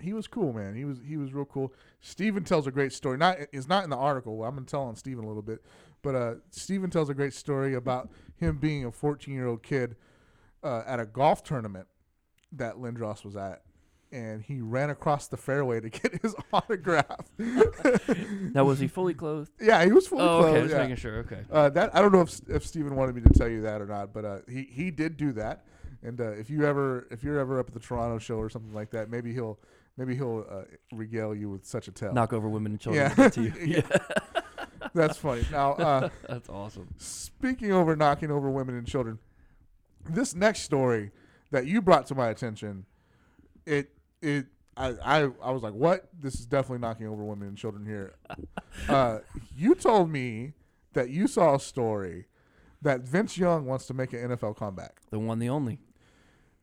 [0.00, 0.74] he was cool, man.
[0.76, 1.72] He was he was real cool.
[2.00, 3.16] Steven tells a great story.
[3.18, 4.44] Not is not in the article.
[4.44, 5.64] I'm gonna tell on Steven a little bit,
[6.02, 9.96] but uh, Steven tells a great story about him being a 14 year old kid
[10.62, 11.86] uh, at a golf tournament
[12.52, 13.62] that Lindros was at.
[14.16, 17.26] And he ran across the fairway to get his autograph.
[18.54, 19.50] Now was he fully clothed?
[19.60, 20.44] yeah, he was fully clothed.
[20.44, 20.50] Oh, okay.
[20.52, 20.64] clothed.
[20.64, 20.82] Just yeah.
[20.82, 21.16] making sure.
[21.18, 21.40] Okay.
[21.52, 23.86] Uh, that I don't know if if Steven wanted me to tell you that or
[23.86, 25.64] not, but uh, he he did do that,
[26.02, 28.72] And uh, if you ever if you're ever up at the Toronto show or something
[28.72, 29.58] like that, maybe he'll
[29.98, 30.62] maybe he'll uh,
[30.92, 32.14] regale you with such a tale.
[32.14, 33.12] Knock over women and children.
[33.18, 33.28] Yeah.
[33.28, 33.52] to you.
[33.62, 33.82] Yeah.
[34.94, 35.44] That's funny.
[35.52, 36.88] Now, uh, That's awesome.
[36.96, 39.18] speaking over knocking over women and children,
[40.08, 41.10] this next story
[41.50, 42.86] that you brought to my attention,
[43.66, 43.90] it
[44.26, 44.46] it
[44.76, 46.08] I I, I was like, what?
[46.18, 48.14] This is definitely knocking over women and children here.
[48.88, 49.20] uh,
[49.56, 50.52] you told me
[50.92, 52.26] that you saw a story
[52.82, 55.00] that Vince Young wants to make an NFL comeback.
[55.10, 55.78] The one, the only.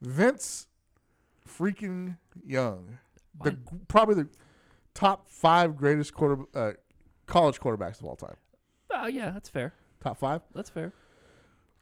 [0.02, 0.68] Vince
[1.48, 2.98] freaking Young,
[3.44, 3.58] the
[3.88, 4.30] probably the
[4.94, 6.72] top five greatest quarter uh,
[7.26, 8.36] college quarterbacks of all time.
[8.92, 9.74] Oh, yeah, that's fair.
[10.02, 10.42] Top five.
[10.54, 10.94] That's fair.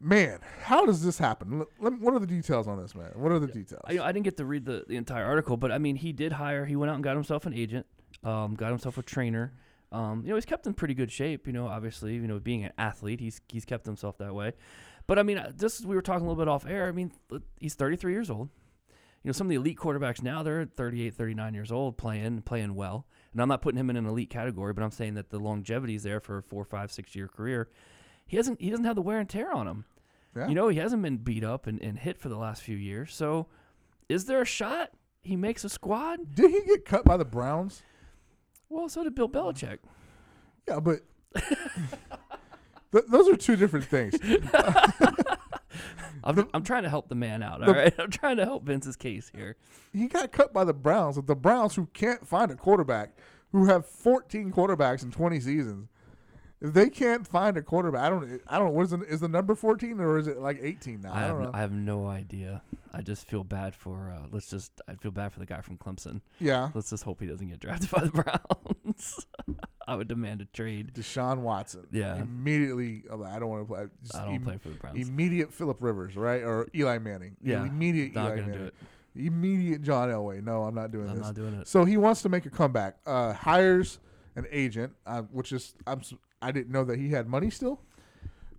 [0.04, 1.60] Man, how does this happen?
[1.60, 3.12] Let- let what are the details on this, man?
[3.14, 3.82] What are the details?
[3.86, 6.34] I, I didn't get to read the, the entire article, but I mean, he did
[6.34, 6.66] hire.
[6.66, 7.86] He went out and got himself an agent,
[8.24, 9.54] um, got himself a trainer.
[9.92, 11.46] Um, you know, he's kept in pretty good shape.
[11.46, 14.54] You know, obviously, you know, being an athlete, he's he's kept himself that way.
[15.06, 16.88] But I mean, uh, just we were talking a little bit off air.
[16.88, 17.12] I mean,
[17.60, 18.50] he's 33 years old.
[19.24, 22.74] You know, some of the elite quarterbacks now they're 38, 39 years old, playing playing
[22.74, 23.06] well.
[23.34, 25.96] And I'm not putting him in an elite category, but I'm saying that the longevity
[25.96, 27.70] is there for a four, five, six year career.
[28.32, 29.84] He hasn't he doesn't have the wear and tear on him.
[30.34, 30.48] Yeah.
[30.48, 33.14] You know, he hasn't been beat up and, and hit for the last few years.
[33.14, 33.48] So,
[34.08, 34.92] is there a shot
[35.22, 36.34] he makes a squad?
[36.34, 37.84] Did he get cut by the Browns?
[38.70, 39.80] Well, so did Bill Belichick.
[40.66, 41.02] Yeah, but
[42.94, 44.18] th- those are two different things.
[46.24, 47.60] I'm, I'm trying to help the man out.
[47.60, 49.58] the- All right, I'm trying to help Vince's case here.
[49.92, 51.20] He got cut by the Browns.
[51.22, 53.18] The Browns, who can't find a quarterback,
[53.52, 55.90] who have 14 quarterbacks in 20 seasons,
[56.62, 58.74] if they can't find a quarterback, I don't, I don't.
[58.74, 61.12] What is the, is the number 14 or is it like 18 now?
[61.14, 61.52] I I, have, don't no, know.
[61.54, 62.62] I have no idea.
[62.94, 64.12] I just feel bad for.
[64.16, 64.72] Uh, let's just.
[64.88, 66.22] I feel bad for the guy from Clemson.
[66.40, 68.12] yeah, Let's just hope he doesn't get drafted by the
[68.84, 69.26] Browns.
[69.88, 70.94] I would demand a trade.
[70.94, 71.88] Deshaun Watson.
[71.92, 72.22] Yeah.
[72.22, 73.04] immediately.
[73.12, 73.86] I don't want to play.
[74.04, 75.08] just I don't im- play for the Browns.
[75.08, 77.36] Immediate Philip Rivers, right, or Eli Manning.
[77.42, 78.68] Yeah, immediate not Eli gonna do Manning.
[78.68, 78.74] it.
[79.16, 80.42] Immediate John Elway.
[80.44, 81.26] No, I'm not doing I'm this.
[81.26, 81.68] not doing it.
[81.68, 82.98] So he wants to make a comeback.
[83.06, 84.00] Uh, hires
[84.36, 86.02] an agent, uh, which is I'm
[86.42, 87.80] I didn't know that he had money still.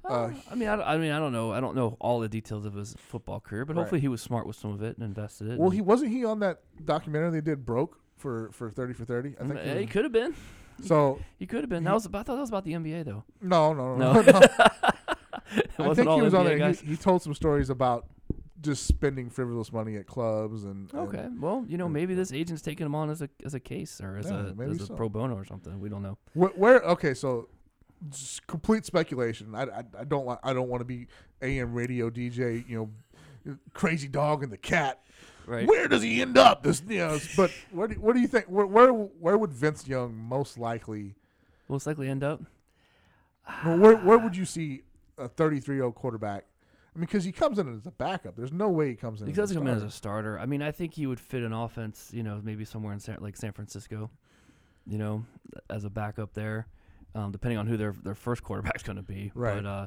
[0.05, 1.53] Uh, Uh, I mean, I, don't- I mean, I don't know.
[1.53, 3.83] I don't know all the details of his football career, but Right.
[3.83, 5.59] hopefully he was smart with some of it and invested it.
[5.59, 9.35] well, he wasn't he on that documentary they did broke for for thirty for thirty.
[9.41, 9.59] I think.
[9.59, 10.35] Uh, he he could have been.
[10.83, 11.85] so He could have been.
[11.85, 12.07] That was.
[12.07, 13.25] I thought that was about the NBA though.
[13.41, 14.23] no, no, no, No.
[14.23, 14.41] no.
[15.79, 16.73] I think he was on there.
[16.73, 18.07] He, he told some stories about
[18.61, 20.93] just spending frivolous money at clubs and.
[20.93, 21.29] and- Okay.
[21.39, 24.17] Well, you know, maybe this agent's taking him on as a as a case or
[24.17, 24.95] as Yeah, a as a so.
[24.95, 25.79] pro bono or something.
[25.81, 26.19] We don't know.
[26.35, 27.49] Where, where okay, so
[28.47, 29.55] complete speculation.
[29.55, 31.07] I, I, I don't want I don't want to be
[31.41, 32.69] AM radio DJ.
[32.69, 32.91] You
[33.45, 35.01] know, crazy dog and the cat.
[35.47, 35.67] Right.
[35.67, 36.63] Where does he end up?
[36.63, 38.47] This you know, but what do, what do you think?
[38.47, 41.15] Where, where where would Vince Young most likely?
[41.69, 42.43] Most likely end up.
[43.65, 44.83] Well, where where would you see
[45.19, 46.45] a 33 year old quarterback?
[46.95, 48.37] I mean, because he comes in as a backup.
[48.37, 49.27] There's no way he comes in.
[49.27, 50.35] He as doesn't a come in as a starter.
[50.35, 50.39] starter.
[50.39, 52.11] I mean, I think he would fit an offense.
[52.13, 54.11] You know, maybe somewhere in San, like San Francisco.
[54.87, 55.25] You know,
[55.71, 56.67] as a backup there,
[57.15, 59.31] um, depending on who their their first quarterback's going to be.
[59.35, 59.57] Right.
[59.63, 59.87] But uh,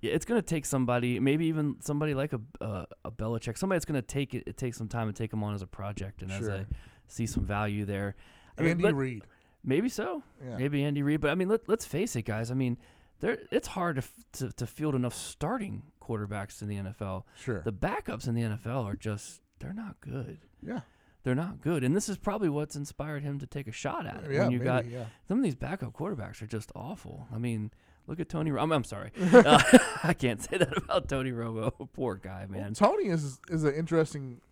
[0.00, 3.76] yeah, it's going to take somebody, maybe even somebody like a uh, a Belichick, somebody
[3.76, 5.66] that's going to take it, it takes some time and take him on as a
[5.66, 6.66] project and as I
[7.08, 8.14] see some value there.
[8.58, 9.22] I mean, Andy let- Reid.
[9.66, 10.22] Maybe so.
[10.46, 10.58] Yeah.
[10.58, 11.22] Maybe Andy Reid.
[11.22, 12.50] But I mean, let, let's face it, guys.
[12.50, 12.76] I mean,
[13.20, 17.22] there it's hard to, f- to to field enough starting quarterbacks in the NFL.
[17.40, 17.62] Sure.
[17.62, 20.38] The backups in the NFL are just they're not good.
[20.62, 20.80] yeah.
[21.24, 24.24] They're not good, and this is probably what's inspired him to take a shot at
[24.24, 24.30] it.
[24.30, 24.42] Yeah.
[24.42, 25.04] when you maybe, got yeah.
[25.26, 27.26] some of these backup quarterbacks are just awful.
[27.34, 27.70] I mean,
[28.06, 28.50] look at Tony.
[28.50, 29.62] I'm, I'm sorry, uh,
[30.04, 31.72] I can't say that about Tony Romo.
[31.94, 32.74] Poor guy, Well, man.
[32.74, 34.42] Tony is is an interesting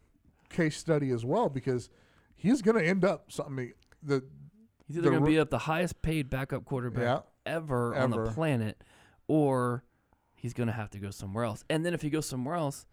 [0.48, 1.90] case study as well because
[2.34, 3.72] he's going to end up something.
[4.02, 4.24] The
[4.88, 7.20] He's either going to be up the highest paid backup quarterback Yeah.
[7.54, 8.82] ever, on the planet,
[9.28, 9.84] or
[10.34, 11.64] he's going to have to go somewhere else.
[11.70, 12.84] And then if he goes somewhere else,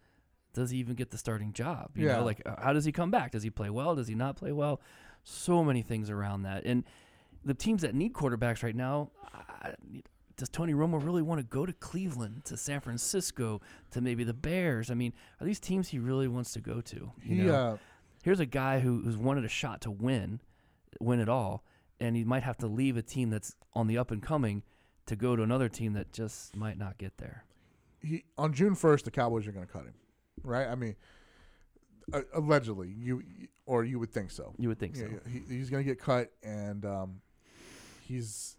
[0.52, 1.90] does he even get the starting job?
[1.96, 2.16] You Yeah.
[2.18, 3.32] know, like uh, how does he come back?
[3.32, 3.94] Does he play well?
[3.94, 4.80] Does he not play well?
[5.24, 6.64] So many things around that.
[6.64, 6.84] And
[7.44, 9.10] the teams that need quarterbacks right now,
[9.62, 9.74] I,
[10.36, 13.60] does Tony Romo really want to go to Cleveland, to San Francisco,
[13.90, 14.90] to maybe the Bears?
[14.90, 16.96] I mean, are these teams he really wants to go to?
[17.22, 17.54] You he know?
[17.54, 17.76] uh,
[18.22, 20.40] here's a guy who, who's wanted a shot to win,
[20.98, 21.62] win it all,
[22.00, 24.62] and he might have to leave a team that's on the up and coming
[25.06, 27.44] to go to another team that just might not get there.
[28.02, 29.94] he on June first, the Cowboys are going to cut him,
[30.42, 30.66] right?
[30.68, 30.96] I mean,
[32.12, 33.22] uh, allegedly, you
[33.66, 34.54] or you would think so.
[34.58, 35.08] You would think Yeah, so.
[35.26, 37.20] yeah, he, he's going to get cut, and um,
[38.06, 38.56] he's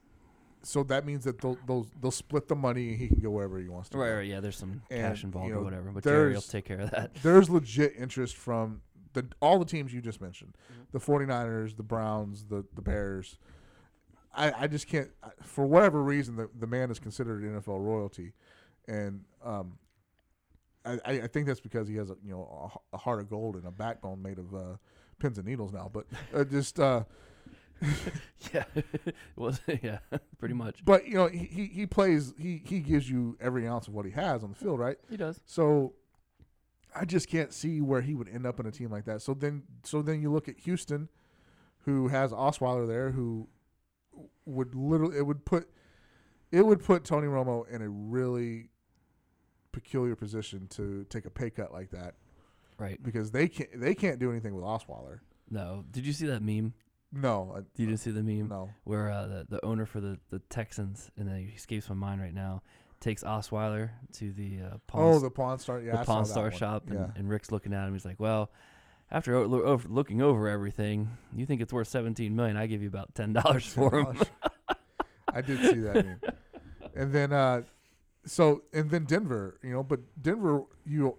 [0.64, 3.60] so that means that they'll, they'll they'll split the money, and he can go wherever
[3.60, 3.98] he wants to.
[3.98, 4.40] Right, right, yeah.
[4.40, 7.16] There's some And, cash involved you or whatever, but Jerry will take care of that.
[7.24, 8.82] There's legit interest from
[9.14, 10.84] the all the teams you just mentioned, Mm-hmm.
[10.94, 13.38] the 49ers, the Browns, the the Bears.
[14.34, 15.10] I, I just can't
[15.44, 18.32] for whatever reason the, the man is considered NFL royalty,
[18.88, 19.78] and um,
[20.86, 23.56] I, I think that's because he has a you know a a, heart of gold
[23.56, 24.78] and a backbone made of uh,
[25.20, 25.90] pins and needles now.
[25.92, 27.04] But uh, just uh,
[28.54, 28.64] yeah,
[29.36, 30.00] well, yeah,
[30.40, 30.84] pretty much.
[30.84, 34.06] but you know he, he he plays he he gives you every ounce of what
[34.06, 34.98] he has on the field, right?
[35.10, 35.42] He does.
[35.46, 35.94] So
[36.96, 39.22] I just can't see where he would end up in a team like that.
[39.22, 41.10] So then so then you look at Houston,
[41.86, 43.48] who has Osweiler there, who
[44.46, 45.70] would literally it would put
[46.52, 48.71] it would put Tony Romo in a really
[49.72, 52.16] peculiar position to take a pay cut like that
[52.78, 53.02] Right.
[53.02, 55.20] because they can't they can't do anything with Osweiler.
[55.50, 55.84] No.
[55.92, 56.74] Did you see that meme?
[57.14, 58.70] No, I, You didn't see the meme no.
[58.86, 62.34] where uh, the the owner for the the Texans and it escapes my mind right
[62.34, 62.62] now
[63.02, 65.82] takes Osweiler to the uh, Pawn, Oh, the Pawn Star.
[65.82, 67.08] Yeah, the I Pawn Star shop, and, Yeah.
[67.16, 67.94] and Rick's looking at him.
[67.94, 68.52] He's like, "Well,
[69.10, 72.58] after o- lo- over, looking over everything, you think it's worth seventeen million?
[72.58, 74.20] I give you about ten dollars for him."
[75.34, 76.06] I did see that.
[76.06, 76.20] meme.
[76.96, 77.64] And then, uh,
[78.26, 81.18] so and then Denver, you know, but Denver, you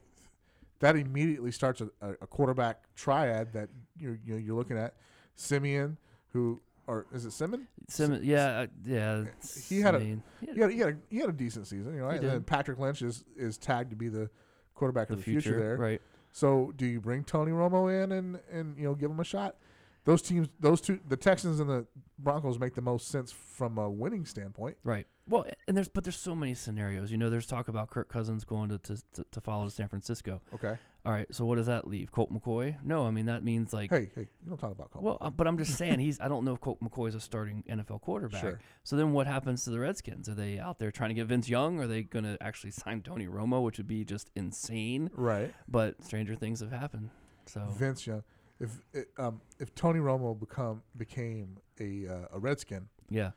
[0.81, 3.69] that immediately starts a, a quarterback triad that
[3.99, 4.95] you're you know, you're looking at
[5.37, 5.97] Siemian,
[6.33, 7.69] who or is it Simon?
[7.89, 9.25] Sim- yeah, uh, yeah.
[9.69, 10.23] He had a- Siemian.
[10.41, 12.11] He had, he had a he had a decent season, you know.
[12.11, 12.43] He And then.
[12.43, 14.29] Paxton Lynch is is tagged to be the
[14.75, 15.77] quarterback the of the future, there.
[15.77, 16.01] right?
[16.33, 19.57] So do you bring Tony Romo in and and you know give him a shot?
[20.05, 21.87] Those teams, those two, the Texans and the
[22.19, 24.77] Broncos make the most sense from a winning standpoint.
[24.83, 25.07] Right.
[25.29, 27.13] Well, and there's but there's so many scenarios.
[27.13, 30.41] You know, there's talk about Kirk Cousins going to to, to, follow to San Francisco.
[30.53, 30.77] Okay.
[31.07, 31.33] All right.
[31.33, 32.11] So what does that leave?
[32.11, 32.77] Colt McCoy?
[32.85, 33.91] No, I mean that means like.
[33.91, 35.05] Hey, hey, you don't talk about Colt.
[35.05, 36.21] Well, uh, but I'm just saying he's.
[36.21, 38.41] I don't know if Colt McCoy is a starting NFL quarterback.
[38.41, 38.61] Sure.
[38.83, 40.29] So then what happens to the Redskins?
[40.29, 41.79] Are they out there trying to get Vince Young?
[41.79, 45.11] Are they going to actually sign Tony Romo, which would be just insane?
[45.15, 45.55] right.
[45.69, 47.11] But stranger things have happened.
[47.47, 48.25] So Vince Young.
[48.63, 48.79] If
[49.19, 53.33] um if Tony Romo become became a uh, a Redskin, yeah,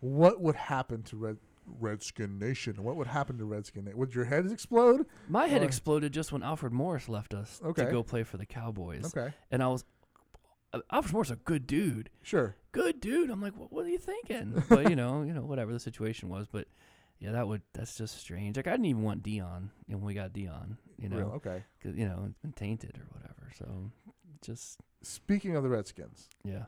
[0.00, 1.36] what would happen to Red
[1.80, 2.82] Redskin Nation?
[2.82, 3.84] What would happen to Redskin?
[3.84, 3.98] Nation?
[3.98, 5.06] Would your heads explode?
[5.28, 7.84] my head Or- exploded just when Alfred Morris left us Okay.
[7.84, 9.84] to go play for the Cowboys, Okay, and I was.
[10.72, 12.08] uh, Alfred Morris is a good dude.
[12.22, 12.54] sure.
[12.72, 13.30] good dude.
[13.30, 14.62] I'm like, what, what are you thinking?
[14.68, 16.46] but you know, you know, whatever the situation was.
[16.50, 16.68] But
[17.18, 18.56] yeah, that would that's just strange.
[18.56, 21.64] Like I didn't even want Deion, and when we got Deion, you know, okay.
[21.84, 23.50] you know, it's been tainted or whatever.
[23.58, 23.90] So
[24.42, 26.64] just Speaking of the Redskins, yeah,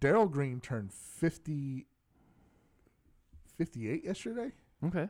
[0.00, 1.86] Darrell Green turned 50,
[3.56, 4.52] 58 yesterday.
[4.84, 5.08] okay.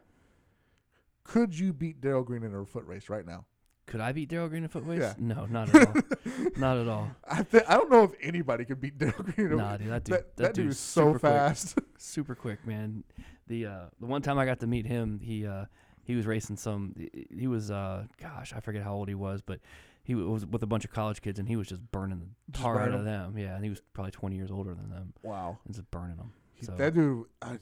[1.24, 3.46] Could you beat Darrell Green in a foot race right now?
[3.86, 5.00] Could I beat Darrell Green in a foot race?
[5.00, 5.14] Yeah.
[5.18, 5.94] No, not at all.
[6.56, 7.10] not at all.
[7.28, 9.48] I th- I don't know if anybody could beat Darrell Green.
[9.48, 11.32] in a- Nah, dude, that dude, that, that, that dude is so super quick.
[11.32, 11.78] fast.
[11.98, 13.02] super quick, man.
[13.48, 15.64] The uh, the one time I got to meet him, he uh,
[16.04, 16.94] he was racing some.
[17.36, 19.58] He was uh, gosh, I forget how old he was, but
[20.06, 22.20] he was with a bunch of college kids, and he was just burning
[22.50, 23.36] the tar out of them.
[23.36, 25.58] Yeah, and he was probably 20 years older than them, wow.
[25.64, 26.32] and just burning them.
[26.54, 27.58] He- So That dude, I,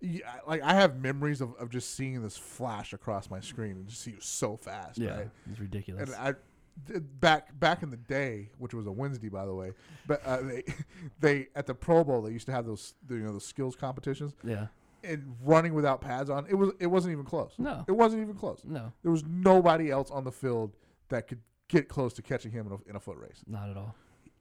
[0.00, 3.86] yeah, like I have memories of, of just seeing this flash across my screen and
[3.88, 4.98] just see it was so fast.
[4.98, 5.30] yeah, right?
[5.50, 6.10] it's ridiculous.
[6.10, 6.34] And I
[7.18, 9.72] back back in the day, which was a Wednesday, by the way,
[10.06, 10.64] but uh, they
[11.20, 14.34] they at the Pro Bowl they used to have those you know those skills competitions
[14.44, 14.66] yeah,
[15.02, 16.46] and running without pads on.
[16.50, 17.54] It was it wasn't even close.
[17.56, 18.60] no, It wasn't even close.
[18.66, 20.72] no, There was nobody else on the field
[21.08, 23.42] that could get close to catching him in a, in a foot race.
[23.46, 23.94] not at all.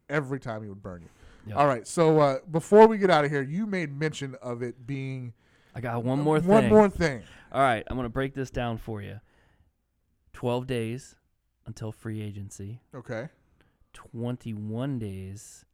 [0.10, 1.10] Every time he would burn you.
[1.48, 1.58] Yep.
[1.58, 1.88] All right.
[1.88, 5.34] So uh, before we get out of here, you made mention of it being
[5.76, 6.48] I got one more thing.
[6.48, 7.24] One more thing.
[7.52, 9.20] All right, I'm gonna break this down for you.
[10.34, 11.16] 12 days
[11.66, 12.82] until free agency.
[12.94, 13.28] Okay.
[13.94, 15.66] 21 days.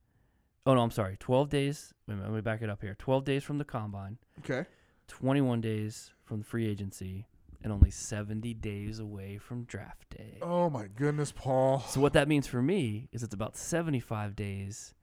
[0.66, 1.18] Oh no, I'm sorry.
[1.20, 1.94] 12 days.
[2.08, 2.96] Wait a minute, let me back it up here.
[2.98, 4.18] 12 days from the combine.
[4.40, 4.68] Okay.
[5.08, 7.28] 21 days from the free agency,
[7.64, 10.38] and only 70 days away from draft day.
[10.42, 11.80] Oh my goodness, Paul.
[11.88, 14.94] So what that means for me is it's about 75 days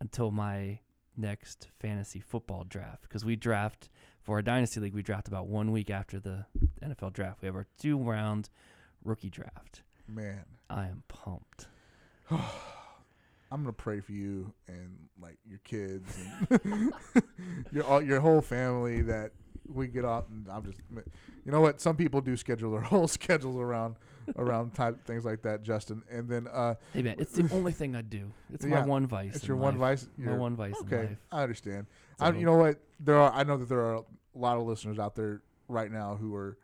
[0.00, 0.80] until my
[1.16, 3.88] next fantasy football draft because we draft
[4.22, 4.94] for our dynasty league.
[4.94, 6.46] We draft about one week after the
[6.82, 7.42] NFL draft.
[7.42, 8.50] We have our two round
[9.04, 9.82] rookie draft.
[10.08, 11.68] Man, I am pumped.
[12.30, 16.18] I'm gonna pray for you and like your kids
[16.50, 16.92] and
[17.72, 19.30] your all, your whole family that
[19.72, 20.78] we get out and I'm just
[21.44, 23.96] you know what some people do schedule their whole schedules around
[24.36, 27.94] around type things like that Justin and then uh Hey man, it's the only thing
[27.96, 28.30] I do.
[28.52, 29.36] It's Yeah, my one vice.
[29.36, 30.00] it's your one life.
[30.00, 31.16] vice My your- one vice in okay.
[31.30, 31.86] I understand
[32.18, 34.02] I, you know what there are I know that there are a
[34.34, 36.56] lot of listeners out there right now who are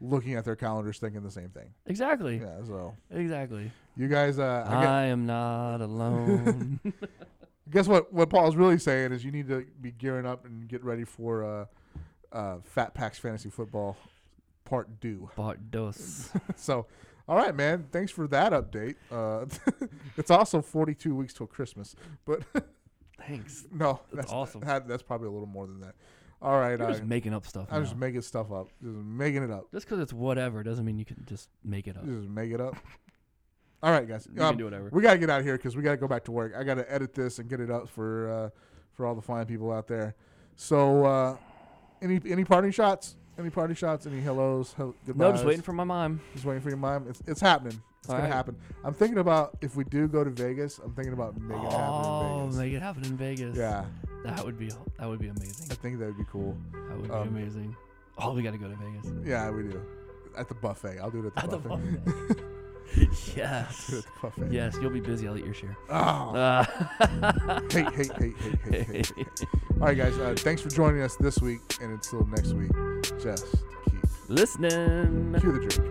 [0.00, 2.38] looking at their calendars thinking the same thing Exactly.
[2.38, 3.70] yeah so Exactly.
[3.96, 6.78] you guys uh I I, am not alone.
[7.70, 10.82] guess what what Paul's really saying is you need to be gearing up and get
[10.84, 11.66] ready for uh
[12.32, 13.96] uh Fat Packs Fantasy Football
[14.64, 15.30] Part Two.
[15.36, 16.30] Part dos.
[16.56, 16.86] so
[17.28, 19.44] all right man thanks for that update uh
[20.16, 21.94] it's also 42 weeks till christmas
[22.24, 22.42] but
[23.26, 23.66] Thanks.
[23.70, 24.62] no That's awesome.
[24.62, 25.94] that- that's probably a little more than that
[26.40, 27.66] All right, You're I, just making up stuff.
[27.70, 27.84] I'm now.
[27.84, 28.68] just making stuff up.
[28.82, 29.70] Just making it up.
[29.72, 32.04] Just because it's whatever doesn't mean you can just make it up.
[32.06, 32.76] Just make it up.
[33.82, 34.26] All right, guys.
[34.32, 34.88] You Um, can do whatever.
[34.92, 36.52] We gotta get out of here because we gotta go back to work.
[36.56, 38.50] I gotta edit this and get it up for uh,
[38.92, 40.14] for all the fine people out there.
[40.54, 41.36] So, uh,
[42.02, 43.16] any any parting shots?
[43.38, 44.06] Any party shots?
[44.06, 44.72] Any hellos?
[44.76, 45.16] Hel- goodbyes?
[45.20, 46.20] No, I'm just waiting for my mom.
[46.34, 47.06] Just waiting for your mom.
[47.08, 47.80] It's, it's happening.
[48.00, 48.34] It's All gonna right.
[48.34, 48.56] happen.
[48.84, 50.78] I'm thinking about if we do go to Vegas.
[50.78, 52.56] I'm thinking about making it happen Oh, Vegas.
[52.56, 53.56] make it happen in Vegas.
[53.56, 53.84] Yeah,
[54.24, 55.68] That would be that would be amazing.
[55.70, 56.56] I think that would be cool.
[56.72, 57.76] That would Um, be amazing.
[58.18, 59.12] Oh, we got to go to Vegas.
[59.24, 59.80] Yeah, we do.
[60.36, 60.98] At the buffet.
[61.00, 62.44] I'll do it at the At the buffet.
[63.36, 63.86] yes.
[63.88, 64.52] do it at the buffet.
[64.52, 65.28] Yes, you'll be busy.
[65.28, 65.76] I'll eat your share.
[65.90, 65.94] Oh,
[66.34, 66.64] Uh,
[67.70, 69.28] hate, hate, hate, hate, hate, hate, hate.
[69.80, 70.16] All right, guys.
[70.18, 72.70] Uh, thanks for joining us this week, and until next week,
[73.22, 73.46] just
[73.84, 73.94] keep
[74.28, 75.34] Listening.
[75.40, 75.87] cue the drink.